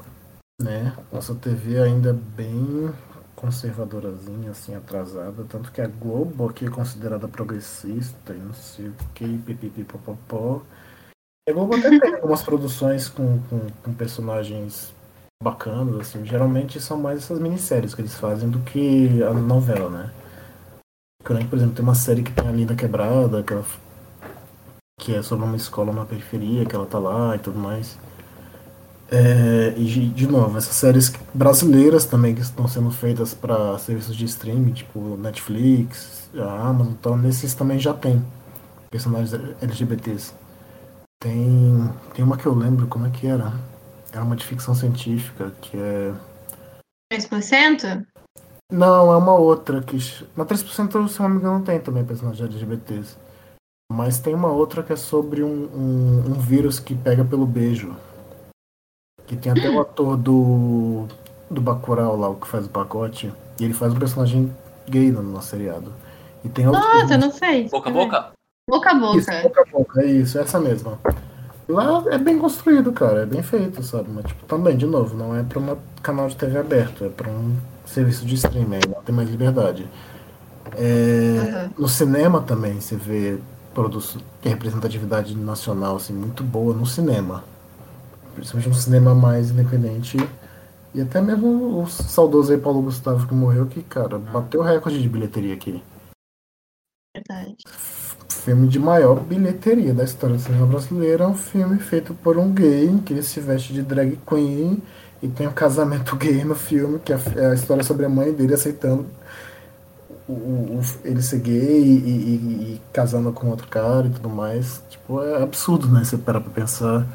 né, 0.60 0.94
nossa 1.12 1.34
TV 1.34 1.80
ainda 1.80 2.10
é 2.10 2.12
bem 2.12 2.92
conservadorazinha, 3.38 4.50
assim, 4.50 4.74
atrasada. 4.74 5.44
Tanto 5.48 5.70
que 5.70 5.80
a 5.80 5.86
Globo 5.86 6.48
aqui 6.48 6.66
é 6.66 6.70
considerada 6.70 7.28
progressista 7.28 8.34
e 8.34 8.38
não 8.38 8.52
sei 8.52 8.88
o 8.88 8.94
que, 9.14 9.38
pipipipopopó. 9.38 10.60
A 11.48 11.52
Globo 11.52 11.76
até 11.76 11.98
tem 11.98 12.14
algumas 12.16 12.42
produções 12.42 13.08
com, 13.08 13.40
com, 13.48 13.60
com, 13.82 13.94
personagens 13.94 14.92
bacanas, 15.42 16.00
assim. 16.00 16.26
Geralmente 16.26 16.80
são 16.80 16.98
mais 16.98 17.18
essas 17.18 17.38
minisséries 17.38 17.94
que 17.94 18.02
eles 18.02 18.14
fazem 18.14 18.50
do 18.50 18.58
que 18.60 19.22
a 19.22 19.32
novela, 19.32 19.88
né? 19.88 20.10
Por 21.28 21.56
exemplo, 21.56 21.74
tem 21.74 21.82
uma 21.82 21.94
série 21.94 22.22
que 22.22 22.32
tem 22.32 22.48
a 22.48 22.52
Linda 22.52 22.74
Quebrada, 22.74 23.42
que, 23.42 23.52
ela, 23.52 23.64
que 24.98 25.14
é 25.14 25.22
sobre 25.22 25.44
uma 25.44 25.56
escola 25.56 25.92
na 25.92 26.06
periferia, 26.06 26.64
que 26.64 26.74
ela 26.74 26.86
tá 26.86 26.98
lá 26.98 27.36
e 27.36 27.38
tudo 27.38 27.58
mais. 27.58 27.98
É, 29.10 29.74
e 29.76 29.84
de 29.84 30.26
novo, 30.26 30.56
essas 30.58 30.74
séries 30.74 31.12
brasileiras 31.32 32.04
também 32.04 32.34
que 32.34 32.40
estão 32.40 32.68
sendo 32.68 32.90
feitas 32.90 33.34
para 33.34 33.78
serviços 33.78 34.14
de 34.16 34.24
streaming, 34.26 34.72
tipo 34.72 35.16
Netflix, 35.16 36.30
a 36.34 36.68
Amazon, 36.68 36.92
então 36.92 37.16
nesses 37.16 37.54
também 37.54 37.78
já 37.78 37.94
tem 37.94 38.22
personagens 38.90 39.32
LGBTs. 39.62 40.32
Tem, 41.20 41.90
tem 42.14 42.24
uma 42.24 42.36
que 42.36 42.46
eu 42.46 42.54
lembro, 42.54 42.86
como 42.86 43.06
é 43.06 43.10
que 43.10 43.26
era? 43.26 43.52
Era 44.12 44.22
uma 44.22 44.36
de 44.36 44.44
ficção 44.44 44.74
científica, 44.74 45.52
que 45.60 45.76
é. 45.76 46.12
3%? 47.12 48.04
Não, 48.70 49.12
é 49.12 49.16
uma 49.16 49.34
outra 49.34 49.80
que. 49.80 49.96
Na 50.36 50.44
3%, 50.44 51.08
se 51.08 51.20
não 51.20 51.28
me 51.28 51.36
engano, 51.36 51.58
não 51.58 51.64
tem 51.64 51.80
também 51.80 52.04
personagens 52.04 52.48
LGBTs. 52.48 53.16
Mas 53.90 54.18
tem 54.18 54.34
uma 54.34 54.50
outra 54.50 54.82
que 54.82 54.92
é 54.92 54.96
sobre 54.96 55.42
um, 55.42 55.64
um, 55.74 56.32
um 56.32 56.34
vírus 56.34 56.78
que 56.78 56.94
pega 56.94 57.24
pelo 57.24 57.46
beijo. 57.46 57.96
Que 59.26 59.36
tem 59.36 59.52
até 59.52 59.70
o 59.70 59.80
ator 59.80 60.16
do. 60.16 61.06
do 61.50 61.60
Bacurau 61.60 62.16
lá, 62.16 62.28
o 62.28 62.36
que 62.36 62.46
faz 62.46 62.66
o 62.66 62.70
pacote. 62.70 63.32
E 63.58 63.64
ele 63.64 63.72
faz 63.72 63.94
um 63.94 63.98
personagem 63.98 64.54
gay 64.86 65.10
no, 65.10 65.22
no 65.22 65.40
seriado. 65.40 65.92
E 66.44 66.48
tem 66.50 66.66
outro. 66.66 66.82
Nossa, 66.82 67.16
não 67.16 67.32
sei. 67.32 67.68
Boca 67.68 67.88
a 67.88 67.92
boca? 67.92 68.32
Boca 68.68 68.90
a 68.90 68.94
boca. 68.94 69.18
Isso, 69.18 69.42
boca 69.42 69.62
a 69.62 69.64
boca, 69.64 70.02
é 70.02 70.06
isso, 70.06 70.38
é 70.38 70.42
essa 70.42 70.60
mesma. 70.60 70.98
Lá 71.66 72.04
é 72.10 72.18
bem 72.18 72.38
construído, 72.38 72.92
cara, 72.92 73.22
é 73.22 73.26
bem 73.26 73.42
feito, 73.42 73.82
sabe? 73.82 74.10
Mas, 74.10 74.26
tipo, 74.26 74.44
também, 74.46 74.76
de 74.76 74.86
novo, 74.86 75.16
não 75.16 75.34
é 75.34 75.42
pra 75.42 75.58
um 75.58 75.76
canal 76.02 76.28
de 76.28 76.36
TV 76.36 76.58
aberto, 76.58 77.04
é 77.04 77.08
pra 77.08 77.30
um 77.30 77.56
serviço 77.88 78.24
de 78.24 78.34
streaming, 78.34 78.80
lá 78.88 79.00
tem 79.04 79.14
mais 79.14 79.28
liberdade. 79.28 79.88
É, 80.76 81.66
uhum. 81.66 81.82
No 81.82 81.88
cinema 81.88 82.42
também, 82.42 82.80
você 82.80 82.96
vê 82.96 83.38
produção, 83.74 84.20
tem 84.42 84.52
representatividade 84.52 85.34
nacional, 85.34 85.96
assim, 85.96 86.12
muito 86.12 86.42
boa 86.42 86.74
no 86.74 86.86
cinema 86.86 87.42
principalmente 88.38 88.68
um 88.68 88.74
cinema 88.74 89.14
mais 89.14 89.50
independente. 89.50 90.16
E 90.94 91.00
até 91.00 91.20
mesmo 91.20 91.82
o 91.82 91.86
saudoso 91.88 92.52
aí 92.52 92.58
Paulo 92.58 92.82
Gustavo 92.82 93.26
que 93.26 93.34
morreu, 93.34 93.66
que, 93.66 93.82
cara, 93.82 94.18
bateu 94.18 94.62
recorde 94.62 95.02
de 95.02 95.08
bilheteria 95.08 95.54
aqui. 95.54 95.82
Verdade. 97.14 97.56
Filme 98.28 98.68
de 98.68 98.78
maior 98.78 99.20
bilheteria 99.20 99.92
da 99.92 100.04
história 100.04 100.36
do 100.36 100.42
cinema 100.42 100.66
brasileiro 100.66 101.24
é 101.24 101.26
um 101.26 101.34
filme 101.34 101.78
feito 101.78 102.14
por 102.14 102.38
um 102.38 102.52
gay 102.52 102.88
que 103.04 103.12
ele 103.12 103.22
se 103.22 103.40
veste 103.40 103.72
de 103.72 103.82
drag 103.82 104.18
queen 104.26 104.80
e 105.22 105.28
tem 105.28 105.46
um 105.46 105.52
casamento 105.52 106.14
gay 106.16 106.44
no 106.44 106.54
filme, 106.54 106.98
que 107.00 107.12
é 107.12 107.16
a 107.50 107.54
história 107.54 107.82
sobre 107.82 108.06
a 108.06 108.08
mãe 108.08 108.32
dele 108.32 108.54
aceitando 108.54 109.06
o, 110.28 110.32
o, 110.32 110.80
ele 111.04 111.22
ser 111.22 111.40
gay 111.40 111.82
e, 111.82 111.96
e, 111.96 112.34
e, 112.74 112.80
casando 112.92 113.32
com 113.32 113.48
outro 113.48 113.66
cara 113.66 114.06
e 114.06 114.10
tudo 114.10 114.28
mais. 114.28 114.82
Tipo, 114.90 115.22
é 115.22 115.42
absurdo, 115.42 115.88
né? 115.88 116.04
Você 116.04 116.18
parar 116.18 116.40
pra 116.40 116.50
pensar 116.50 117.06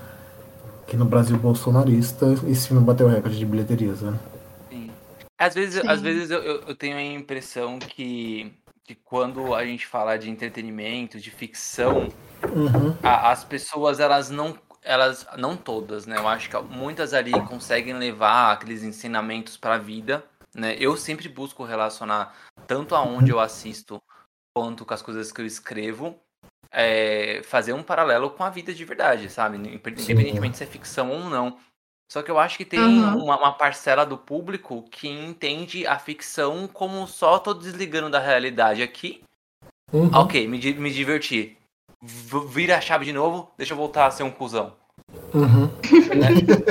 que 0.87 0.97
no 0.97 1.05
Brasil 1.05 1.37
bolsonarista 1.37 2.25
esse 2.47 2.67
filme 2.67 2.83
bateu 2.83 3.07
recorde 3.07 3.37
de 3.37 3.45
bilheterias, 3.45 4.01
né? 4.01 4.19
Sim. 4.69 4.89
Às 5.37 5.53
vezes, 5.53 5.81
Sim. 5.81 5.87
Às 5.87 6.01
vezes 6.01 6.31
eu, 6.31 6.41
eu 6.41 6.75
tenho 6.75 6.97
a 6.97 7.03
impressão 7.03 7.77
que, 7.77 8.51
que 8.83 8.95
quando 8.95 9.53
a 9.53 9.63
gente 9.63 9.85
fala 9.85 10.17
de 10.17 10.29
entretenimento, 10.29 11.19
de 11.19 11.29
ficção, 11.29 12.09
uhum. 12.43 12.95
a, 13.03 13.31
as 13.31 13.43
pessoas 13.43 13.99
elas 13.99 14.31
não 14.31 14.57
elas 14.83 15.25
não 15.37 15.55
todas, 15.57 16.05
né? 16.05 16.17
Eu 16.17 16.27
acho 16.27 16.49
que 16.49 16.57
muitas 16.61 17.13
ali 17.13 17.41
conseguem 17.41 17.93
levar 17.93 18.53
aqueles 18.53 18.83
ensinamentos 18.83 19.57
para 19.57 19.75
a 19.75 19.77
vida, 19.79 20.23
né? 20.55 20.75
Eu 20.79 20.97
sempre 20.97 21.27
busco 21.29 21.63
relacionar 21.63 22.35
tanto 22.67 22.95
aonde 22.95 23.31
eu 23.31 23.39
assisto 23.39 24.01
quanto 24.55 24.85
com 24.85 24.93
as 24.93 25.01
coisas 25.01 25.31
que 25.31 25.41
eu 25.41 25.45
escrevo. 25.45 26.19
é, 26.71 27.41
fazer 27.43 27.73
um 27.73 27.83
paralelo 27.83 28.31
com 28.31 28.43
a 28.43 28.49
vida 28.49 28.73
de 28.73 28.83
verdade, 28.85 29.29
sabe? 29.29 29.57
Independentemente 29.57 30.57
se 30.57 30.63
é 30.63 30.67
ficção 30.67 31.11
ou 31.11 31.29
não. 31.29 31.57
Só 32.11 32.21
que 32.23 32.31
eu 32.31 32.39
acho 32.39 32.57
que 32.57 32.65
tem 32.65 32.79
Uhum. 32.79 33.23
uma, 33.23 33.37
uma 33.37 33.53
parcela 33.53 34.05
do 34.05 34.17
público 34.17 34.83
que 34.91 35.07
entende 35.07 35.87
a 35.87 35.99
ficção 35.99 36.67
como 36.67 37.07
só 37.07 37.39
tô 37.39 37.53
desligando 37.53 38.09
da 38.09 38.19
realidade 38.19 38.83
aqui. 38.83 39.23
Uhum. 39.93 40.09
Ok, 40.13 40.47
me, 40.47 40.57
me 40.73 40.91
diverti. 40.91 41.57
Vira 42.49 42.77
a 42.77 42.81
chave 42.81 43.05
de 43.05 43.13
novo, 43.13 43.49
deixa 43.57 43.73
eu 43.73 43.77
voltar 43.77 44.07
a 44.07 44.11
ser 44.11 44.23
um 44.23 44.31
cuzão. 44.31 44.73
Uhum. 45.33 45.69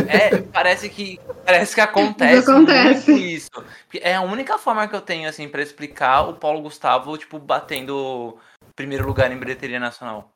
É, 0.09 0.43
parece 0.53 0.89
que 0.89 1.18
parece 1.45 1.74
que 1.74 1.80
acontece, 1.80 2.51
acontece. 2.51 3.11
muito 3.11 3.24
isso. 3.24 3.51
É 3.95 4.14
a 4.14 4.20
única 4.20 4.59
forma 4.59 4.87
que 4.87 4.95
eu 4.95 5.01
tenho 5.01 5.28
assim 5.28 5.49
para 5.49 5.62
explicar 5.62 6.28
o 6.28 6.35
Paulo 6.35 6.61
Gustavo 6.61 7.16
tipo 7.16 7.39
batendo 7.39 8.37
primeiro 8.76 9.07
lugar 9.07 9.33
em 9.33 9.39
bilheteria 9.39 9.80
nacional. 9.80 10.33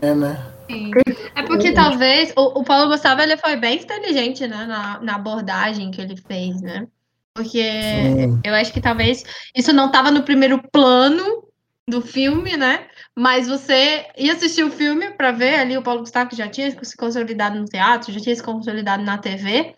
É, 0.00 0.14
né? 0.14 0.52
Sim. 0.70 0.90
É 1.34 1.42
porque 1.42 1.72
talvez 1.72 2.32
o, 2.36 2.60
o 2.60 2.64
Paulo 2.64 2.88
Gustavo 2.88 3.20
ele 3.20 3.36
foi 3.36 3.56
bem 3.56 3.78
inteligente, 3.78 4.46
né, 4.46 4.66
na, 4.66 5.00
na 5.00 5.14
abordagem 5.14 5.90
que 5.90 6.00
ele 6.00 6.16
fez, 6.16 6.60
né? 6.60 6.88
Porque 7.34 7.62
Sim. 7.62 8.40
eu 8.44 8.54
acho 8.54 8.72
que 8.72 8.80
talvez 8.80 9.24
isso 9.54 9.72
não 9.72 9.86
estava 9.86 10.10
no 10.10 10.22
primeiro 10.22 10.60
plano 10.70 11.46
do 11.88 12.00
filme, 12.00 12.56
né? 12.56 12.86
Mas 13.18 13.48
você 13.48 14.06
ia 14.16 14.32
assistir 14.32 14.62
o 14.64 14.70
filme 14.70 15.10
para 15.10 15.32
ver 15.32 15.56
ali 15.56 15.76
o 15.76 15.82
Paulo 15.82 16.00
Gustavo 16.00 16.30
que 16.30 16.36
já 16.36 16.48
tinha 16.48 16.70
se 16.82 16.96
consolidado 16.96 17.58
no 17.58 17.64
teatro, 17.64 18.12
já 18.12 18.20
tinha 18.20 18.34
se 18.36 18.42
consolidado 18.42 19.02
na 19.02 19.18
TV, 19.18 19.74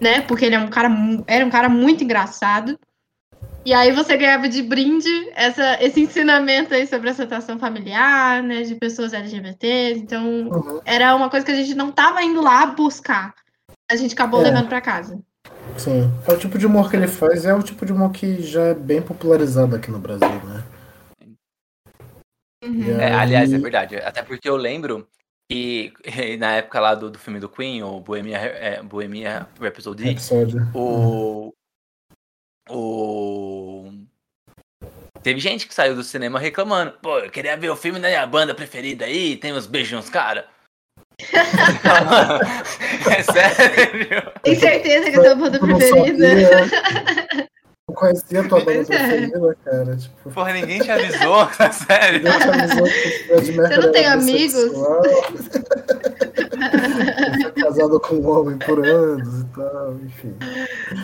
né? 0.00 0.20
Porque 0.22 0.44
ele 0.44 0.54
é 0.54 0.58
um 0.58 0.68
cara, 0.68 0.88
era 1.26 1.44
um 1.44 1.50
cara 1.50 1.68
muito 1.68 2.04
engraçado. 2.04 2.78
E 3.64 3.74
aí 3.74 3.90
você 3.90 4.16
ganhava 4.16 4.48
de 4.48 4.62
brinde 4.62 5.10
essa, 5.34 5.82
esse 5.82 6.00
ensinamento 6.00 6.72
aí 6.72 6.86
sobre 6.86 7.10
aceitação 7.10 7.58
familiar, 7.58 8.40
né? 8.40 8.62
De 8.62 8.76
pessoas 8.76 9.12
LGBTs. 9.12 9.98
Então, 10.00 10.48
Uhum. 10.48 10.80
era 10.84 11.14
uma 11.16 11.28
coisa 11.28 11.44
que 11.44 11.50
a 11.50 11.56
gente 11.56 11.74
não 11.74 11.90
tava 11.90 12.22
indo 12.22 12.40
lá 12.40 12.64
buscar. 12.66 13.34
A 13.90 13.96
gente 13.96 14.14
acabou 14.14 14.40
É. 14.40 14.44
levando 14.44 14.68
para 14.68 14.80
casa. 14.80 15.18
Sim. 15.76 16.08
É 16.28 16.32
o 16.32 16.38
tipo 16.38 16.56
de 16.56 16.66
humor 16.66 16.88
que 16.88 16.96
ele 16.96 17.08
faz, 17.08 17.44
é 17.44 17.52
o 17.52 17.62
tipo 17.62 17.84
de 17.84 17.92
humor 17.92 18.12
que 18.12 18.40
já 18.40 18.62
é 18.66 18.74
bem 18.74 19.02
popularizado 19.02 19.74
aqui 19.74 19.90
no 19.90 19.98
Brasil, 19.98 20.28
né? 20.44 20.62
Uhum. 22.66 23.00
É, 23.00 23.14
aliás, 23.14 23.52
é 23.52 23.58
verdade. 23.58 23.96
Até 23.96 24.22
porque 24.22 24.48
eu 24.48 24.56
lembro 24.56 25.08
que 25.48 25.92
na 26.38 26.56
época 26.56 26.80
lá 26.80 26.94
do, 26.94 27.10
do 27.10 27.18
filme 27.18 27.40
do 27.40 27.48
Queen, 27.48 27.82
o 27.82 28.00
Bohemia, 28.00 28.38
é, 28.38 28.82
Bohemia 28.82 29.48
Rhapsody, 29.60 30.10
Episódio. 30.10 30.68
o, 30.74 31.52
o. 32.68 33.92
Teve 35.22 35.40
gente 35.40 35.66
que 35.66 35.74
saiu 35.74 35.94
do 35.94 36.04
cinema 36.04 36.38
reclamando. 36.38 36.92
Pô, 37.02 37.18
eu 37.18 37.30
queria 37.30 37.56
ver 37.56 37.70
o 37.70 37.76
filme 37.76 37.98
da 37.98 38.08
minha 38.08 38.26
banda 38.26 38.54
preferida 38.54 39.04
aí, 39.04 39.36
tem 39.36 39.52
uns 39.52 39.66
beijos 39.66 39.92
nos 39.92 40.10
cara. 40.10 40.46
é 43.10 43.22
sério? 43.22 44.32
Tem 44.42 44.54
certeza 44.54 45.10
que 45.10 45.16
é 45.16 45.20
a 45.20 45.22
tua 45.22 45.34
banda 45.34 45.58
preferida? 45.58 46.26
Conhecia 47.96 48.40
a 48.40 48.48
tua 48.48 48.60
banda 48.60 48.80
é. 48.80 48.84
preferida, 48.84 49.56
cara. 49.64 49.96
Tipo, 49.96 50.30
Porra, 50.30 50.52
ninguém 50.52 50.80
te 50.80 50.90
avisou, 50.90 51.46
tá 51.58 51.72
sério? 51.72 52.22
ninguém 52.22 52.38
te 52.38 52.48
avisou 52.48 52.84
que 52.84 53.08
o 53.08 53.26
Fred 53.26 53.52
Mercury 53.52 53.80
não 53.80 53.92
tem 53.92 54.06
amigos? 54.06 54.72
casado 57.60 58.00
com 58.00 58.16
um 58.16 58.28
homem 58.28 58.58
por 58.58 58.86
anos 58.86 59.40
e 59.40 59.44
tal, 59.54 59.96
enfim. 60.04 60.36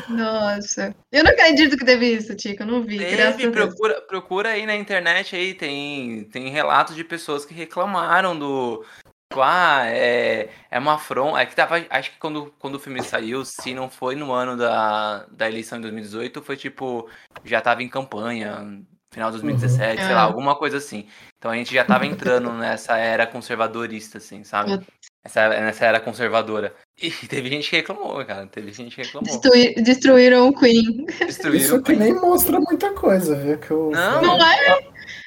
Nossa. 0.08 0.94
Eu 1.10 1.24
não 1.24 1.30
acredito 1.30 1.76
que 1.76 1.84
teve 1.84 2.06
isso, 2.06 2.34
Tico. 2.34 2.62
Eu 2.62 2.66
não 2.66 2.82
vi. 2.82 2.98
Teve, 2.98 3.50
procura, 3.50 4.00
procura 4.02 4.48
aí 4.50 4.66
na 4.66 4.76
internet 4.76 5.34
aí, 5.34 5.54
tem, 5.54 6.24
tem 6.24 6.50
relatos 6.50 6.94
de 6.94 7.04
pessoas 7.04 7.44
que 7.44 7.54
reclamaram 7.54 8.38
do. 8.38 8.84
Tipo, 9.32 9.42
Ah, 9.42 9.82
é, 9.86 10.48
é 10.70 10.78
uma 10.78 10.94
afronta. 10.94 11.40
É 11.40 11.46
que 11.46 11.54
tava. 11.56 11.84
Acho 11.90 12.10
que 12.10 12.18
quando, 12.18 12.52
quando 12.58 12.76
o 12.76 12.80
filme 12.80 13.02
saiu, 13.02 13.44
se 13.44 13.74
não 13.74 13.88
foi 13.90 14.14
no 14.14 14.32
ano 14.32 14.56
da, 14.56 15.26
da 15.30 15.48
eleição 15.48 15.78
em 15.78 15.82
2018, 15.82 16.42
foi 16.42 16.56
tipo. 16.56 17.08
Já 17.44 17.60
tava 17.60 17.82
em 17.82 17.88
campanha, 17.88 18.80
final 19.12 19.30
de 19.30 19.38
2017, 19.38 20.02
sei 20.02 20.14
lá, 20.14 20.20
Ah. 20.20 20.24
alguma 20.24 20.54
coisa 20.56 20.76
assim. 20.78 21.06
Então 21.38 21.50
a 21.50 21.56
gente 21.56 21.74
já 21.74 21.84
tava 21.84 22.06
entrando 22.06 22.52
nessa 22.54 22.96
era 22.96 23.26
conservadorista, 23.26 24.18
assim, 24.18 24.44
sabe? 24.44 24.80
Essa, 25.24 25.48
nessa 25.48 25.84
era 25.86 26.00
conservadora. 26.00 26.74
E 27.00 27.10
teve 27.10 27.48
gente 27.48 27.68
que 27.70 27.76
reclamou, 27.76 28.24
cara. 28.24 28.46
Teve 28.46 28.72
gente 28.72 28.94
que 28.96 29.02
reclamou. 29.02 29.28
Destrui- 29.28 29.74
Destruíram 29.82 30.48
o 30.48 30.54
Queen. 30.58 31.04
Destruíram 31.18 31.64
Isso 31.64 31.76
o 31.76 31.82
que 31.82 31.94
nem 31.94 32.12
mostra 32.14 32.58
muita 32.60 32.92
coisa, 32.92 33.34
viu? 33.36 33.58
Que 33.58 33.72
o 33.72 33.90
Não. 33.90 34.20
Não 34.22 34.36
é? 34.46 34.80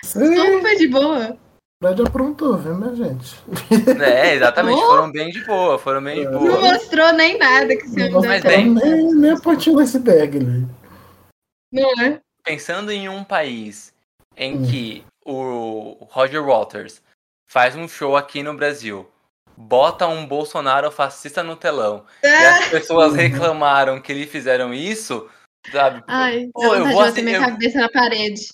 Sim, 0.04 0.36
Super 0.36 0.78
de 0.78 0.88
boa. 0.88 1.38
Fred 1.86 2.02
aprontou, 2.02 2.58
viu, 2.58 2.74
minha 2.74 2.96
gente? 2.96 3.36
É, 4.04 4.34
exatamente. 4.34 4.82
Oh. 4.82 4.88
Foram 4.88 5.12
bem 5.12 5.30
de 5.30 5.44
boa, 5.46 5.78
foram 5.78 6.04
bem 6.04 6.22
de 6.22 6.26
É. 6.26 6.30
Não 6.32 6.40
boa. 6.40 6.60
mostrou 6.62 7.14
nem 7.14 7.38
nada 7.38 7.68
que 7.78 7.84
esse 7.84 8.10
Não 8.10 8.22
Mas 8.24 8.42
bem- 8.42 8.72
nem, 8.74 9.14
nem 9.14 9.32
a 9.32 9.40
pontinha 9.40 9.76
do 9.76 9.82
iceberg 9.82 10.38
ali. 10.40 10.66
Não 11.72 12.04
é? 12.04 12.20
Pensando 12.44 12.92
em 12.92 13.08
um 13.08 13.24
país 13.24 13.94
em 14.36 14.58
Hum. 14.58 14.66
que 14.66 15.04
o 15.24 15.96
Roger 16.10 16.44
Waters 16.44 17.04
faz 17.48 17.76
um 17.76 17.88
show 17.88 18.18
aqui 18.18 18.42
no 18.42 18.56
Brasil, 18.56 19.08
bota 19.56 20.08
um 20.08 20.26
Bolsonaro 20.26 20.90
fascista 20.92 21.44
no 21.44 21.56
telão, 21.56 22.04
e 22.24 22.28
Ah, 22.28 22.58
as 22.60 22.68
pessoas 22.70 23.12
Uhum. 23.12 23.18
reclamaram 23.18 24.02
que 24.02 24.12
eles 24.12 24.30
fizeram 24.32 24.74
isso, 24.74 25.30
sabe? 25.72 26.04
Ai, 26.08 26.50
Pô, 26.52 26.74
eu 26.76 26.88
vou 26.88 27.02
assim, 27.02 27.22
minha 27.22 27.38
eu- 27.38 27.42
cabeça 27.42 27.80
na 27.80 27.90
parede. 27.90 28.50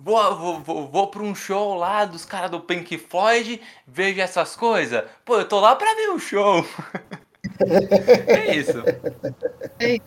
Vou, 0.00 0.36
vou, 0.36 0.60
vou, 0.60 0.88
vou 0.88 1.06
pra 1.08 1.22
um 1.22 1.34
show 1.34 1.74
lá 1.74 2.04
dos 2.04 2.24
caras 2.24 2.50
do 2.50 2.60
Pink 2.60 2.96
Floyd, 2.98 3.60
vejo 3.86 4.20
essas 4.20 4.54
coisas. 4.54 5.02
Pô, 5.24 5.38
eu 5.38 5.44
tô 5.48 5.58
lá 5.58 5.74
pra 5.74 5.92
ver 5.94 6.10
o 6.10 6.18
show. 6.20 6.64
é 8.28 8.54
isso. 8.56 8.82
Ai, 9.80 10.00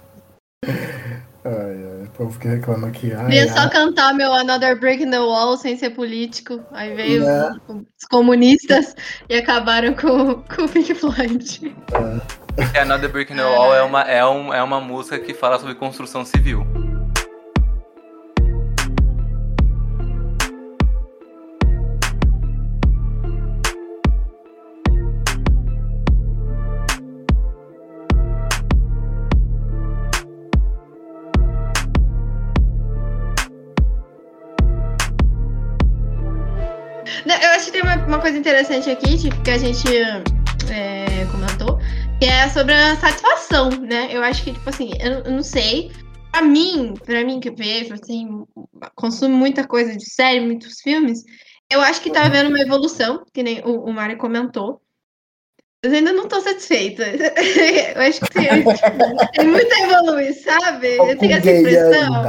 ai, 1.43 2.03
o 2.05 2.09
povo 2.15 2.39
que 2.39 2.47
reclama 2.47 2.87
aqui. 2.87 3.11
Ai, 3.13 3.25
Queria 3.25 3.51
só 3.51 3.61
ai. 3.61 3.69
cantar 3.69 4.13
meu 4.13 4.31
Another 4.33 4.79
Break 4.79 5.03
in 5.03 5.11
the 5.11 5.19
Wall 5.19 5.57
sem 5.57 5.75
ser 5.75 5.89
político. 5.89 6.63
Aí 6.71 6.93
veio 6.95 7.25
Né? 7.25 7.57
os 7.67 8.07
comunistas 8.09 8.95
e 9.27 9.35
acabaram 9.35 9.93
com, 9.93 10.35
com 10.43 10.63
o 10.63 10.69
Pink 10.69 10.93
Floyd. 10.93 11.75
Porque 12.55 12.77
Another 12.77 13.09
Brick 13.11 13.33
in 13.33 13.37
the 13.37 13.43
Wall 13.43 13.73
é 13.73 13.81
uma, 13.81 14.01
é, 14.03 14.25
um, 14.25 14.53
é 14.53 14.61
uma 14.61 14.79
música 14.79 15.19
que 15.19 15.33
fala 15.33 15.59
sobre 15.59 15.75
construção 15.75 16.23
civil. 16.23 16.65
Uma, 38.11 38.19
coisa 38.19 38.37
interessante 38.37 38.89
aqui, 38.89 39.17
tipo, 39.17 39.41
que 39.41 39.51
a 39.51 39.57
gente 39.57 39.87
é, 40.69 41.25
comentou, 41.31 41.79
que 42.19 42.25
é 42.25 42.49
sobre 42.49 42.73
a 42.73 42.97
satisfação, 42.97 43.69
né? 43.69 44.09
Eu 44.11 44.21
acho 44.21 44.43
que, 44.43 44.51
tipo 44.51 44.69
assim, 44.69 44.91
eu, 44.99 45.23
eu 45.23 45.31
não 45.31 45.43
sei. 45.43 45.91
Pra 46.29 46.41
mim, 46.41 46.93
pra 47.05 47.23
mim 47.23 47.39
que 47.39 47.49
eu 47.49 47.55
vejo, 47.55 47.93
assim, 47.93 48.45
consumo 48.95 49.35
muita 49.35 49.65
coisa 49.65 49.95
de 49.95 50.09
série, 50.09 50.39
muitos 50.41 50.81
filmes, 50.81 51.23
eu 51.71 51.79
acho 51.81 52.01
que 52.01 52.11
tá 52.11 52.25
havendo 52.25 52.49
uma 52.49 52.59
evolução, 52.59 53.23
que 53.33 53.41
nem 53.41 53.61
o, 53.61 53.85
o 53.85 53.93
Mário 53.93 54.17
comentou. 54.17 54.81
Mas 55.83 55.93
ainda 55.93 56.13
não 56.13 56.27
tô 56.27 56.39
satisfeita. 56.41 57.03
Eu 57.95 58.01
acho 58.01 58.21
que 58.21 58.33
tem, 58.33 58.63
tem 59.33 59.47
muito 59.47 59.73
a 59.73 59.79
evoluir, 59.79 60.43
sabe? 60.43 60.95
Eu 60.95 61.17
tenho 61.17 61.33
essa 61.33 61.51
impressão. 61.51 62.23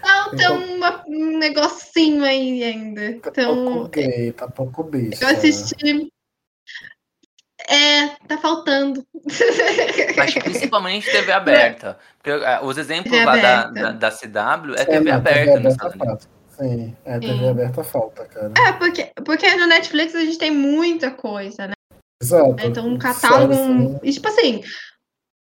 Falta 0.00 0.52
uma- 0.52 1.04
um 1.06 1.38
negocinho 1.38 2.24
aí 2.24 2.62
ainda. 2.64 3.18
Tá 3.20 3.30
Então, 3.30 3.64
pouco 3.72 3.88
gay, 3.88 4.32
tá 4.32 4.48
pouco 4.48 4.82
bicho. 4.84 5.22
eu 5.22 5.28
assisti. 5.28 6.08
É, 7.68 8.08
tá 8.28 8.38
faltando. 8.38 9.04
Mas 10.16 10.34
principalmente 10.34 11.10
TV 11.10 11.32
aberta. 11.32 11.98
Porque 12.22 12.30
ah, 12.44 12.60
os 12.62 12.76
exemplos 12.78 13.10
TV 13.12 13.24
lá 13.24 13.36
da, 13.36 13.64
da, 13.70 13.92
da 13.92 14.10
CW 14.10 14.74
é 14.76 14.82
É, 14.82 14.84
TV 14.84 15.00
não, 15.10 15.16
aberta 15.16 15.60
nos 15.60 15.72
Estados 15.72 16.00
Unidos. 16.00 16.28
Sim, 16.56 16.96
é, 17.04 17.18
TV 17.18 17.38
Sim. 17.38 17.48
aberta 17.48 17.84
falta, 17.84 18.24
cara. 18.26 18.52
É, 18.58 18.72
porque, 18.72 19.10
porque 19.24 19.54
no 19.56 19.66
Netflix 19.66 20.14
a 20.14 20.20
gente 20.20 20.38
tem 20.38 20.50
muita 20.50 21.10
coisa, 21.10 21.66
né? 21.68 21.72
Exato. 22.22 22.56
Então, 22.62 22.86
um 22.86 22.98
catálogo. 22.98 23.52
Sério, 23.54 23.74
sim. 23.90 24.00
E, 24.02 24.12
tipo 24.12 24.28
assim, 24.28 24.62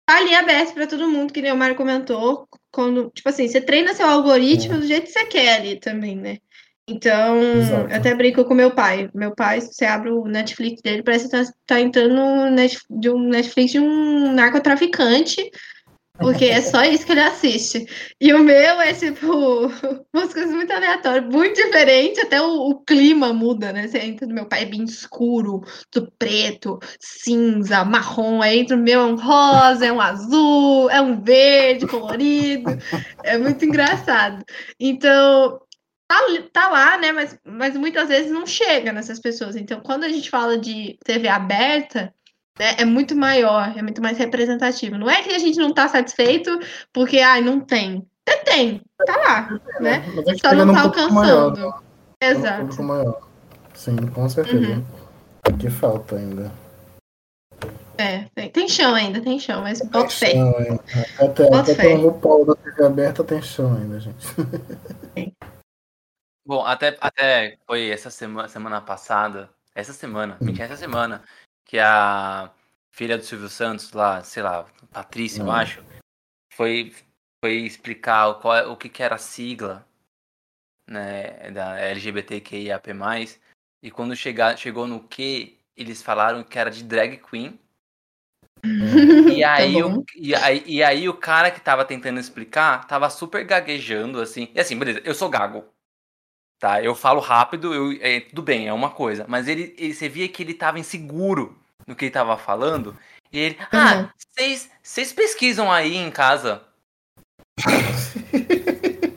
tá 0.08 0.16
ali 0.16 0.34
aberto 0.34 0.72
pra 0.74 0.86
todo 0.86 1.08
mundo, 1.08 1.32
que 1.32 1.42
nem 1.42 1.52
o 1.52 1.56
Mário 1.56 1.76
comentou. 1.76 2.46
Quando, 2.74 3.08
tipo 3.10 3.28
assim, 3.28 3.46
você 3.46 3.60
treina 3.60 3.94
seu 3.94 4.06
algoritmo 4.06 4.78
do 4.78 4.86
jeito 4.86 5.04
que 5.04 5.12
você 5.12 5.24
quer 5.26 5.60
ali 5.60 5.78
também, 5.78 6.16
né? 6.16 6.38
Então, 6.88 7.40
Exato. 7.40 7.90
eu 7.90 7.96
até 7.96 8.14
brinco 8.14 8.44
com 8.44 8.52
meu 8.52 8.72
pai. 8.74 9.08
Meu 9.14 9.34
pai, 9.34 9.60
se 9.60 9.72
você 9.72 9.84
abre 9.84 10.10
o 10.10 10.24
Netflix 10.24 10.82
dele, 10.82 11.02
parece 11.02 11.26
que 11.26 11.30
tá, 11.30 11.44
tá 11.66 11.80
entrando 11.80 12.14
no 12.14 12.50
net, 12.50 12.78
de 12.90 13.08
um 13.08 13.28
Netflix 13.28 13.72
de 13.72 13.78
um 13.78 14.32
narcotraficante 14.32 15.50
Porque 16.16 16.44
é 16.44 16.60
só 16.60 16.84
isso 16.84 17.04
que 17.04 17.12
ele 17.12 17.20
assiste. 17.20 17.86
E 18.20 18.32
o 18.32 18.38
meu 18.38 18.80
é 18.80 18.92
tipo 18.92 19.66
umas 20.14 20.32
coisas 20.32 20.52
muito 20.52 20.72
aleatórias, 20.72 21.24
muito 21.24 21.56
diferente, 21.56 22.20
até 22.20 22.40
o, 22.40 22.70
o 22.70 22.80
clima 22.84 23.32
muda, 23.32 23.72
né? 23.72 23.88
Você 23.88 23.98
entra 23.98 24.26
no 24.26 24.34
meu 24.34 24.46
pai 24.46 24.62
é 24.62 24.66
bem 24.66 24.84
escuro, 24.84 25.62
do 25.92 26.10
preto, 26.12 26.78
cinza, 27.00 27.84
marrom, 27.84 28.40
aí 28.40 28.60
entra 28.60 28.76
o 28.76 28.80
meu 28.80 29.00
é 29.00 29.04
um 29.06 29.16
rosa, 29.16 29.86
é 29.86 29.92
um 29.92 30.00
azul, 30.00 30.88
é 30.88 31.00
um 31.00 31.20
verde 31.20 31.86
colorido. 31.88 32.70
É 33.24 33.36
muito 33.36 33.64
engraçado. 33.64 34.44
Então, 34.78 35.60
tá, 36.06 36.18
tá 36.52 36.68
lá, 36.68 36.96
né? 36.96 37.10
Mas, 37.10 37.36
mas 37.44 37.76
muitas 37.76 38.08
vezes 38.08 38.30
não 38.30 38.46
chega 38.46 38.92
nessas 38.92 39.18
pessoas. 39.18 39.56
Então, 39.56 39.80
quando 39.80 40.04
a 40.04 40.08
gente 40.08 40.30
fala 40.30 40.56
de 40.56 40.96
TV 41.04 41.26
aberta, 41.26 42.14
né, 42.58 42.76
é 42.78 42.84
muito 42.84 43.16
maior, 43.16 43.76
é 43.76 43.82
muito 43.82 44.00
mais 44.02 44.18
representativo. 44.18 44.96
Não 44.96 45.10
é 45.10 45.22
que 45.22 45.30
a 45.30 45.38
gente 45.38 45.58
não 45.58 45.70
está 45.70 45.88
satisfeito 45.88 46.50
porque 46.92 47.18
ai, 47.18 47.40
não 47.40 47.60
tem. 47.60 48.06
Até 48.26 48.38
tem, 48.38 48.80
tá 49.04 49.16
lá, 49.16 49.60
né? 49.80 50.02
É 50.26 50.34
Só 50.38 50.54
não 50.54 50.64
um 50.64 50.66
tá 50.68 50.72
maior, 50.72 50.84
alcançando. 50.84 51.66
um 51.68 51.74
Exato. 52.26 52.60
público 52.60 52.82
maior. 52.82 53.28
Sim, 53.74 53.96
com 54.06 54.28
certeza. 54.28 54.82
Uhum. 55.50 55.58
Que 55.58 55.68
falta 55.68 56.16
ainda. 56.16 56.50
É, 57.98 58.24
tem, 58.34 58.50
tem 58.50 58.68
chão 58.68 58.94
ainda, 58.94 59.20
tem 59.20 59.38
chão, 59.38 59.62
mas 59.62 59.80
bota 59.82 60.08
fé. 60.10 60.32
Até, 61.18 61.44
Bota 61.44 61.58
até 61.60 61.74
fé. 61.74 61.82
pelo 61.82 62.08
RuPaul 62.10 62.46
da 62.46 62.54
TV 62.56 62.84
aberta 62.86 63.22
tem 63.22 63.42
chão 63.42 63.76
ainda, 63.76 64.00
gente. 64.00 64.26
Bom, 66.46 66.64
até, 66.64 66.96
até 67.00 67.56
foi 67.66 67.90
essa 67.90 68.10
semana, 68.10 68.48
semana 68.48 68.80
passada, 68.80 69.48
essa 69.74 69.92
semana, 69.92 70.36
mentira, 70.40 70.64
essa 70.64 70.76
semana, 70.76 71.22
que 71.74 71.80
a 71.80 72.52
filha 72.92 73.18
do 73.18 73.24
Silvio 73.24 73.48
Santos 73.48 73.90
lá, 73.90 74.22
sei 74.22 74.44
lá, 74.44 74.64
Patrícia, 74.92 75.42
eu 75.42 75.48
Hum. 75.48 75.50
acho, 75.50 75.84
foi, 76.52 76.94
foi 77.44 77.54
explicar 77.54 78.28
o, 78.28 78.34
qual, 78.36 78.54
é- 78.54 78.64
o 78.64 78.76
que, 78.76 78.88
que 78.88 79.02
era 79.02 79.16
a 79.16 79.18
sigla 79.18 79.84
né, 80.88 81.50
da 81.50 81.76
LGBTQIAP+, 81.80 82.90
e 83.82 83.90
quando 83.90 84.14
chegar, 84.14 84.56
chegou 84.56 84.86
no 84.86 85.02
que, 85.02 85.58
eles 85.76 86.00
falaram 86.00 86.44
que 86.44 86.56
era 86.56 86.70
de 86.70 86.84
drag 86.84 87.16
queen, 87.16 87.58
e 89.36 89.42
aí, 89.42 89.72
Tá 89.74 89.88
o, 89.88 90.04
e, 90.14 90.32
aí, 90.36 90.62
e 90.64 90.80
aí 90.80 91.08
o 91.08 91.14
cara 91.14 91.50
que 91.50 91.60
tava 91.60 91.84
tentando 91.84 92.20
explicar 92.20 92.86
tava 92.86 93.10
super 93.10 93.44
gaguejando, 93.44 94.20
assim. 94.20 94.48
E 94.54 94.60
assim, 94.60 94.78
beleza, 94.78 95.02
eu 95.04 95.12
sou 95.12 95.28
gago. 95.28 95.64
Tá? 96.60 96.80
Eu 96.80 96.94
falo 96.94 97.18
rápido, 97.20 97.74
eu, 97.74 97.98
é, 98.00 98.20
tudo 98.20 98.42
bem, 98.42 98.68
é 98.68 98.72
uma 98.72 98.92
coisa. 98.92 99.26
Mas 99.28 99.48
ele, 99.48 99.74
ele, 99.76 99.92
você 99.92 100.08
via 100.08 100.28
que 100.28 100.40
ele 100.40 100.54
tava 100.54 100.78
inseguro 100.78 101.58
no 101.86 101.94
que 101.94 102.06
ele 102.06 102.12
tava 102.12 102.36
falando. 102.36 102.96
E 103.32 103.38
ele, 103.38 103.56
Uhum. 103.72 103.78
ah, 103.80 104.10
vocês 104.82 105.12
pesquisam 105.12 105.70
aí 105.70 105.96
em 105.96 106.10
casa. 106.10 106.60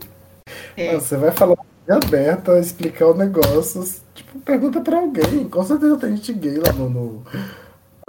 É. 0.75 0.93
Você 0.93 1.17
vai 1.17 1.31
falar 1.31 1.55
de 1.87 1.91
aberta, 1.91 2.59
explicar 2.59 3.07
o 3.07 3.15
negócio, 3.15 3.83
tipo, 4.13 4.39
pergunta 4.41 4.79
pra 4.79 4.99
alguém. 4.99 5.49
Com 5.49 5.63
certeza 5.63 5.97
tem 5.97 6.15
gente 6.15 6.31
gay 6.33 6.57
lá 6.57 6.71
no, 6.71 6.87
no- 6.87 7.23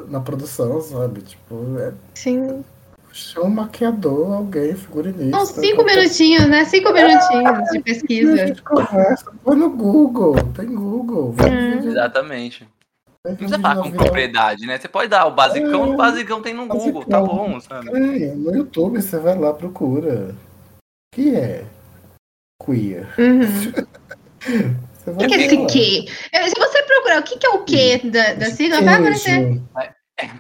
na 0.06 0.20
produção, 0.20 0.78
sabe? 0.82 1.22
Tipo, 1.22 1.78
é, 1.78 1.94
Sim. 2.14 2.62
chama 3.10 3.46
um 3.46 3.50
maquiador, 3.50 4.34
alguém, 4.34 4.74
figurinista. 4.76 5.34
São 5.38 5.46
cinco 5.46 5.76
qualquer- 5.76 5.96
minutinhos, 5.96 6.46
né? 6.46 6.64
Cinco 6.66 6.92
minutinhos 6.92 7.68
de 7.70 7.76
E 7.76 7.78
a 7.78 7.82
pesquisa. 7.82 8.36
gente 8.36 8.62
conversa, 8.62 9.32
põe 9.42 9.56
no 9.56 9.70
Google, 9.70 10.34
tem 10.54 10.66
Google. 10.74 11.30
Hum. 11.30 11.70
vídeo- 11.76 11.90
Exatamente. 11.92 12.68
Vai 13.24 13.32
Não 13.32 13.36
precisa 13.36 13.58
falar 13.60 13.82
com 13.82 13.90
propriedade, 13.90 14.66
né? 14.66 14.78
Você 14.78 14.88
pode 14.88 15.08
dar 15.08 15.26
o 15.26 15.32
basicão, 15.34 15.84
É, 15.84 15.88
o 15.88 15.96
basicão 15.96 16.42
tem 16.42 16.54
no 16.54 16.66
Google, 16.66 17.04
tá 17.04 17.20
basicão. 17.20 17.36
bom, 17.36 17.60
sabe? 17.60 17.88
É, 17.90 18.34
no 18.34 18.54
YouTube 18.54 19.00
você 19.00 19.18
vai 19.18 19.36
lá, 19.36 19.52
procura. 19.54 20.34
O 21.12 21.14
que 21.16 21.34
é 21.34 21.64
queer? 22.64 23.06
Uhum. 23.18 23.86
Você 24.98 25.10
O 25.10 25.14
vai 25.14 25.26
que 25.26 25.34
é 25.34 25.46
esse 25.46 25.66
quê? 25.66 26.04
É, 26.32 26.48
Se 26.48 26.54
você 26.58 26.82
procurar 26.82 27.20
o 27.20 27.22
que 27.24 27.38
que 27.38 27.46
é 27.46 27.50
o 27.50 27.64
quê 27.64 28.00
da, 28.04 28.34
da 28.34 28.46
sigla, 28.46 28.82
vai 28.82 28.94
aparecer. 28.94 29.60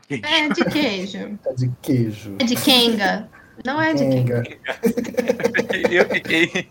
Queijo, 0.06 0.24
É 0.26 0.48
de 0.48 0.64
queijo. 0.66 1.38
é 1.46 1.52
de 1.54 1.68
queijo. 1.82 2.36
É 2.38 2.44
de 2.44 2.56
Kenga. 2.56 3.28
Não 3.64 3.80
é 3.80 3.92
de 3.92 4.04
Kenga. 4.08 4.42
Eu 5.90 6.08
fiquei. 6.08 6.68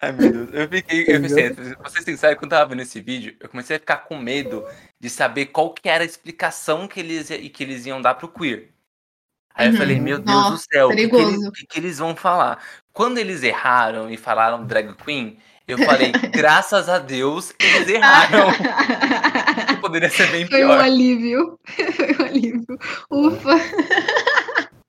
Ai 0.00 0.12
meu 0.12 0.30
Deus, 0.30 0.48
eu 0.52 0.68
fiquei. 0.68 1.04
Eu 1.08 1.20
pensei, 1.20 1.50
pra 1.50 1.90
ser 1.90 2.02
sincero, 2.02 2.36
quando 2.36 2.52
eu 2.52 2.58
tava 2.58 2.70
vendo 2.70 2.82
esse 2.82 3.00
vídeo, 3.00 3.36
eu 3.40 3.48
comecei 3.48 3.76
a 3.76 3.80
ficar 3.80 3.98
com 3.98 4.16
medo 4.16 4.64
de 4.98 5.10
saber 5.10 5.46
qual 5.46 5.72
que 5.74 5.88
era 5.88 6.02
a 6.02 6.06
explicação 6.06 6.88
que 6.88 7.00
eles, 7.00 7.28
que 7.28 7.62
eles 7.62 7.84
iam 7.86 8.00
dar 8.00 8.14
pro 8.14 8.28
queer. 8.28 8.70
Aí 9.54 9.66
eu 9.66 9.72
Uhum. 9.72 9.78
falei, 9.78 10.00
meu 10.00 10.18
Deus 10.18 10.26
Nossa, 10.36 10.50
do 10.52 10.58
céu, 10.58 10.88
o 10.88 10.96
que, 10.96 11.08
que, 11.08 11.16
eles, 11.16 11.50
que 11.50 11.66
que 11.66 11.78
eles 11.78 11.98
vão 11.98 12.16
falar? 12.16 12.62
Quando 12.92 13.18
eles 13.18 13.42
erraram 13.42 14.10
e 14.10 14.16
falaram 14.16 14.64
drag 14.64 14.94
queen, 15.04 15.38
eu 15.68 15.76
falei, 15.78 16.12
graças 16.34 16.88
a 16.88 16.98
Deus, 16.98 17.52
eles 17.60 17.88
erraram. 17.88 18.48
Poderia 19.80 20.08
ser 20.10 20.30
bem 20.30 20.46
Foi 20.46 20.64
um 20.64 20.68
pior. 20.68 20.80
alívio. 20.80 21.58
Foi 21.96 22.16
um 22.16 22.24
alívio. 22.26 22.78
Ufa. 23.10 23.56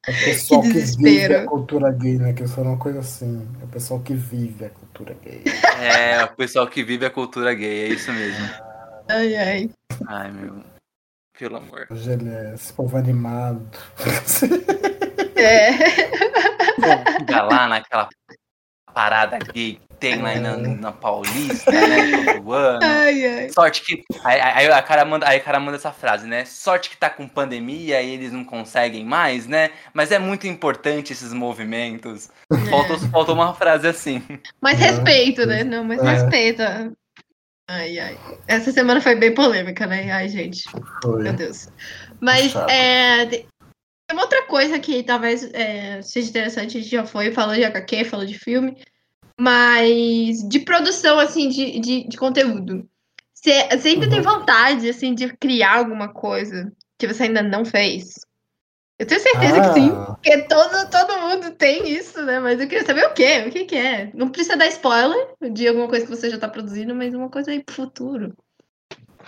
É 0.07 0.11
o 0.11 0.25
pessoal 0.25 0.61
Que 0.63 0.73
que, 0.73 0.79
vive 0.79 1.35
a 1.35 1.45
cultura 1.45 1.91
gay, 1.91 2.17
né? 2.17 2.33
Que 2.33 2.43
isso 2.43 2.59
era 2.59 2.69
uma 2.69 2.77
coisa 2.77 2.99
assim. 2.99 3.47
É 3.61 3.63
o 3.63 3.67
pessoal 3.67 3.99
que 3.99 4.15
vive 4.15 4.65
a 4.65 4.69
cultura 4.69 5.15
gay. 5.23 5.43
É, 5.79 6.23
o 6.23 6.35
pessoal 6.35 6.67
que 6.67 6.83
vive 6.83 7.05
a 7.05 7.09
cultura 7.09 7.53
gay, 7.53 7.83
é 7.83 7.87
isso 7.89 8.11
mesmo. 8.11 8.49
Ai, 9.07 9.35
ai. 9.35 9.69
Ai, 10.07 10.31
meu. 10.31 10.63
Pelo 11.37 11.57
amor. 11.57 11.87
Hoje 11.89 12.11
ele 12.11 12.29
é 12.29 12.53
esse 12.55 12.73
povo 12.73 12.97
animado. 12.97 13.67
É. 15.35 15.71
Fica 17.17 17.41
lá 17.41 17.67
naquela 17.67 18.07
parada 18.93 19.37
gay 19.37 19.75
que 19.75 19.81
tem 19.99 20.21
lá 20.21 20.33
na, 20.35 20.57
na 20.57 20.91
Paulista, 20.91 21.71
né? 21.71 22.33
Todo 22.33 22.53
ano. 22.53 22.79
Ai, 22.83 23.25
ai. 23.25 23.49
Sorte 23.49 23.83
que. 23.83 24.03
Aí, 24.23 24.39
aí 24.41 24.71
a 24.71 24.81
cara 24.81 25.05
manda, 25.05 25.27
aí 25.27 25.37
a 25.37 25.41
cara 25.43 25.59
manda 25.59 25.77
essa 25.77 25.91
frase, 25.91 26.25
né? 26.27 26.43
Sorte 26.45 26.89
que 26.89 26.97
tá 26.97 27.09
com 27.09 27.27
pandemia 27.27 28.01
e 28.01 28.09
eles 28.11 28.31
não 28.31 28.43
conseguem 28.43 29.05
mais, 29.05 29.47
né? 29.47 29.69
Mas 29.93 30.11
é 30.11 30.17
muito 30.17 30.47
importante 30.47 31.13
esses 31.13 31.31
movimentos. 31.33 32.29
Faltou, 32.69 32.99
faltou 33.11 33.35
uma 33.35 33.53
frase 33.53 33.87
assim. 33.87 34.23
Mais 34.59 34.81
É. 34.81 34.85
respeito, 34.85 35.45
né? 35.45 35.63
Não, 35.63 35.83
mais 35.83 36.01
É. 36.01 36.13
respeito. 36.13 36.61
Ai, 37.69 37.99
ai. 37.99 38.17
Essa 38.47 38.71
semana 38.71 38.99
foi 38.99 39.15
bem 39.15 39.33
polêmica, 39.33 39.85
né? 39.85 40.11
Ai, 40.11 40.27
gente. 40.27 40.63
Foi. 41.01 41.23
Meu 41.23 41.33
Deus. 41.33 41.69
Mas 42.19 42.53
é, 42.69 43.45
uma 44.13 44.23
outra 44.23 44.45
coisa 44.47 44.79
que 44.79 45.03
talvez 45.03 45.43
é, 45.53 46.01
seja 46.01 46.29
interessante, 46.29 46.77
a 46.77 46.81
gente 46.81 46.91
já 46.91 47.05
foi, 47.05 47.31
falou 47.31 47.55
de 47.55 47.63
HQ, 47.63 48.05
falou 48.05 48.25
de 48.25 48.37
filme, 48.37 48.77
mas 49.39 50.47
de 50.47 50.59
produção, 50.59 51.19
assim, 51.19 51.49
de, 51.49 51.79
de, 51.79 52.07
de 52.07 52.17
conteúdo. 52.17 52.87
Você 53.33 53.67
você 53.75 53.89
ainda 53.89 54.09
tem 54.09 54.21
vontade, 54.21 54.89
assim, 54.89 55.15
de 55.15 55.35
criar 55.37 55.77
alguma 55.77 56.13
coisa 56.13 56.71
que 56.97 57.07
você 57.07 57.23
ainda 57.23 57.41
não 57.41 57.65
fez? 57.65 58.13
Eu 58.99 59.07
tenho 59.07 59.19
certeza 59.19 59.59
que 59.61 59.73
sim, 59.73 59.89
Ah, 59.89 60.13
porque 60.13 60.43
todo, 60.43 60.89
todo 60.91 61.21
mundo 61.21 61.49
tem 61.55 61.89
isso, 61.89 62.21
né? 62.21 62.39
Mas 62.39 62.61
eu 62.61 62.67
queria 62.67 62.85
saber 62.85 63.03
o 63.05 63.13
quê? 63.15 63.45
O 63.47 63.49
que 63.49 63.65
que 63.65 63.75
é? 63.75 64.11
Não 64.13 64.29
precisa 64.29 64.55
dar 64.55 64.67
spoiler 64.67 65.33
de 65.51 65.67
alguma 65.67 65.87
coisa 65.87 66.05
que 66.05 66.15
você 66.15 66.29
já 66.29 66.37
tá 66.37 66.47
produzindo, 66.47 66.93
mas 66.93 67.15
uma 67.15 67.27
coisa 67.27 67.49
aí 67.49 67.63
pro 67.63 67.73
futuro. 67.73 68.37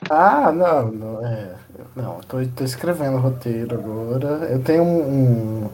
Ah, 0.10 0.52
não, 0.52 0.92
não, 0.92 1.26
é. 1.26 1.56
Não, 1.96 2.20
tô, 2.22 2.38
tô 2.48 2.64
escrevendo 2.64 3.18
roteiro 3.18 3.76
agora. 3.76 4.48
Eu 4.50 4.62
tenho 4.62 4.84
um, 4.84 5.64
um, 5.64 5.70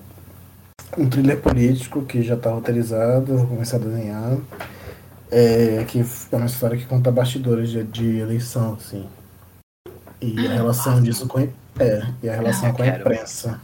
um 0.97 1.09
thriller 1.09 1.41
político 1.41 2.03
que 2.03 2.21
já 2.21 2.36
tá 2.36 2.49
roteirizado, 2.51 3.38
vou 3.38 3.47
começar 3.47 3.77
a 3.77 3.80
desenhar. 3.80 4.38
É, 5.32 5.86
que 5.86 5.99
é 6.32 6.36
uma 6.36 6.47
história 6.47 6.77
que 6.77 6.86
conta 6.86 7.11
bastidores 7.11 7.69
de, 7.69 7.84
de 7.84 8.17
eleição, 8.17 8.73
assim. 8.73 9.07
E 10.21 10.47
a 10.47 10.53
relação 10.53 11.01
disso 11.01 11.27
com, 11.27 11.39
é, 11.39 11.51
e 12.21 12.30
a 12.30 12.36
relação 12.36 12.69
Eu 12.69 12.75
com 12.75 12.84
a 12.84 12.88
imprensa. 12.88 13.61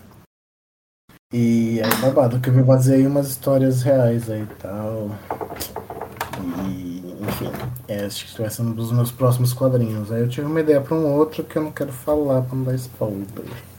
E 1.33 1.81
é 1.81 1.95
babado, 2.01 2.39
que 2.39 2.49
eu 2.49 2.53
me 2.53 2.63
baseei 2.63 3.01
em 3.01 3.07
umas 3.07 3.27
histórias 3.27 3.81
reais 3.81 4.29
aí 4.29 4.43
e 4.43 4.55
tal. 4.61 5.09
E, 6.67 6.84
enfim, 7.27 7.51
é, 7.87 8.05
acho 8.05 8.25
que 8.35 8.41
vai 8.41 8.49
ser 8.49 8.61
um 8.61 8.71
dos 8.71 8.91
meus 8.91 9.11
próximos 9.11 9.53
quadrinhos. 9.53 10.11
Aí 10.11 10.21
eu 10.21 10.29
tive 10.29 10.47
uma 10.47 10.59
ideia 10.59 10.79
pra 10.81 10.95
um 10.95 11.13
outro 11.13 11.43
que 11.43 11.57
eu 11.57 11.63
não 11.63 11.71
quero 11.71 11.91
falar 11.91 12.41
pra 12.43 12.55
não 12.55 12.63
dar 12.63 12.75
spoiler. 12.75 13.25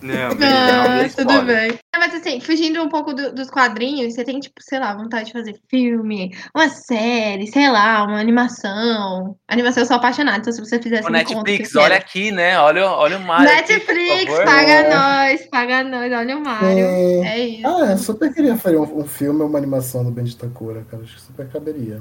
Não, 0.03 0.15
Ah, 0.31 0.99
dê 1.03 1.09
tudo 1.09 1.31
spoiler. 1.33 1.45
bem. 1.71 1.79
É, 1.95 1.99
Mas 1.99 2.15
assim, 2.15 2.41
fugindo 2.41 2.81
um 2.83 2.89
pouco 2.89 3.13
do- 3.15 3.33
dos 3.35 3.51
quadrinhos, 3.51 4.15
você 4.15 4.23
tem, 4.23 4.39
tipo, 4.39 4.57
sei 4.61 4.79
lá, 4.79 4.95
vontade 4.95 5.27
de 5.27 5.33
fazer 5.33 5.57
filme, 5.69 6.37
uma 6.55 6.69
série, 6.69 7.47
sei 7.47 7.71
lá, 7.71 8.05
uma 8.05 8.21
animação. 8.21 9.37
Animação 9.49 9.83
eu 9.83 9.87
sou 9.87 9.97
apaixonada, 9.97 10.39
então 10.39 10.53
se 10.53 10.61
você 10.61 10.81
fizesse 10.81 11.03
conta 11.03 11.13
Netflix, 11.19 11.75
olha 11.75 11.97
aqui, 11.97 12.31
né? 12.31 12.59
Olha, 12.61 12.87
olha 12.87 13.17
o 13.17 13.21
Mario. 13.21 13.51
aqui, 13.51 13.73
Netflix, 13.73 14.25
favor. 14.31 14.45
paga 14.45 14.71
É. 14.73 14.95
nós, 14.95 15.47
paga 15.47 15.85
nós, 15.85 16.13
olha 16.13 16.37
o 16.37 16.41
Mário. 16.45 16.79
É. 16.79 17.19
É 17.27 17.39
isso. 17.49 17.67
Ah, 17.67 17.91
eu 17.93 17.99
super 17.99 18.33
queria 18.33 18.57
fazer 18.57 18.77
um, 18.77 19.01
um 19.01 19.05
filme 19.05 19.41
ou 19.43 19.49
uma 19.49 19.59
animação 19.59 20.05
do 20.05 20.11
Bendita 20.11 20.47
Cura, 20.49 20.85
cara. 20.91 21.03
Acho 21.03 21.15
que 21.15 21.21
super 21.23 21.49
caberia. 21.49 22.01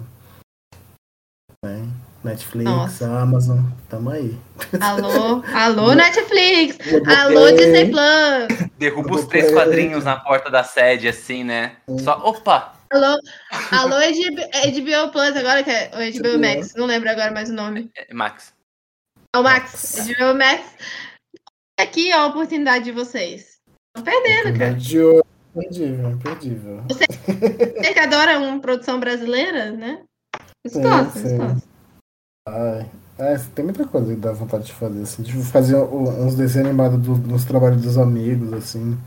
Né? 1.66 1.88
Netflix, 2.24 2.63
Nossa. 2.63 3.07
Amazon, 3.20 3.59
tamo 3.89 4.11
aí. 4.11 4.38
Alô, 4.82 5.43
alô, 5.53 5.93
Netflix! 5.93 6.78
Alô, 7.07 7.51
Disney 7.51 7.89
Plus! 7.89 8.70
derruba 8.78 9.16
os 9.16 9.26
três 9.26 9.51
quadrinhos 9.51 10.03
na 10.03 10.16
porta 10.16 10.49
da 10.49 10.63
sede, 10.63 11.07
assim, 11.07 11.43
né? 11.43 11.78
Só, 12.03 12.20
opa! 12.24 12.74
Alô, 12.91 13.18
alô 13.72 13.95
HBO, 13.95 15.11
Plus 15.11 15.36
agora, 15.36 15.63
que 15.63 15.72
é 15.72 15.89
o 15.93 16.20
HBO 16.20 16.38
HBO. 16.38 16.39
Max. 16.39 16.74
Não 16.76 16.86
lembro 16.86 17.09
agora 17.09 17.32
mais 17.32 17.49
o 17.49 17.53
nome. 17.53 17.89
é, 17.95 18.13
Max. 18.13 18.53
É 19.36 19.39
o 19.39 19.43
Max. 19.43 20.07
HBO 20.07 20.36
Max. 20.36 20.63
Aqui 21.80 22.09
é 22.09 22.13
a 22.13 22.28
oportunidade 22.28 22.86
de 22.86 22.91
vocês. 22.91 23.59
Estão 23.95 24.03
perdendo, 24.03 24.57
cara. 24.57 24.74
De 24.74 24.99
ouro, 24.99 25.26
imperdível, 25.55 26.09
imperdível. 26.11 26.84
Você 26.89 27.05
que 27.93 27.99
adora 27.99 28.39
uma 28.39 28.59
produção 28.59 28.99
brasileira, 28.99 29.72
né? 29.72 30.03
Ai, 32.47 32.89
é, 33.18 33.38
tem 33.55 33.66
muita 33.66 33.88
coisa 33.88 34.13
que 34.13 34.20
dá 34.20 34.32
vontade 34.34 34.66
de 34.66 34.74
fazer, 34.74 35.01
assim. 35.01 35.24
De 35.24 35.34
fazer 35.43 35.76
o- 35.76 36.09
uns 36.26 36.36
desenhos 36.36 36.68
animados 36.70 36.99
do- 36.99 37.18
dos 37.18 37.45
trabalhos 37.45 37.82
dos 37.82 37.97
amigos, 37.97 38.51
assim. 38.53 38.97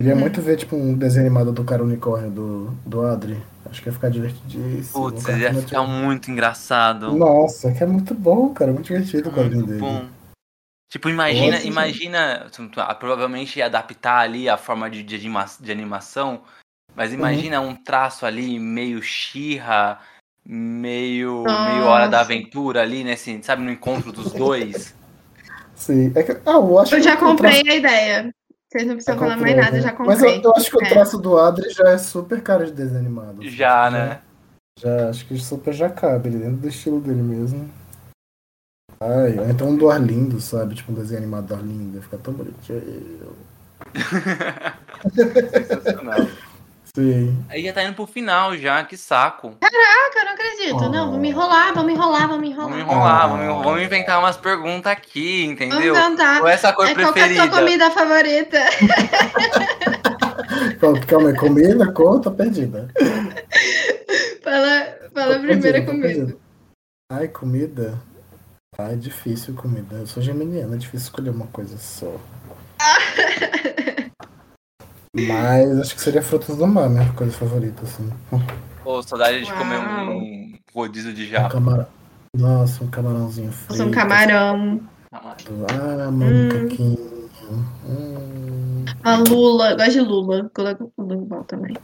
Queria 0.00 0.16
Hum. 0.16 0.20
muito 0.20 0.42
ver, 0.42 0.56
tipo, 0.56 0.74
um 0.76 0.96
desenho 0.96 1.26
animado 1.26 1.52
do 1.52 1.64
cara 1.64 1.82
unicórnio 1.82 2.30
do, 2.30 2.70
do 2.86 3.02
Adri. 3.02 3.40
Acho 3.66 3.80
que 3.82 3.88
ia 3.88 3.92
ficar 3.92 4.10
divertidíssimo. 4.10 5.10
Putz, 5.10 5.24
cara 5.24 5.38
ia 5.38 5.54
ficar 5.62 5.82
muito 5.84 6.30
engraçado. 6.30 7.12
Nossa, 7.12 7.72
que 7.72 7.82
é 7.82 7.86
muito 7.86 8.14
bom, 8.14 8.52
cara. 8.52 8.72
Muito 8.72 8.86
divertido 8.86 9.30
o 9.30 9.32
quadrinho 9.32 9.66
dele. 9.66 9.80
bom. 9.80 10.08
Tipo, 10.90 11.08
imagina, 11.08 11.56
Nossa, 11.56 11.66
imagina, 11.66 12.46
ah, 12.76 12.94
provavelmente 12.94 13.58
ia 13.58 13.66
adaptar 13.66 14.18
ali 14.20 14.48
a 14.48 14.56
forma 14.56 14.88
de, 14.90 15.02
de, 15.02 15.16
anima- 15.16 15.46
de 15.58 15.72
animação, 15.72 16.42
mas 16.94 17.10
Uhum. 17.10 17.18
imagina 17.18 17.60
um 17.60 17.74
traço 17.74 18.24
ali 18.26 18.58
meio 18.60 19.02
Xirra, 19.02 19.98
meio, 20.46 21.42
meio 21.44 21.84
Hora 21.86 22.08
da 22.08 22.20
Aventura 22.20 22.82
ali, 22.82 23.02
né, 23.04 23.12
assim, 23.12 23.42
sabe, 23.42 23.62
no 23.62 23.70
encontro 23.70 24.12
dos 24.12 24.32
dois. 24.32 24.94
Sim. 25.74 26.12
É 26.14 26.22
que, 26.22 26.32
ah, 26.32 26.52
eu 26.52 26.78
acho 26.78 26.94
Eu 26.94 27.02
já 27.02 27.16
que 27.16 27.24
o 27.24 27.26
comprei 27.28 27.62
traço- 27.62 27.70
a 27.70 27.74
ideia. 27.76 28.34
Vocês 28.70 28.86
não 28.88 28.94
precisam 28.94 29.14
Já 29.14 29.20
falar 29.20 29.36
mais 29.36 29.56
nada, 29.56 29.76
eu 29.76 29.82
já 29.82 29.90
comprei. 29.92 30.06
Mas 30.08 30.22
eu, 30.22 30.42
eu 30.42 30.52
acho 30.56 30.70
que 30.70 30.76
o 30.76 30.84
É. 30.84 30.88
traço 30.90 31.18
do 31.18 31.38
Adri 31.38 31.70
já 31.70 31.90
é 31.90 31.98
super 31.98 32.42
cara 32.42 32.66
de 32.66 32.72
desenho 32.72 32.98
animado. 33.00 33.38
assim. 33.40 33.50
Já, 33.50 33.90
né? 33.90 34.20
Já, 34.80 35.08
acho 35.10 35.26
que 35.26 35.38
super 35.38 35.72
já 35.72 35.88
cabe, 35.88 36.28
ele 36.28 36.38
dentro 36.38 36.56
do 36.56 36.68
estilo 36.68 37.00
dele 37.00 37.22
mesmo. 37.22 37.70
Ai, 39.00 39.38
ou 39.38 39.48
então 39.48 39.68
um 39.68 39.76
do 39.76 39.90
Arlindo, 39.90 40.40
sabe? 40.40 40.74
Tipo 40.74 40.90
um 40.92 40.94
desenho 40.94 41.18
animado 41.20 41.46
do 41.46 41.54
Arlindo, 41.54 41.96
ia 41.96 42.02
ficar 42.02 42.18
tão 42.18 42.34
bonitinho. 42.34 42.82
Sensacional. 45.14 46.26
Sim. 46.96 47.44
Aí 47.48 47.64
já 47.64 47.72
tá 47.72 47.82
indo 47.82 47.94
pro 47.94 48.06
final 48.06 48.56
já, 48.56 48.84
que 48.84 48.96
saco. 48.96 49.56
Caraca, 49.60 50.18
eu 50.18 50.24
não 50.26 50.32
acredito. 50.32 50.88
Não, 50.90 51.10
vamos 51.10 51.28
enrolar, 51.28 51.74
vamos 51.74 51.92
enrolar, 51.92 52.28
vamos 52.28 52.48
enrolar. 52.48 52.70
Vamos 52.70 52.84
enrolar, 52.84 53.24
Ah. 53.24 53.26
vamos, 53.26 53.64
vamos 53.64 53.82
inventar 53.82 54.20
umas 54.20 54.36
perguntas 54.36 54.92
aqui, 54.92 55.46
Vamos 55.56 55.60
entendeu? 55.62 55.94
cantar. 55.94 56.38
Qual 56.40 56.48
é 56.48 56.54
essa 56.54 56.72
cor 56.72 56.86
É, 56.86 56.94
qual 56.94 57.12
que 57.12 57.18
é 57.18 57.22
a 57.24 57.26
preferida? 57.26 57.52
sua 57.52 57.60
comida 57.60 57.90
favorita? 57.90 58.60
Calma, 61.08 61.30
aí, 61.30 61.36
comida, 61.36 61.92
conta, 61.92 62.30
perdida. 62.30 62.88
Fala, 64.42 64.86
fala 65.12 65.36
a 65.36 65.38
primeira 65.40 65.82
perdido, 65.82 65.86
tô 65.86 65.92
comida. 65.92 66.36
Ai, 67.10 67.28
comida. 67.28 68.00
Ai, 68.78 68.96
difícil 68.96 69.54
comida. 69.54 69.96
Eu 69.96 70.06
sou 70.06 70.22
geminiana, 70.22 70.76
é 70.76 70.78
difícil 70.78 71.06
escolher 71.06 71.30
uma 71.30 71.46
coisa 71.48 71.76
só. 71.76 72.14
Mas 75.14 75.78
acho 75.78 75.94
que 75.94 76.00
seria 76.00 76.22
frutos 76.22 76.56
do 76.56 76.66
mar, 76.66 76.88
minha 76.90 77.10
coisa 77.12 77.32
favorita, 77.32 77.82
assim. 77.84 78.10
Pô, 78.82 79.00
saudade 79.02 79.40
de 79.44 79.50
Uau. 79.50 79.58
comer 79.58 79.78
um 79.78 80.52
rodízio 80.74 81.12
de 81.14 81.24
Um 81.24 81.28
japa. 81.28 81.48
camarão. 81.50 81.86
Nossa, 82.36 82.82
um 82.82 82.88
camarãozinho 82.88 83.52
frito. 83.52 83.72
Nossa, 83.72 83.84
um 83.84 83.90
camarão, 83.92 84.80
Ah. 85.12 85.36
Hum. 87.86 88.84
uma 89.04 89.16
lula. 89.28 89.70
Eu 89.70 89.76
gosto 89.76 89.92
de 89.92 90.00
lula. 90.00 90.50
Lula, 90.58 90.78
lula 90.98 91.14
é 91.14 91.16
bom 91.16 91.42
também. 91.44 91.76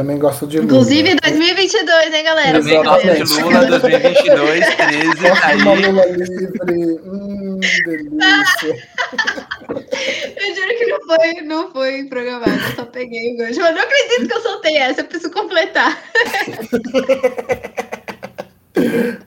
Também 0.00 0.18
gosto 0.18 0.46
de 0.46 0.58
lula. 0.60 0.72
Inclusive 0.72 1.14
2022, 1.16 2.14
hein, 2.14 2.24
galera? 2.24 2.58
Também 2.58 2.82
gosto 2.82 3.02
de. 3.02 3.42
Lula 3.42 3.66
2022, 3.66 4.76
13, 4.76 5.08
Gosto 5.08 5.20
de 5.20 5.62
uma 5.62 5.72
aí. 5.72 5.82
lula 5.82 6.06
livre. 6.06 7.00
Hum, 7.04 7.60
delícia. 7.84 8.88
Eu 10.40 10.54
juro 10.56 10.68
que 10.78 10.86
não 10.86 11.00
foi, 11.06 11.32
não 11.42 11.70
foi 11.70 12.04
programado, 12.04 12.50
eu 12.50 12.76
só 12.76 12.86
peguei 12.86 13.34
o 13.34 13.36
gancho. 13.36 13.60
Mas 13.60 13.74
não 13.74 13.82
acredito 13.82 14.26
que 14.26 14.32
eu 14.32 14.40
soltei 14.40 14.78
essa, 14.78 15.02
eu 15.02 15.04
preciso 15.04 15.30
completar. 15.32 16.02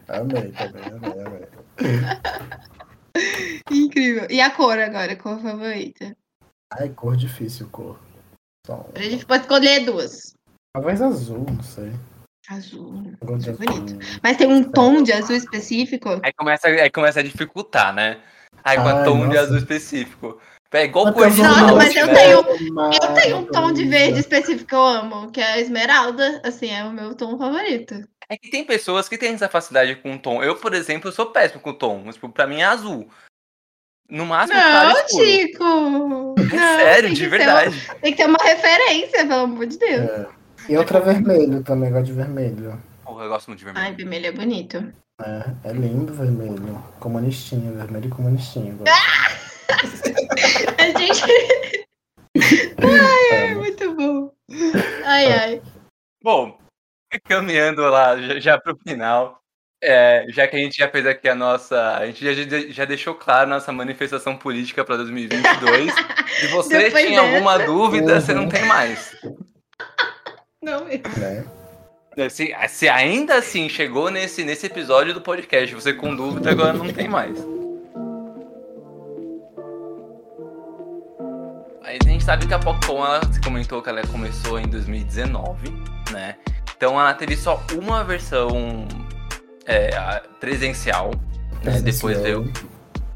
Amei 0.07 0.51
também, 0.51 0.83
amei, 0.91 1.21
amei. 1.23 1.47
Incrível. 3.69 4.25
E 4.27 4.41
a 4.41 4.49
cor 4.49 4.79
agora, 4.79 5.15
cor 5.15 5.39
favorita? 5.39 6.17
Ai, 6.71 6.89
cor 6.89 7.15
difícil, 7.15 7.69
cor. 7.71 7.99
Só 8.65 8.89
A 8.95 9.01
gente 9.01 9.25
pode 9.25 9.43
escolher 9.43 9.85
duas. 9.85 10.33
Talvez 10.73 11.01
azul, 11.01 11.45
não 11.47 11.61
sei. 11.63 11.91
Azul. 12.49 13.03
De 13.03 13.49
Azul 13.49 13.53
é 13.53 13.65
bonito. 13.67 13.95
azul. 13.95 14.19
Mas 14.23 14.37
tem 14.37 14.47
um 14.47 14.63
tom 14.63 15.03
de 15.03 15.13
azul 15.13 15.35
específico? 15.35 16.19
Aí 16.23 16.33
começa, 16.33 16.67
aí 16.67 16.89
começa 16.89 17.19
a 17.19 17.23
dificultar, 17.23 17.93
né? 17.93 18.19
Aí 18.63 18.77
com 18.77 18.87
Ai, 18.87 19.03
tom 19.05 19.19
de 19.21 19.25
nossa. 19.27 19.39
azul 19.41 19.57
específico. 19.57 20.41
É 20.71 20.85
igual 20.85 21.05
Mas 21.05 21.15
de 21.15 21.23
azul 21.43 21.45
Nossa, 21.45 21.75
mas 21.75 21.95
eu 21.95 22.07
né? 22.07 22.13
tenho- 22.15 22.39
Eu 22.39 23.13
tenho 23.13 23.37
um 23.37 23.45
tom 23.45 23.71
de 23.71 23.85
verde 23.85 24.19
específico 24.19 24.67
que 24.67 24.73
eu 24.73 24.83
amo, 24.83 25.31
que 25.31 25.39
é 25.39 25.45
a 25.53 25.59
esmeralda. 25.59 26.41
Assim, 26.43 26.71
é 26.71 26.83
o 26.83 26.91
meu 26.91 27.13
tom 27.13 27.37
favorito. 27.37 28.03
É 28.27 28.35
que 28.35 28.49
tem 28.49 28.63
pessoas 28.65 29.07
que 29.07 29.15
têm 29.17 29.35
essa 29.35 29.47
facilidade 29.47 29.95
com 29.97 30.17
tom. 30.17 30.41
Eu, 30.41 30.55
por 30.55 30.73
exemplo, 30.73 31.09
eu 31.09 31.13
sou 31.13 31.27
péssimo 31.27 31.61
com 31.61 31.73
tom. 31.73 32.01
Mas, 32.03 32.15
tipo, 32.15 32.27
pra 32.29 32.47
mim 32.47 32.61
é 32.61 32.65
azul. 32.65 33.07
No 34.09 34.25
máximo, 34.25 34.59
claro 34.59 34.89
Não, 34.89 35.05
escuro. 35.05 35.25
Chico! 35.25 36.35
É 36.39 36.55
Não, 36.55 36.77
sério, 36.77 37.13
de 37.13 37.27
verdade. 37.27 37.69
uma- 37.85 37.95
tem 37.95 38.11
que 38.11 38.17
ter 38.17 38.27
uma 38.27 38.43
referência, 38.43 39.19
pelo 39.27 39.41
amor 39.41 39.67
de 39.67 39.77
Deus. 39.77 40.09
É. 40.09 40.42
E 40.69 40.77
outra 40.77 40.99
vermelho 40.99 41.63
também, 41.63 41.91
gosto 41.91 42.05
de 42.05 42.13
vermelho. 42.13 42.81
Porra, 43.03 43.23
eu 43.25 43.29
gosto 43.29 43.47
muito 43.47 43.59
de 43.59 43.65
vermelho. 43.65 43.85
Ai, 43.85 43.93
vermelho 43.95 44.25
é 44.27 44.31
bonito. 44.31 44.93
É, 45.21 45.69
é 45.69 45.73
lindo 45.73 46.13
vermelho. 46.13 46.83
Comunistinho, 46.99 47.73
vermelho 47.75 48.07
e 48.07 48.09
comunistinho. 48.09 48.79
A 50.77 50.99
gente. 50.99 51.23
ai, 52.79 53.37
é 53.51 53.55
muito 53.55 53.95
bom. 53.95 54.31
Ai, 55.05 55.31
ai. 55.31 55.61
Bom, 56.23 56.57
caminhando 57.25 57.81
lá 57.83 58.19
já, 58.19 58.39
já 58.39 58.57
pro 58.59 58.77
final, 58.87 59.39
é, 59.83 60.25
já 60.29 60.47
que 60.47 60.55
a 60.55 60.59
gente 60.59 60.77
já 60.77 60.89
fez 60.89 61.05
aqui 61.05 61.27
a 61.29 61.35
nossa. 61.35 61.97
A 61.97 62.05
gente 62.07 62.23
já, 62.23 62.59
já 62.69 62.85
deixou 62.85 63.13
claro 63.15 63.49
nossa 63.49 63.71
manifestação 63.71 64.35
política 64.37 64.83
para 64.83 64.97
2022. 64.97 65.93
Se 66.39 66.47
você 66.47 66.77
Depois 66.77 67.05
tinha 67.05 67.21
dessa. 67.21 67.33
alguma 67.35 67.59
dúvida, 67.59 68.19
você 68.19 68.33
não 68.33 68.43
Uhum. 68.43 68.49
tem 68.49 68.65
mais. 68.65 69.15
Não, 70.63 70.85
Né? 70.85 71.43
Se, 72.29 72.53
se 72.69 72.87
ainda 72.89 73.35
assim 73.37 73.67
chegou 73.67 74.09
nesse, 74.11 74.43
nesse 74.43 74.67
episódio 74.67 75.13
do 75.13 75.21
podcast, 75.21 75.73
você 75.73 75.91
com 75.93 76.15
dúvida, 76.15 76.51
agora 76.51 76.71
não 76.73 76.87
tem 76.93 77.07
mais. 77.09 77.37
Aí 81.83 81.97
a 82.01 82.07
gente 82.07 82.23
sabe 82.23 82.47
que 82.47 82.53
a 82.53 82.59
Pokémon, 82.59 83.03
ela 83.05 83.19
você 83.19 83.39
comentou 83.41 83.81
que 83.81 83.89
ela 83.89 84.01
começou 84.07 84.59
em 84.59 84.67
2019, 84.67 85.69
né? 86.11 86.35
Então 86.77 86.99
ela 86.99 87.13
teve 87.13 87.35
só 87.35 87.61
uma 87.73 88.03
versão 88.03 88.87
é, 89.65 90.21
presencial, 90.39 91.11
né? 91.63 91.81
Depois 91.81 92.19
veio. 92.21 92.51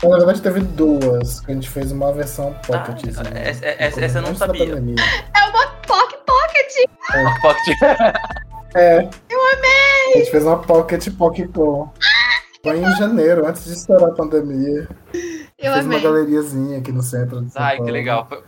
Na 0.03 0.17
verdade, 0.17 0.41
teve 0.41 0.59
duas, 0.59 1.39
que 1.39 1.51
a 1.51 1.55
gente 1.55 1.69
fez 1.69 1.91
uma 1.91 2.11
versão 2.13 2.53
pocket. 2.65 3.03
Ah, 3.17 3.21
assim, 3.21 3.31
essa- 3.35 3.65
essa- 3.65 4.01
essa 4.05 4.17
eu 4.19 4.21
não 4.23 4.35
sabia. 4.35 4.63
É 4.75 5.49
uma 5.49 5.67
Pock 5.87 6.16
Pocket. 6.61 7.41
Pocket. 7.41 7.77
É. 8.75 8.99
Eu 8.99 9.39
amei! 9.53 10.13
A 10.13 10.17
gente 10.19 10.29
fez 10.29 10.43
uma 10.43 10.59
pocket 10.61 11.09
Pokémon. 11.17 11.87
Foi 12.61 12.77
em 12.77 12.95
janeiro, 12.97 13.47
antes 13.47 13.63
de 13.63 13.73
estourar 13.73 14.09
a 14.09 14.13
pandemia. 14.13 14.87
Eu 15.57 15.73
fez 15.73 15.85
amei. 15.85 15.97
uma 15.97 16.03
galeriazinha 16.03 16.77
aqui 16.77 16.91
no 16.91 17.01
centro 17.01 17.41
de 17.43 17.51
São 17.51 17.61
Ai, 17.61 17.71
que 17.71 17.77
Paulo. 17.77 17.93
legal. 17.93 18.27
Foi- 18.27 18.43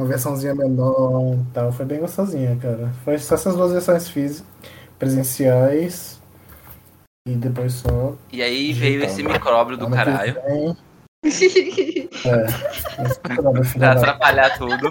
Uma 0.00 0.08
versãozinha 0.08 0.54
menor 0.54 1.34
e 1.34 1.52
tal. 1.52 1.72
Foi 1.72 1.84
bem 1.84 1.98
gostosinha, 2.00 2.56
cara. 2.56 2.92
Foi 3.04 3.18
só 3.18 3.34
essas 3.34 3.56
duas 3.56 3.72
versões 3.72 4.08
físicas, 4.08 4.46
presenciais. 4.98 6.20
E 7.28 7.32
depois 7.34 7.74
só. 7.74 8.14
E 8.32 8.42
aí 8.42 8.72
veio 8.72 9.02
esse 9.04 9.22
micróbio 9.22 9.76
do 9.76 9.86
que 9.86 9.92
caralho 9.92 10.34
vem. 10.46 10.76
É. 11.24 13.64
Filha 13.64 13.78
pra 13.78 13.92
atrapalhar 13.92 14.58
tudo. 14.58 14.90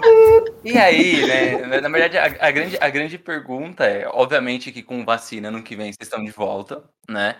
E 0.64 0.76
aí, 0.78 1.26
né? 1.26 1.80
Na 1.80 1.88
verdade, 1.88 2.18
a, 2.18 2.46
a 2.46 2.50
grande, 2.50 2.78
a 2.80 2.88
grande 2.90 3.18
pergunta 3.18 3.84
é, 3.84 4.08
obviamente 4.08 4.72
que 4.72 4.82
com 4.82 5.04
vacina 5.04 5.48
ano 5.48 5.62
que 5.62 5.76
vem 5.76 5.92
vocês 5.92 6.08
estão 6.08 6.24
de 6.24 6.30
volta, 6.30 6.82
né? 7.08 7.36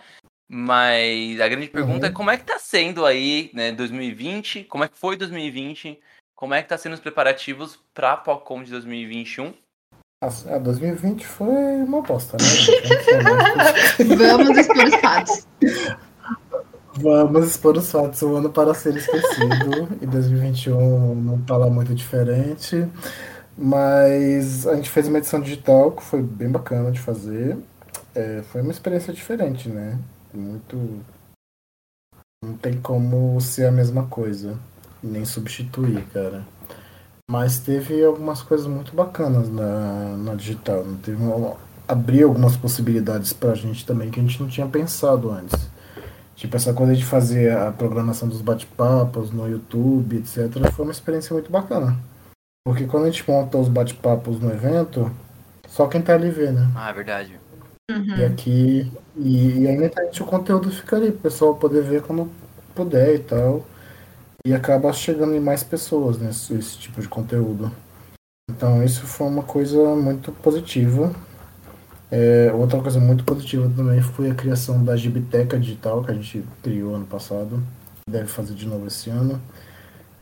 Mas 0.49 1.39
a 1.41 1.47
grande 1.47 1.67
pergunta 1.67 2.05
Uhum. 2.05 2.11
é 2.11 2.13
como 2.13 2.31
é 2.31 2.37
que 2.37 2.43
tá 2.43 2.59
sendo 2.59 3.05
aí, 3.05 3.49
né, 3.53 3.71
2020? 3.71 4.63
Como 4.65 4.83
é 4.83 4.87
que 4.87 4.97
foi 4.97 5.17
2020? 5.17 5.99
Como 6.35 6.53
é 6.53 6.61
que 6.61 6.69
tá 6.69 6.77
sendo 6.77 6.93
os 6.93 6.99
preparativos 6.99 7.79
pra 7.93 8.15
POCOM 8.17 8.63
de 8.63 8.71
2021? 8.71 9.53
A 10.21 10.57
2020 10.57 11.25
foi 11.25 11.47
uma 11.83 12.01
bosta, 12.01 12.37
né? 12.37 12.45
Vamos 14.17 14.57
expor 14.57 14.85
os 14.85 14.95
fatos. 14.95 15.47
Vamos 16.97 17.47
expor 17.47 17.77
os 17.77 17.91
fatos. 17.91 18.21
O 18.21 18.35
ano 18.35 18.49
para 18.49 18.73
ser 18.73 18.95
esquecido. 18.95 19.87
e 20.01 20.05
2021 20.05 21.15
não 21.15 21.41
tá 21.41 21.57
lá 21.57 21.69
muito 21.69 21.93
diferente. 21.93 22.87
Mas 23.57 24.65
a 24.65 24.75
gente 24.75 24.89
fez 24.89 25.07
uma 25.07 25.17
edição 25.17 25.41
digital 25.41 25.91
que 25.91 26.03
foi 26.03 26.21
bem 26.21 26.49
bacana 26.49 26.91
de 26.91 26.99
fazer. 26.99 27.57
É, 28.13 28.41
foi 28.51 28.61
uma 28.61 28.71
experiência 28.71 29.13
diferente, 29.13 29.67
né? 29.69 29.99
Muito. 30.33 31.01
Não 32.43 32.55
tem 32.57 32.79
como 32.79 33.39
ser 33.41 33.65
a 33.65 33.71
mesma 33.71 34.05
coisa. 34.07 34.57
Nem 35.03 35.25
substituir, 35.25 36.05
cara. 36.13 36.45
Mas 37.29 37.59
teve 37.59 38.03
algumas 38.03 38.41
coisas 38.41 38.67
muito 38.67 38.95
bacanas 38.95 39.49
na, 39.49 40.15
na 40.17 40.35
digital. 40.35 40.85
Teve 41.03 41.21
uma, 41.21 41.57
abriu 41.87 42.27
algumas 42.29 42.55
possibilidades 42.55 43.33
pra 43.33 43.55
gente 43.55 43.85
também 43.85 44.09
que 44.09 44.19
a 44.19 44.23
gente 44.23 44.41
não 44.41 44.47
tinha 44.47 44.67
pensado 44.67 45.31
antes. 45.31 45.74
Tipo, 46.35 46.57
essa 46.57 46.73
coisa 46.73 46.95
de 46.95 47.05
fazer 47.05 47.55
a 47.55 47.71
programação 47.71 48.27
dos 48.27 48.41
bate-papos 48.41 49.31
no 49.31 49.47
YouTube, 49.47 50.17
etc., 50.17 50.69
foi 50.73 50.85
uma 50.85 50.91
experiência 50.91 51.33
muito 51.33 51.49
bacana. 51.49 51.97
Porque 52.65 52.85
quando 52.85 53.05
a 53.05 53.09
gente 53.09 53.29
monta 53.29 53.57
os 53.57 53.69
bate-papos 53.69 54.39
no 54.39 54.51
evento, 54.51 55.11
só 55.67 55.87
quem 55.87 56.01
tá 56.01 56.13
ali 56.13 56.29
vê, 56.29 56.51
né? 56.51 56.69
Ah, 56.75 56.89
é 56.89 56.93
verdade. 56.93 57.39
Uhum. 57.91 58.17
E 58.17 58.25
aqui. 58.25 58.91
E, 59.15 59.59
e 59.59 59.67
aí 59.67 59.77
na 59.77 59.85
internet 59.85 60.21
o 60.21 60.25
conteúdo 60.25 60.71
fica 60.71 60.97
ali, 60.97 61.09
o 61.09 61.17
pessoal 61.17 61.55
poder 61.55 61.83
ver 61.83 62.01
quando 62.01 62.29
puder 62.73 63.15
e 63.15 63.19
tal. 63.19 63.65
E 64.45 64.53
acaba 64.53 64.91
chegando 64.91 65.35
em 65.35 65.39
mais 65.39 65.63
pessoas, 65.63 66.17
né? 66.17 66.29
Esse, 66.31 66.53
esse 66.55 66.77
tipo 66.77 66.99
de 66.99 67.07
conteúdo. 67.07 67.71
Então 68.49 68.83
isso 68.83 69.05
foi 69.05 69.27
uma 69.27 69.43
coisa 69.43 69.95
muito 69.95 70.31
positiva. 70.31 71.13
É, 72.11 72.51
outra 72.53 72.79
coisa 72.79 72.99
muito 72.99 73.23
positiva 73.23 73.71
também 73.75 74.01
foi 74.01 74.29
a 74.29 74.35
criação 74.35 74.83
da 74.83 74.95
Gibiteca 74.95 75.59
Digital 75.59 76.03
que 76.03 76.11
a 76.11 76.13
gente 76.13 76.43
criou 76.61 76.95
ano 76.95 77.05
passado. 77.05 77.61
Deve 78.09 78.27
fazer 78.27 78.53
de 78.53 78.67
novo 78.67 78.87
esse 78.87 79.09
ano. 79.09 79.41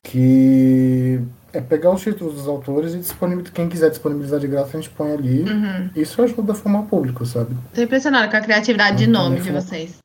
Que 0.02 1.22
é 1.54 1.62
pegar 1.62 1.92
os 1.92 2.02
títulos 2.02 2.34
dos 2.36 2.48
autores 2.48 2.94
e 2.94 3.00
disponibilizar, 3.00 3.54
quem 3.54 3.70
quiser 3.70 3.90
disponibilizar 3.90 4.40
de 4.40 4.48
graça, 4.48 4.78
a 4.78 4.82
gente 4.82 4.90
põe 4.90 5.12
ali. 5.12 5.44
Uhum. 5.44 5.90
Isso 5.96 6.22
ajuda 6.22 6.54
a 6.54 6.56
formar 6.56 6.84
público, 6.84 7.26
sabe? 7.26 7.56
Tô 7.74 7.82
impressionada 7.82 8.28
com 8.30 8.38
a 8.38 8.42
criatividade 8.42 8.98
de 8.98 9.10
Então, 9.10 9.24
nome 9.24 9.40
de 9.40 9.52
vocês. 9.52 9.98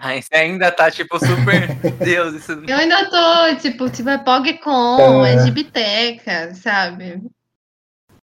Ai, 0.00 0.22
você 0.22 0.34
ainda 0.34 0.70
tá, 0.70 0.90
tipo, 0.90 1.18
super. 1.18 1.74
Deus, 2.04 2.34
isso. 2.34 2.52
Eu 2.52 2.76
ainda 2.76 3.10
tô, 3.10 3.56
tipo, 3.60 3.90
tipo, 3.90 4.08
é 4.08 4.18
PogCon, 4.18 5.24
é, 5.24 5.34
É. 5.34 5.44
Gibiteca, 5.44 6.54
sabe? 6.54 7.22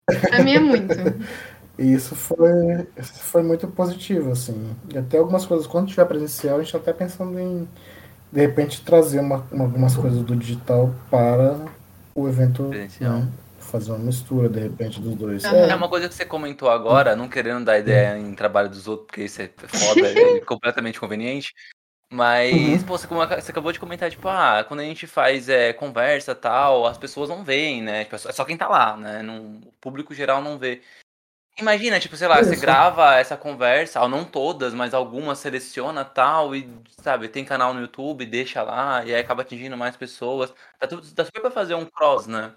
Pra 0.05 0.43
mim 0.43 0.53
é 0.53 0.59
muito. 0.59 0.95
E 1.77 1.93
isso 1.93 2.15
foi, 2.15 2.87
isso 2.97 3.13
foi 3.19 3.43
muito 3.43 3.67
positivo, 3.67 4.31
assim. 4.31 4.75
E 4.93 4.97
até 4.97 5.17
algumas 5.19 5.45
coisas, 5.45 5.67
quando 5.67 5.87
tiver 5.89 6.05
presencial, 6.05 6.57
a 6.57 6.63
gente 6.63 6.71
tá 6.71 6.77
até 6.79 6.91
pensando 6.93 7.39
em, 7.39 7.67
de 8.31 8.41
repente, 8.41 8.83
trazer 8.83 9.19
uma, 9.19 9.45
uma- 9.51 9.65
algumas 9.65 9.95
coisas 9.95 10.21
do 10.23 10.35
digital 10.35 10.93
para 11.11 11.55
o 12.15 12.27
evento, 12.27 12.69
Presencial. 12.69 13.19
né? 13.19 13.31
Fazer 13.59 13.91
uma 13.91 13.99
mistura, 13.99 14.49
de 14.49 14.59
repente, 14.59 14.99
dos 14.99 15.13
dois. 15.15 15.45
Aham. 15.45 15.69
É 15.69 15.75
uma 15.75 15.89
coisa 15.89 16.07
que 16.07 16.15
você 16.15 16.25
comentou 16.25 16.69
agora, 16.69 17.15
não 17.15 17.27
querendo 17.29 17.65
dar 17.65 17.77
ideia 17.77 18.17
em 18.17 18.33
trabalho 18.33 18.69
dos 18.69 18.87
outros, 18.87 19.07
porque 19.07 19.23
isso 19.25 19.41
é 19.41 19.49
foda, 19.67 20.07
é 20.07 20.39
completamente 20.45 20.99
conveniente. 20.99 21.53
Mas, 22.11 22.81
Uhum. 22.81 22.87
pô, 22.87 22.97
você, 22.97 23.05
você 23.05 23.51
acabou 23.51 23.71
de 23.71 23.79
comentar, 23.79 24.09
tipo, 24.09 24.27
ah, 24.29 24.63
quando 24.65 24.79
a 24.79 24.83
gente 24.83 25.05
faz 25.05 25.49
é, 25.49 25.73
conversa 25.73 26.31
e 26.31 26.35
tal, 26.35 26.87
as 26.87 26.97
pessoas 26.97 27.27
não 27.29 27.43
veem, 27.43 27.81
né? 27.83 28.05
Tipo, 28.05 28.15
é 28.15 28.19
só- 28.19 28.29
é 28.29 28.31
só 28.33 28.45
quem 28.45 28.55
tá 28.57 28.67
lá, 28.69 28.95
né? 28.95 29.21
Não, 29.21 29.57
o 29.57 29.71
público 29.81 30.13
geral 30.13 30.41
não 30.41 30.57
vê. 30.57 30.81
Imagina, 31.59 31.99
tipo, 31.99 32.15
sei 32.15 32.27
lá, 32.27 32.37
você 32.37 32.53
Isso. 32.53 32.61
grava 32.61 33.15
essa 33.15 33.35
conversa, 33.35 33.99
ou 34.01 34.07
não 34.07 34.23
todas, 34.23 34.73
mas 34.75 34.93
algumas 34.93 35.39
seleciona 35.39 36.05
tal, 36.05 36.55
e, 36.55 36.69
sabe, 37.01 37.27
tem 37.27 37.43
canal 37.43 37.73
no 37.73 37.81
YouTube, 37.81 38.25
deixa 38.27 38.61
lá, 38.61 39.03
e 39.03 39.13
aí 39.13 39.19
acaba 39.19 39.41
atingindo 39.41 39.75
mais 39.75 39.97
pessoas. 39.97 40.53
Tá, 40.79 40.87
tudo, 40.87 41.01
tá 41.13 41.25
super 41.25 41.41
pra 41.41 41.51
fazer 41.51 41.73
um 41.73 41.85
cross, 41.85 42.27
né? 42.27 42.51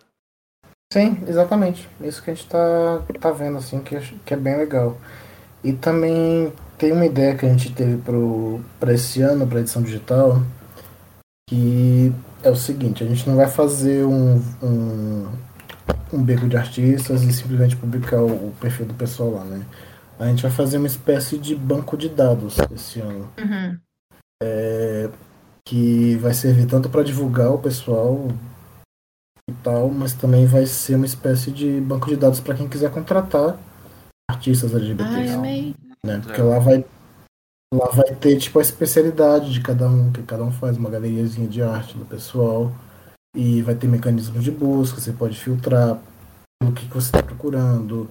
Sim, 0.93 1.23
exatamente. 1.27 1.89
Isso 2.01 2.23
que 2.23 2.31
a 2.31 2.35
gente 2.35 2.49
tá, 2.49 3.03
tá 3.21 3.31
vendo, 3.31 3.57
assim, 3.57 3.81
que, 3.81 3.99
que 4.25 4.35
é 4.35 4.37
bem 4.37 4.59
legal. 4.59 4.99
E 5.65 5.73
também 5.73 6.53
tem 6.77 6.93
uma 6.93 7.07
ideia 7.07 7.37
que 7.37 7.47
a 7.47 7.49
gente 7.49 7.73
teve 7.73 7.97
pro, 8.03 8.61
pra 8.79 8.93
esse 8.93 9.23
ano, 9.23 9.47
pra 9.47 9.61
edição 9.61 9.83
digital, 9.83 10.43
que 11.49 12.13
é 12.43 12.51
o 12.51 12.57
seguinte, 12.57 13.05
a 13.05 13.07
gente 13.07 13.29
não 13.29 13.37
vai 13.37 13.49
fazer 13.49 14.05
um, 14.05 14.37
um, 14.63 15.33
um 16.13 16.23
beco 16.23 16.49
de 16.49 16.57
artistas 16.57 17.23
e 17.23 17.33
simplesmente 17.33 17.77
publicar 17.77 18.21
o, 18.21 18.49
o 18.49 18.55
perfil 18.61 18.87
do 18.87 18.95
pessoal 18.95 19.31
lá, 19.31 19.45
né? 19.45 19.65
A 20.19 20.27
gente 20.27 20.43
vai 20.43 20.51
fazer 20.51 20.77
uma 20.79 20.87
espécie 20.87 21.39
de 21.39 21.55
banco 21.55 21.97
de 21.97 22.09
dados 22.09 22.57
esse 22.75 23.01
ano 23.01 23.29
Uhum. 23.39 23.79
que 25.67 26.17
vai 26.17 26.35
servir 26.35 26.67
tanto 26.67 26.89
para 26.89 27.03
divulgar 27.05 27.53
o 27.53 27.59
pessoal 27.59 28.29
e 29.49 29.53
tal, 29.63 29.89
mas 29.91 30.13
também 30.13 30.47
vai 30.47 30.67
ser 30.67 30.97
uma 30.97 31.07
espécie 31.07 31.51
de 31.51 31.81
banco 31.81 32.09
de 32.09 32.17
dados 32.17 32.41
para 32.41 32.55
quem 32.55 32.69
quiser 32.69 32.91
contratar 32.91 33.57
artistas 34.31 34.75
Ai, 34.75 34.81
LGBTs, 34.81 35.35
amei. 35.35 35.75
né? 36.05 36.21
Porque 36.23 36.41
lá 36.43 36.59
vai 36.59 36.85
lá 37.73 37.87
vai 37.93 38.15
ter 38.17 38.37
tipo 38.37 38.59
a 38.59 38.63
especialidade 38.63 39.53
de 39.53 39.61
cada 39.61 39.89
um, 39.89 40.11
que 40.13 40.23
cada 40.23 40.43
um 40.43 40.51
faz 40.53 40.77
uma 40.77 40.91
galeriazinha 40.91 41.47
de 41.49 41.63
arte 41.63 41.97
do 41.97 42.05
pessoal 42.05 42.73
e 43.35 43.63
vai 43.63 43.75
ter 43.75 43.87
mecanismos 43.87 44.43
de 44.43 44.51
busca, 44.51 45.01
você 45.01 45.13
pode 45.13 45.39
filtrar 45.39 45.99
pelo 46.59 46.73
que 46.73 46.87
que 46.87 46.95
você 46.95 47.07
está 47.07 47.23
procurando, 47.23 48.11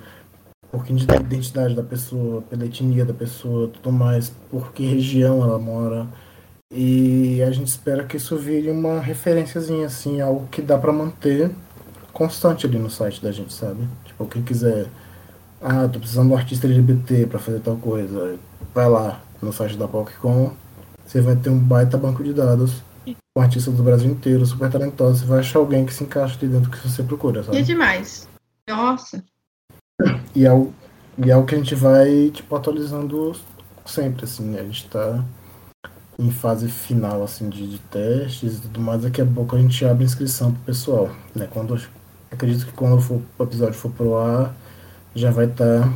por 0.72 0.86
que 0.86 0.94
da 1.06 1.16
identidade 1.16 1.76
da 1.76 1.84
pessoa, 1.84 2.42
pela 2.44 2.66
etnia 2.66 3.06
da 3.06 3.14
pessoa, 3.14 3.68
tudo 3.68 3.92
mais, 3.92 4.32
por 4.50 4.72
que 4.72 4.86
região 4.86 5.44
ela 5.44 5.58
mora. 5.58 6.08
E 6.72 7.42
a 7.42 7.52
gente 7.52 7.68
espera 7.68 8.04
que 8.04 8.18
isso 8.18 8.38
vire 8.38 8.70
uma 8.70 9.00
referenciazinha, 9.00 9.88
assim, 9.88 10.22
algo 10.22 10.48
que 10.50 10.62
dá 10.62 10.78
pra 10.78 10.94
manter 10.94 11.52
constante 12.14 12.68
ali 12.68 12.78
no 12.78 12.90
site 12.90 13.22
da 13.22 13.32
gente, 13.32 13.54
sabe? 13.54 13.88
Tipo, 14.06 14.26
quem 14.28 14.44
quiser, 14.44 14.88
ah, 15.62 15.88
tô 15.88 16.00
precisando 16.00 16.28
de 16.28 16.34
um 16.34 16.38
artista 16.38 16.68
LGBT 16.68 17.26
pra 17.26 17.40
fazer 17.40 17.60
tal 17.60 17.78
coisa, 17.78 18.38
vai 18.74 18.88
lá 18.88 19.22
no 19.42 19.52
site 19.52 19.78
da 19.78 19.88
PocCon, 19.88 20.52
você 21.06 21.22
vai 21.22 21.36
ter 21.36 21.50
um 21.50 21.58
baita 21.58 21.98
banco 21.98 22.24
de 22.24 22.34
dados 22.34 22.84
com 23.06 23.42
artistas 23.42 23.74
do 23.74 23.84
Brasil 23.84 24.12
inteiro, 24.12 24.46
super 24.46 24.70
talentosos, 24.70 25.22
você 25.22 25.26
vai 25.26 25.40
achar 25.40 25.60
alguém 25.60 25.86
que 25.86 25.94
se 25.94 26.04
encaixa 26.04 26.38
ali 26.38 26.48
dentro 26.48 26.70
do 26.70 26.78
que 26.78 26.88
você 26.88 27.04
procura, 27.04 27.44
sabe? 27.44 27.62
demais. 27.64 28.28
Nossa. 28.68 29.24
E 30.36 30.46
é, 30.46 30.54
o, 30.54 30.74
e 31.18 31.30
é 31.30 31.36
o 31.36 31.46
que 31.46 31.56
a 31.56 31.58
gente 31.58 31.76
vai, 31.76 32.30
tipo, 32.32 32.56
atualizando 32.56 33.36
sempre, 33.86 34.26
assim, 34.26 34.58
a 34.58 34.64
gente 34.64 34.88
tá 34.88 35.24
em 36.18 36.32
fase 36.32 36.68
final, 36.68 37.24
assim, 37.24 37.50
de, 37.50 37.68
de 37.68 37.80
testes 37.80 38.58
e 38.58 38.62
tudo 38.62 38.82
mais, 38.82 39.04
daqui 39.04 39.22
a 39.22 39.26
pouco 39.26 39.56
a 39.56 39.60
gente 39.60 39.86
abre 39.86 40.04
inscrição 40.04 40.52
pro 40.52 40.64
pessoal, 40.64 41.10
né, 41.34 41.48
quando, 41.50 41.80
acredito 42.30 42.66
que 42.66 42.74
quando 42.74 43.02
for, 43.02 43.22
o 43.38 43.44
episódio 43.44 43.74
for 43.74 43.92
pro 43.92 44.18
ar, 44.18 44.54
já 45.16 45.32
vai 45.32 45.46
estar 45.46 45.92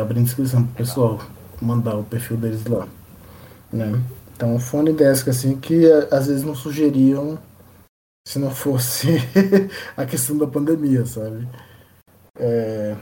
abrindo 0.00 0.24
inscrição 0.24 0.64
pro 0.64 0.74
pessoal, 0.74 1.20
mandar 1.62 1.94
o 1.94 2.04
perfil 2.04 2.36
deles 2.36 2.64
lá, 2.66 2.86
né. 3.72 4.00
Então 4.40 4.58
ideias 4.88 5.22
que, 5.22 5.28
assim, 5.28 5.60
que 5.60 5.84
a- 5.92 6.16
às 6.16 6.26
vezes 6.26 6.42
não 6.42 6.54
sugeriam 6.54 7.38
se 8.26 8.38
não 8.38 8.50
fosse 8.50 9.08
a 9.96 10.06
questão 10.06 10.38
da 10.38 10.46
pandemia, 10.46 11.04
sabe? 11.04 11.46
É, 12.38 12.96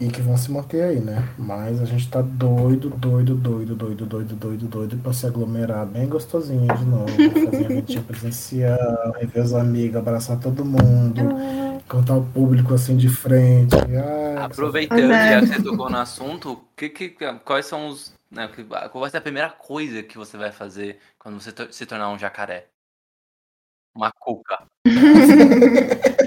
e 0.00 0.08
que 0.08 0.20
vão 0.20 0.36
se 0.36 0.50
manter 0.50 0.82
aí, 0.82 1.00
né? 1.00 1.28
Mas 1.38 1.80
a 1.80 1.84
gente 1.84 2.08
tá 2.10 2.20
doido, 2.20 2.90
doido, 2.90 3.34
doido, 3.34 3.74
doido, 3.74 4.06
doido, 4.06 4.36
doido, 4.36 4.66
doido 4.66 4.96
pra 4.98 5.12
se 5.12 5.26
aglomerar 5.26 5.86
bem 5.86 6.08
gostosinho 6.08 6.66
de 6.76 6.84
novo, 6.84 7.06
fazer 7.44 7.64
eventinho 7.70 8.02
presencial, 8.04 9.12
rever 9.18 9.42
os 9.44 9.54
amigos, 9.54 9.96
abraçar 9.96 10.38
todo 10.40 10.64
mundo, 10.64 11.20
contar 11.88 12.16
o 12.16 12.24
público 12.26 12.74
assim 12.74 12.96
de 12.96 13.08
frente. 13.08 13.74
Ai, 13.76 14.44
Aproveitando, 14.44 15.12
É. 15.12 15.32
já 15.32 15.40
que 15.40 15.46
você 15.46 15.62
tocou 15.62 15.88
no 15.88 15.96
assunto, 15.98 16.60
que, 16.76 16.88
que, 16.88 17.10
quais 17.44 17.66
são 17.66 17.88
os. 17.88 18.12
Né, 18.30 18.48
qual 18.90 19.00
vai 19.02 19.10
ser 19.10 19.18
a 19.18 19.20
primeira 19.20 19.48
coisa 19.50 20.02
que 20.02 20.18
você 20.18 20.36
vai 20.36 20.50
fazer 20.50 20.98
quando 21.18 21.40
você 21.40 21.52
to- 21.52 21.72
se 21.72 21.86
tornar 21.86 22.10
um 22.10 22.18
jacaré? 22.18 22.66
Uma 23.94 24.10
cuca. 24.10 24.64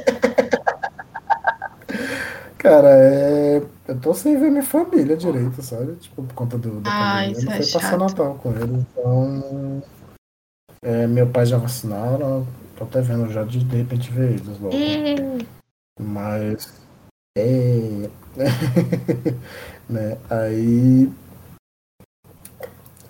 Cara, 2.68 2.90
é... 2.90 3.62
eu 3.88 4.00
tô 4.02 4.14
sem 4.14 4.38
ver 4.38 4.50
minha 4.50 4.64
família 4.64 5.16
direito, 5.16 5.62
sabe? 5.62 5.96
Tipo, 5.96 6.24
por 6.24 6.34
conta 6.34 6.58
do, 6.58 6.82
da 6.82 6.90
Ah, 6.92 7.14
pandemia. 7.22 7.32
isso 7.32 7.46
Não 7.46 7.54
é 7.54 7.64
foi 7.64 7.72
passar. 7.72 7.98
Natal 7.98 8.36
com 8.36 8.52
ele. 8.52 8.86
Então. 8.92 9.84
é, 10.82 11.08
meu 11.08 11.28
pai 11.28 11.46
já 11.46 11.58
vacinaram. 11.58 12.46
Tô 12.78 12.84
até 12.84 13.02
vendo 13.02 13.32
já 13.32 13.44
de, 13.44 13.64
de 13.64 13.76
repente 13.78 14.12
ver 14.12 14.32
eles 14.32 14.60
logo. 14.60 14.76
E- 14.76 15.48
Mas. 16.00 16.74
É. 17.38 18.10
né? 19.90 20.18
Aí. 20.30 21.10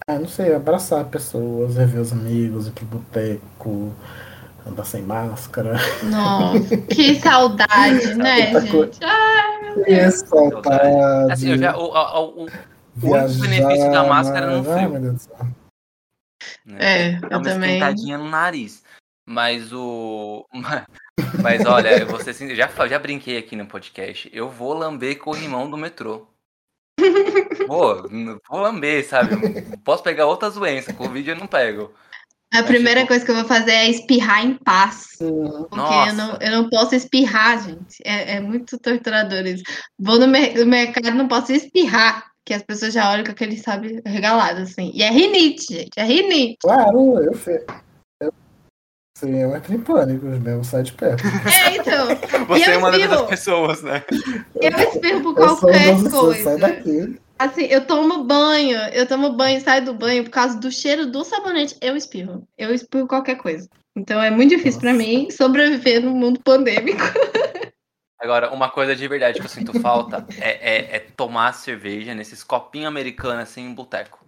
Ah, 0.09 0.19
não 0.19 0.27
sei, 0.27 0.53
abraçar 0.53 1.03
pessoas, 1.05 1.75
rever 1.75 1.99
os 1.99 2.13
amigos, 2.13 2.67
ir 2.67 2.71
pro 2.71 2.85
boteco, 2.85 3.91
andar 4.67 4.85
sem 4.85 5.01
máscara. 5.01 5.75
Nossa, 6.03 6.77
que 6.89 7.15
saudade, 7.19 8.13
né, 8.15 8.51
coisa. 8.51 8.67
gente? 8.85 8.99
Ai, 9.03 9.83
E 9.87 10.11
saudade. 10.11 11.31
Assim, 11.31 11.49
eu 11.51 11.57
já, 11.57 11.75
o, 11.77 11.91
o, 11.93 12.43
o- 12.45 12.49
viajar, 12.95 13.41
benefício 13.41 13.91
da 13.91 14.03
máscara 14.03 14.47
não 14.47 14.63
meu 14.89 15.01
Deus 15.01 15.13
do 15.15 15.19
céu. 15.19 15.47
Né? 16.65 16.77
É, 16.79 17.11
Dá 17.19 17.27
eu 17.31 17.37
uma 17.37 17.43
também. 17.43 17.69
esquentadinha 17.75 18.17
no 18.17 18.29
nariz. 18.29 18.83
Mas 19.25 19.71
o. 19.73 20.45
Mas 21.41 21.65
olha, 21.65 22.05
você 22.05 22.29
assim, 22.29 22.53
já, 22.55 22.67
fa- 22.67 22.87
já 22.87 22.97
brinquei 22.99 23.37
aqui 23.37 23.55
no 23.55 23.65
podcast. 23.65 24.29
Eu 24.33 24.49
vou 24.49 24.73
lamber 24.73 25.17
corrimão 25.17 25.69
do 25.69 25.77
metrô. 25.77 26.27
Vou, 27.67 28.07
n- 28.09 28.37
vou 28.49 28.61
lamber, 28.61 29.05
sabe? 29.05 29.35
Posso 29.83 30.01
pegar 30.01 30.25
outras 30.25 30.53
doenças, 30.55 30.95
Covid 30.95 31.29
eu 31.29 31.35
não 31.35 31.45
pego. 31.45 31.91
A 32.53 32.63
primeira 32.63 33.05
coisa 33.05 33.25
que 33.25 33.29
eu 33.31 33.35
vou 33.35 33.45
fazer 33.45 33.71
é 33.71 33.89
espirrar 33.89 34.45
em 34.45 34.53
paz. 34.55 35.07
Porque 35.19 36.09
eu 36.09 36.13
não, 36.13 36.37
eu 36.39 36.51
não 36.51 36.69
posso 36.69 36.95
espirrar, 36.95 37.61
gente. 37.63 37.97
É, 38.05 38.35
é 38.35 38.39
muito 38.39 38.77
torturador 38.79 39.45
isso. 39.45 39.63
Vou 39.99 40.17
no, 40.17 40.27
mer- 40.27 40.57
no 40.57 40.65
mercado, 40.65 41.11
não 41.11 41.27
posso 41.27 41.51
espirrar. 41.51 42.25
Que 42.45 42.53
as 42.53 42.63
pessoas 42.63 42.93
já 42.93 43.11
olham 43.11 43.25
com 43.25 43.31
aquele 43.31 43.57
sabe 43.57 44.01
regalado, 44.05 44.61
assim. 44.61 44.89
E 44.93 45.03
é 45.03 45.09
rinite, 45.11 45.65
gente. 45.73 45.91
É 45.97 46.03
rinite. 46.05 46.55
Claro, 46.61 47.19
eu 47.21 47.35
sei. 47.35 47.59
Eu, 48.21 48.33
sim, 49.17 49.35
eu 49.37 49.53
entro 49.53 49.73
em 49.73 49.79
pânico, 49.81 50.25
meu, 50.25 50.63
sai 50.63 50.83
de 50.83 50.93
perto. 50.93 51.25
É, 51.27 51.75
então. 51.75 52.07
Você 52.47 52.69
eu 52.69 52.71
é 52.71 52.77
uma 52.77 52.91
espirro. 52.91 53.27
pessoas, 53.27 53.83
né? 53.83 54.01
Eu 54.61 54.71
espirro 54.79 55.21
por 55.21 55.37
Eu 55.37 55.49
sou 55.49 55.57
qualquer 55.57 56.09
coisa. 56.09 56.43
sai 56.45 56.57
daqui. 56.57 57.19
Assim, 57.39 57.65
eu 57.65 57.85
tomo 57.85 58.23
banho, 58.23 58.77
eu 58.93 59.07
tomo 59.07 59.33
banho, 59.33 59.61
saio 59.61 59.85
do 59.85 59.93
banho 59.93 60.23
por 60.23 60.31
causa 60.31 60.59
do 60.59 60.71
cheiro 60.71 61.05
do 61.05 61.23
sabonete, 61.23 61.77
eu 61.81 61.95
espirro. 61.95 62.47
Eu 62.57 62.73
espirro 62.73 63.07
qualquer 63.07 63.35
coisa. 63.35 63.69
Então 63.95 64.21
é 64.21 64.31
muito 64.31 64.49
difícil 64.55 64.79
pra 64.81 64.91
Nossa. 64.93 65.05
mim 65.05 65.29
sobreviver 65.29 66.01
no 66.03 66.11
mundo 66.15 66.39
pandêmico. 66.43 66.99
Agora, 68.19 68.51
uma 68.51 68.69
coisa 68.69 68.95
de 68.95 69.07
verdade 69.07 69.39
que 69.39 69.45
eu 69.45 69.49
sinto 69.49 69.79
falta 69.79 70.25
é, 70.39 70.75
é- 70.75 70.95
é 70.95 70.99
tomar 70.99 71.53
cerveja 71.53 72.15
nesses 72.15 72.43
copinhos 72.43 72.87
americanos 72.87 73.43
assim 73.43 73.61
em 73.61 73.73
boteco. 73.73 74.25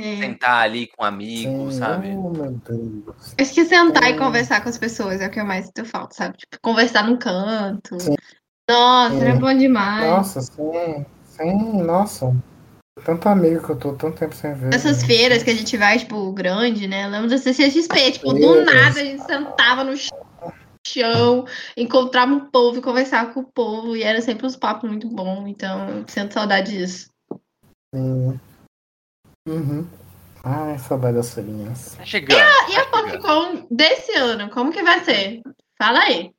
É. 0.00 0.16
Sentar 0.16 0.62
ali 0.62 0.86
com 0.96 1.04
amigos, 1.04 1.74
Sim, 1.74 1.80
sabe? 1.80 2.08
Oh, 2.16 2.30
meu 2.30 2.52
Deus. 2.52 3.34
Acho 3.38 3.52
que 3.54 3.64
sentar 3.66 4.04
e 4.04 4.14
É. 4.14 4.16
conversar 4.16 4.62
com 4.62 4.68
as 4.70 4.78
pessoas 4.78 5.20
é 5.20 5.26
o 5.26 5.30
que 5.30 5.40
eu 5.40 5.44
mais 5.44 5.66
sinto 5.66 5.84
falta, 5.84 6.14
sabe? 6.14 6.38
Tipo, 6.38 6.56
conversar 6.62 7.04
num 7.04 7.18
canto. 7.18 8.00
Sim. 8.00 8.14
Nossa, 8.68 9.14
Sim. 9.16 9.20
era 9.22 9.34
bom 9.38 9.54
demais. 9.54 10.10
Nossa, 10.10 10.40
sim, 10.40 11.04
sim, 11.38 11.82
nossa. 11.82 12.34
Tanto 13.04 13.28
amigo 13.28 13.64
que 13.64 13.70
eu 13.70 13.76
tô 13.78 13.92
tanto 13.94 14.18
tempo 14.18 14.34
sem 14.34 14.52
ver. 14.54 14.74
Essas 14.74 14.98
gente. 14.98 15.06
feiras 15.06 15.42
que 15.42 15.50
a 15.50 15.54
gente 15.54 15.76
vai, 15.76 15.98
tipo, 15.98 16.32
grande, 16.32 16.86
né? 16.88 17.06
Eu 17.06 17.10
lembro 17.10 17.30
da 17.30 17.38
CCXP, 17.38 18.12
tipo, 18.12 18.32
do 18.32 18.64
nada 18.64 19.00
a 19.00 19.04
gente 19.04 19.22
sentava 19.24 19.84
no 19.84 19.94
chão, 20.86 21.46
encontrava 21.76 22.32
um 22.32 22.50
povo 22.50 22.78
e 22.78 22.82
conversava 22.82 23.32
com 23.32 23.40
o 23.40 23.52
povo, 23.52 23.96
e 23.96 24.02
era 24.02 24.20
sempre 24.20 24.46
uns 24.46 24.56
papos 24.56 24.88
muito 24.90 25.08
bons, 25.08 25.46
então 25.46 25.88
eu 25.90 26.04
sinto 26.08 26.34
saudade 26.34 26.72
disso. 26.72 27.08
Sim. 27.94 28.40
Uhum. 29.48 29.86
Ai, 30.42 30.78
saudade 30.78 31.16
das 31.16 31.32
feirinhas. 31.34 31.94
Tá 31.96 32.04
chegando. 32.04 32.38
E 32.38 32.76
a 32.76 32.84
tá 32.86 32.98
chegando. 32.98 33.22
PopCon 33.22 33.66
desse 33.70 34.12
ano, 34.18 34.50
como 34.50 34.72
que 34.72 34.82
vai 34.82 35.04
ser? 35.04 35.42
Fala 35.80 36.00
aí. 36.00 36.32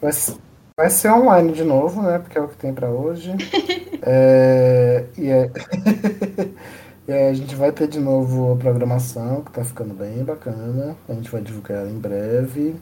Vai, 0.00 0.10
s- 0.10 0.38
vai 0.76 0.90
ser 0.90 1.10
online 1.10 1.52
de 1.52 1.64
novo, 1.64 2.02
né? 2.02 2.18
Porque 2.18 2.38
é 2.38 2.40
o 2.40 2.48
que 2.48 2.56
tem 2.56 2.74
pra 2.74 2.88
hoje. 2.90 3.32
É, 4.06 5.06
e, 5.16 5.30
é- 5.30 5.50
e 7.08 7.12
aí 7.12 7.28
a 7.30 7.32
gente 7.32 7.54
vai 7.54 7.72
ter 7.72 7.88
de 7.88 7.98
novo 7.98 8.52
a 8.52 8.56
programação, 8.56 9.42
que 9.42 9.50
tá 9.50 9.64
ficando 9.64 9.94
bem 9.94 10.22
bacana. 10.22 10.94
A 11.08 11.14
gente 11.14 11.30
vai 11.30 11.40
divulgar 11.40 11.86
em 11.86 11.98
breve. 11.98 12.76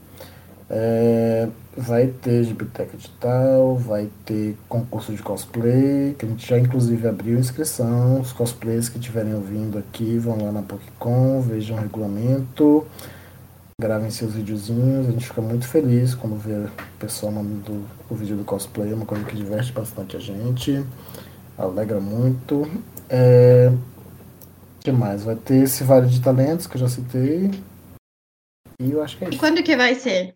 É, 0.71 1.49
vai 1.77 2.09
ter 2.09 2.47
biblioteca 2.47 2.97
digital, 2.97 3.77
vai 3.77 4.11
ter 4.25 4.57
concurso 4.69 5.13
de 5.15 5.23
cosplay, 5.23 6.15
que 6.19 6.27
a 6.27 6.29
gente 6.29 6.49
já 6.49 6.59
inclusive 6.59 7.07
abriu 7.09 7.39
inscrição. 7.39 8.21
Os 8.21 8.33
cosplays 8.33 8.89
que 8.89 8.99
estiverem 8.99 9.35
ouvindo 9.35 9.79
aqui 9.79 10.19
vão 10.19 10.39
lá 10.45 10.51
na 10.53 10.63
PocCon, 10.63 11.41
vejam 11.43 11.77
o 11.77 11.81
regulamento, 11.81 12.85
gravem 13.83 14.11
seus 14.11 14.35
videozinhos. 14.35 15.09
A 15.09 15.11
gente 15.11 15.27
fica 15.27 15.41
muito 15.43 15.67
feliz 15.67 16.15
quando 16.15 16.37
vê 16.37 16.53
o 16.53 16.71
pessoal 17.01 17.33
mandando 17.33 17.85
o 18.09 18.15
vídeo 18.15 18.37
do 18.37 18.45
cosplay, 18.45 18.93
é 18.93 18.95
uma 18.95 19.05
coisa 19.05 19.25
que 19.25 19.35
diverte 19.35 19.73
bastante 19.73 20.17
a 20.17 20.21
gente, 20.21 20.85
alegra 21.59 22.01
muito. 22.01 22.63
É, 23.11 23.71
que 24.81 24.93
mais? 24.93 25.25
Vai 25.25 25.35
ter 25.35 25.65
esse 25.65 25.83
Vale 25.83 26.09
de 26.09 26.21
Talentos 26.23 26.67
que 26.69 26.77
eu 26.77 26.81
já 26.81 26.89
citei. 26.89 27.51
E 28.81 28.91
eu 28.93 29.03
acho 29.03 29.19
que 29.19 29.25
é 29.25 29.29
E 29.29 29.31
isso. 29.31 29.39
quando 29.41 29.63
que 29.63 29.77
vai 29.77 29.95
ser? 29.97 30.35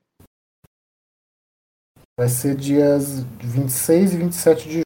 Vai 2.19 2.29
ser 2.29 2.57
dias 2.57 3.21
26 3.43 4.15
e 4.15 4.17
27 4.17 4.69
de 4.69 4.81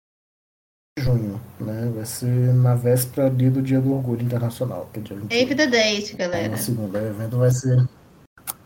junho, 0.98 1.40
né? 1.60 1.90
Vai 1.94 2.04
ser 2.04 2.26
na 2.54 2.74
véspera 2.74 3.28
ali 3.28 3.48
do 3.48 3.62
Dia 3.62 3.80
do 3.80 3.94
Orgulho 3.94 4.22
Internacional, 4.22 4.90
que 4.92 4.98
é 4.98 5.02
dia 5.02 5.16
28. 5.16 5.40
Save 5.40 5.54
the 5.54 5.66
date, 5.66 6.16
galera. 6.16 6.48
na 6.48 6.56
segunda, 6.56 6.98
o 6.98 7.06
evento 7.06 7.38
vai 7.38 7.50
ser. 7.50 7.88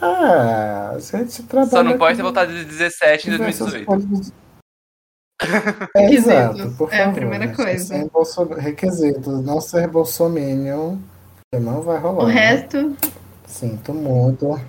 Ah, 0.00 0.92
a 0.94 1.00
gente 1.00 1.42
trabalha. 1.42 1.70
Só 1.70 1.82
não 1.82 1.98
pode 1.98 2.16
ter 2.16 2.22
voltado 2.22 2.52
de 2.52 2.64
17 2.64 3.28
em 3.28 3.32
diversas 3.32 3.72
2018. 3.72 4.32
É, 5.96 6.12
exato, 6.12 6.70
por 6.76 6.92
É 6.92 6.96
a 7.00 7.04
favor, 7.06 7.14
primeira 7.14 7.46
gente. 7.46 7.56
coisa. 7.56 7.84
Sem. 7.84 8.10
Requisitos, 8.58 9.44
não 9.44 9.60
ser 9.60 9.88
bolsominion, 9.88 10.96
que 11.52 11.60
não 11.60 11.82
vai 11.82 11.98
rolar. 11.98 12.24
o 12.24 12.26
resto. 12.26 12.96
Sinto 13.46 13.94
muito. 13.94 14.60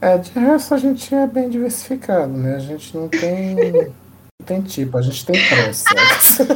É, 0.00 0.18
de 0.18 0.30
resto 0.38 0.74
a 0.74 0.78
gente 0.78 1.14
é 1.14 1.26
bem 1.26 1.48
diversificado, 1.48 2.32
né? 2.32 2.56
A 2.56 2.58
gente 2.58 2.96
não 2.96 3.08
tem. 3.08 3.54
Não 3.56 4.46
tem 4.46 4.60
tipo, 4.62 4.98
a 4.98 5.02
gente 5.02 5.24
tem 5.24 5.40
pressa. 5.48 5.88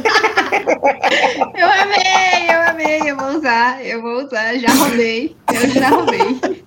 Eu 1.55 1.67
amei, 1.71 2.49
eu 2.49 2.61
amei, 2.69 3.11
eu 3.11 3.15
vou 3.15 3.37
usar, 3.37 3.83
eu 3.85 4.01
vou 4.01 4.25
usar, 4.25 4.57
já 4.57 4.67
roubei, 4.73 5.35
eu 5.53 5.69
já 5.69 5.89
roubei. 5.89 6.63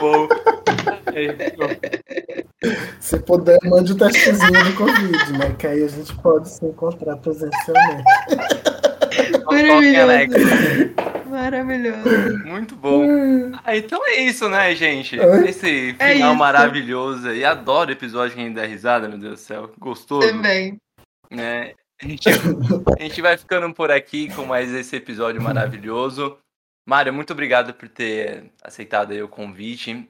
Bom, 0.00 0.28
é, 1.14 1.50
bom. 1.56 1.68
Se 3.00 3.18
puder, 3.20 3.58
mande 3.64 3.92
o 3.92 3.96
testezinho 3.96 4.64
do 4.64 4.74
Covid, 4.76 5.32
né? 5.38 5.54
Que 5.58 5.66
aí 5.68 5.84
a 5.84 5.88
gente 5.88 6.14
pode 6.16 6.48
se 6.48 6.64
encontrar 6.64 7.16
presencialmente. 7.18 8.04
Alegre. 10.00 10.94
Maravilhoso. 11.26 12.38
Muito 12.44 12.74
bom. 12.74 13.04
Ah, 13.64 13.76
então 13.76 14.00
é 14.06 14.20
isso, 14.20 14.48
né, 14.48 14.74
gente? 14.74 15.18
É. 15.20 15.48
Esse 15.48 15.94
É 15.98 16.14
final 16.14 16.30
isso. 16.30 16.38
maravilhoso. 16.38 17.30
E 17.32 17.44
adoro 17.44 17.92
episódio 17.92 18.34
que 18.34 18.40
a 18.40 18.44
gente 18.44 18.54
dá 18.56 18.64
risada, 18.64 19.08
meu 19.08 19.18
Deus 19.18 19.34
do 19.34 19.44
céu. 19.44 19.70
Gostoso. 19.78 20.26
Também. 20.26 20.78
né? 21.30 21.72
A 22.02 22.06
gente, 22.06 22.28
a 22.28 23.02
gente 23.02 23.20
vai 23.20 23.36
ficando 23.36 23.72
por 23.74 23.90
aqui 23.90 24.32
com 24.34 24.44
mais 24.46 24.72
esse 24.72 24.94
episódio 24.96 25.42
maravilhoso. 25.42 26.38
Mário, 26.88 27.12
muito 27.12 27.32
obrigado 27.32 27.74
por 27.74 27.88
ter 27.88 28.50
aceitado 28.62 29.12
aí 29.12 29.22
o 29.22 29.28
convite. 29.28 30.08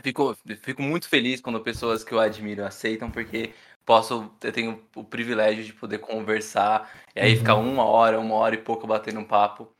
Fico, 0.00 0.34
fico 0.62 0.80
muito 0.82 1.08
feliz 1.08 1.40
quando 1.40 1.60
pessoas 1.60 2.02
que 2.02 2.12
eu 2.12 2.18
admiro 2.20 2.64
aceitam, 2.64 3.10
porque 3.10 3.52
posso, 3.84 4.32
eu 4.42 4.52
tenho 4.52 4.82
o 4.96 5.04
privilégio 5.04 5.62
de 5.64 5.72
poder 5.74 5.98
conversar 5.98 6.90
e 7.14 7.20
aí 7.20 7.32
Uhum. 7.32 7.36
ficar 7.38 7.54
uma 7.56 7.84
hora, 7.84 8.18
uma 8.18 8.34
hora 8.36 8.54
e 8.54 8.58
pouco 8.58 8.86
batendo 8.86 9.20
um 9.20 9.24
papo. 9.24 9.70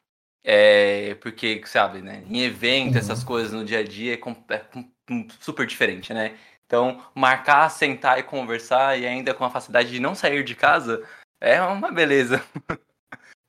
É, 0.45 1.15
porque, 1.17 1.63
sabe, 1.67 2.03
né? 2.03 2.25
Em 2.27 2.43
evento, 2.43 2.95
Uhum. 2.95 2.99
essas 2.99 3.25
coisas 3.25 3.53
no 3.53 3.65
dia 3.65 3.79
a 3.79 3.85
dia 3.85 4.15
é, 4.15 4.55
é 4.55 4.65
super 5.41 5.67
diferente, 5.67 6.13
né? 6.13 6.37
Então, 6.67 7.03
marcar, 7.15 7.69
sentar 7.71 8.19
e 8.19 8.23
conversar 8.23 8.99
e 8.99 9.07
ainda 9.07 9.33
com 9.35 9.45
a 9.45 9.51
facilidade 9.51 9.91
de 9.91 10.01
não 10.01 10.15
sair 10.15 10.43
de 10.45 10.55
casa 10.55 11.03
é 11.41 11.61
uma 11.63 11.91
beleza. 11.91 12.43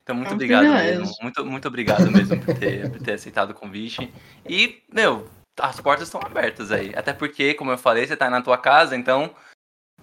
Então, 0.04 0.18
muito 0.18 0.32
É 0.32 0.34
obrigado 0.34 0.66
mesmo. 0.66 1.16
Muito, 1.22 1.46
muito 1.46 1.66
obrigado 1.66 2.12
mesmo 2.12 2.38
por 2.38 2.54
ter, 2.60 2.90
por 2.90 3.00
ter 3.00 3.14
aceitado 3.14 3.52
o 3.52 3.54
convite. 3.54 4.14
E, 4.50 4.84
meu, 4.92 5.30
as 5.60 5.80
portas 5.80 6.08
estão 6.08 6.22
abertas 6.24 6.72
aí. 6.72 6.92
Até 6.96 7.14
porque, 7.14 7.54
como 7.54 7.72
eu 7.72 7.78
falei, 7.78 8.06
você 8.08 8.16
tá 8.18 8.30
na 8.30 8.42
tua 8.42 8.58
casa, 8.58 8.96
então 8.96 9.34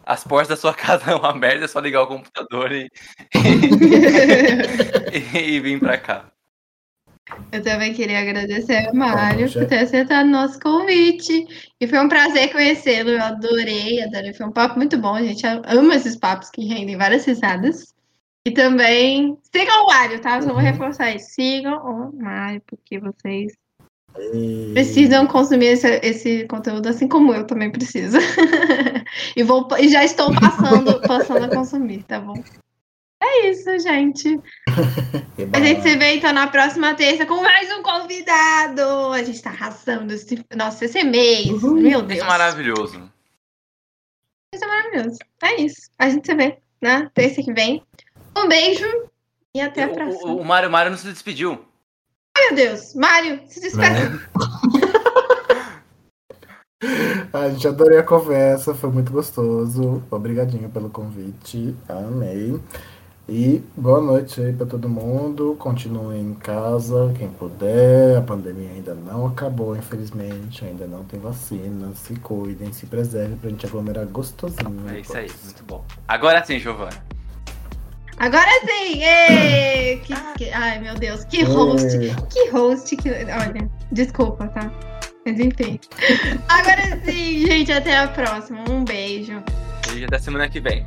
as 0.04 0.24
portas 0.24 0.48
da 0.48 0.56
sua 0.56 0.72
casa 0.74 1.02
estão 1.12 1.24
abertas, 1.24 1.62
é 1.62 1.68
só 1.68 1.80
ligar 1.80 2.02
o 2.02 2.06
computador 2.06 2.72
e, 2.72 2.88
e, 5.12 5.38
e 5.56 5.60
vir 5.60 5.78
pra 5.80 5.98
cá. 5.98 6.30
Eu 7.52 7.62
também 7.62 7.94
queria 7.94 8.20
agradecer 8.20 8.88
ao 8.88 8.94
Mário 8.94 9.46
já- 9.46 9.60
por 9.60 9.68
ter 9.68 9.78
aceitado 9.78 10.26
o 10.26 10.30
nosso 10.30 10.58
convite. 10.58 11.46
E 11.80 11.86
foi 11.86 11.98
um 12.00 12.08
prazer 12.08 12.50
conhecê-lo. 12.50 13.10
Eu 13.10 13.22
adorei, 13.22 14.02
adorei. 14.02 14.32
Foi 14.34 14.46
um 14.46 14.52
papo 14.52 14.76
muito 14.76 14.98
bom. 14.98 15.14
A 15.14 15.22
gente 15.22 15.46
ama 15.46 15.94
esses 15.94 16.16
papos 16.16 16.50
que 16.50 16.64
rendem 16.66 16.96
várias 16.96 17.24
risadas. 17.24 17.94
E 18.44 18.50
também 18.50 19.38
sigam 19.54 19.84
o 19.84 19.86
Mário, 19.86 20.20
tá? 20.20 20.40
Só 20.40 20.48
vou 20.48 20.56
Uhum. 20.56 20.62
reforçar 20.62 21.14
isso. 21.14 21.30
Sigam 21.30 21.76
o 21.78 22.16
Mário, 22.20 22.60
porque 22.66 22.98
vocês 22.98 23.52
E- 24.18 24.70
precisam 24.74 25.26
consumir 25.26 25.66
esse, 25.66 26.00
esse 26.02 26.44
conteúdo 26.46 26.88
assim 26.88 27.06
como 27.08 27.32
eu 27.34 27.46
também 27.46 27.70
preciso. 27.70 28.18
e, 29.36 29.42
vou, 29.42 29.68
e 29.78 29.88
já 29.88 30.04
estou 30.04 30.32
passando, 30.34 31.00
passando 31.06 31.44
a 31.44 31.48
consumir, 31.48 32.02
tá 32.04 32.20
bom? 32.20 32.34
É 33.22 33.50
isso, 33.50 33.78
gente. 33.78 34.40
A 35.52 35.60
gente 35.60 35.82
se 35.82 35.96
vê 35.96 36.16
então 36.16 36.32
na 36.32 36.46
próxima 36.46 36.94
terça 36.94 37.26
com 37.26 37.40
mais 37.42 37.70
um 37.70 37.82
convidado. 37.82 39.12
A 39.12 39.22
gente 39.22 39.40
tá 39.42 39.50
arrasando 39.50 40.12
esse, 40.12 40.42
nossa, 40.56 40.86
esse 40.86 41.04
mês. 41.04 41.46
Uhul. 41.62 41.74
Meu 41.74 42.00
Deus. 42.02 42.18
Isso 42.18 42.24
é 42.24 42.28
maravilhoso. 42.28 43.12
Isso 44.54 44.64
é 44.64 44.66
maravilhoso. 44.66 45.18
É 45.42 45.60
isso. 45.60 45.90
A 45.98 46.08
gente 46.08 46.26
se 46.26 46.34
vê 46.34 46.58
na 46.80 47.10
terça 47.10 47.42
que 47.42 47.52
vem. 47.52 47.82
Um 48.36 48.48
beijo 48.48 48.86
e 49.54 49.60
até 49.60 49.84
a 49.84 49.88
O- 49.88 49.94
próxima. 49.94 50.30
O, 50.32 50.36
o 50.40 50.44
Mário, 50.44 50.70
Mário 50.70 50.90
não 50.90 50.98
se 50.98 51.12
despediu. 51.12 51.62
Meu 52.40 52.54
Deus. 52.54 52.94
Mário, 52.94 53.40
se 53.46 53.60
despeça. 53.60 54.08
Né? 54.08 54.20
A 57.32 57.48
gente 57.50 57.68
adorei 57.68 57.98
a 57.98 58.02
conversa, 58.02 58.74
foi 58.74 58.90
muito 58.90 59.12
gostoso. 59.12 60.02
Obrigadinho 60.10 60.68
pelo 60.70 60.88
convite, 60.88 61.76
amei. 61.86 62.58
E 63.28 63.62
boa 63.76 64.00
noite 64.00 64.40
aí 64.40 64.52
pra 64.52 64.66
todo 64.66 64.88
mundo. 64.88 65.54
Continuem 65.58 66.22
em 66.22 66.34
casa, 66.34 67.12
quem 67.16 67.28
puder. 67.28 68.16
A 68.16 68.22
pandemia 68.22 68.70
ainda 68.70 68.94
não 68.94 69.26
acabou, 69.26 69.76
infelizmente. 69.76 70.64
Ainda 70.64 70.86
não 70.86 71.04
tem 71.04 71.20
vacina. 71.20 71.92
Se 71.94 72.16
cuidem, 72.16 72.72
se 72.72 72.86
preservem 72.86 73.36
pra 73.36 73.50
gente 73.50 73.66
aglomerar 73.66 74.06
gostosinho. 74.06 74.88
É 74.88 75.00
isso 75.00 75.16
aí, 75.16 75.30
muito 75.44 75.62
bom. 75.64 75.84
Agora 76.08 76.42
sim, 76.44 76.58
Giovana. 76.58 77.19
Agora 78.20 78.50
sim! 78.66 78.98
Que, 80.04 80.14
que- 80.36 80.50
ai, 80.52 80.78
meu 80.78 80.94
Deus. 80.94 81.24
Que 81.24 81.42
host. 81.42 81.96
Ei, 81.96 82.14
Que 82.30 82.50
host 82.50 82.94
que. 82.96 83.08
Olha, 83.10 83.70
desculpa, 83.90 84.46
tá? 84.48 84.70
Mas 85.26 85.40
enfim. 85.40 85.80
Agora 86.48 87.00
sim, 87.04 87.46
gente. 87.46 87.72
Até 87.72 87.96
a 87.96 88.08
próxima. 88.08 88.62
Um 88.70 88.84
beijo. 88.84 89.42
E 89.96 90.04
até 90.04 90.18
semana 90.18 90.48
que 90.50 90.60
vem. 90.60 90.86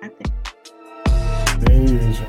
Até. 0.00 0.24
Beijo. 1.68 2.24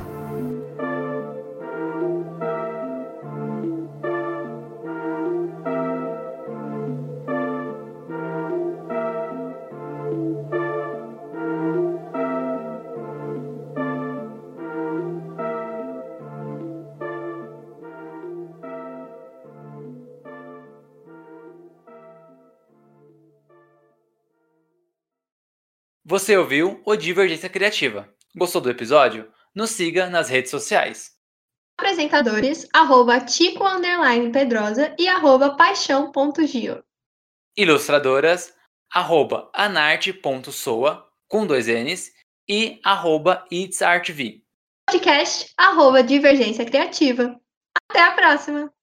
Você 26.15 26.37
ouviu 26.37 26.81
o 26.85 26.95
Divergência 26.95 27.49
Criativa. 27.49 28.09
Gostou 28.33 28.61
do 28.61 28.69
episódio? 28.69 29.29
Nos 29.53 29.71
siga 29.71 30.09
nas 30.09 30.29
redes 30.29 30.49
sociais. 30.49 31.11
Apresentadores, 31.77 32.65
arroba 32.71 33.19
Tico 33.19 33.67
underline 33.67 34.31
Pedrosa 34.31 34.95
e 34.97 35.09
arroba 35.09 35.57
paixão.gio. 35.57 36.81
Ilustradoras, 37.57 38.53
arroba 38.89 39.51
anarte.soa, 39.53 41.05
com 41.27 41.45
dois 41.45 41.67
N's, 41.67 42.13
e 42.47 42.79
arroba 42.81 43.45
itsartv. 43.51 44.41
Podcast, 44.89 45.51
arroba 45.57 46.01
Divergência 46.01 46.63
Criativa. 46.63 47.37
Até 47.91 48.01
a 48.01 48.11
próxima! 48.11 48.73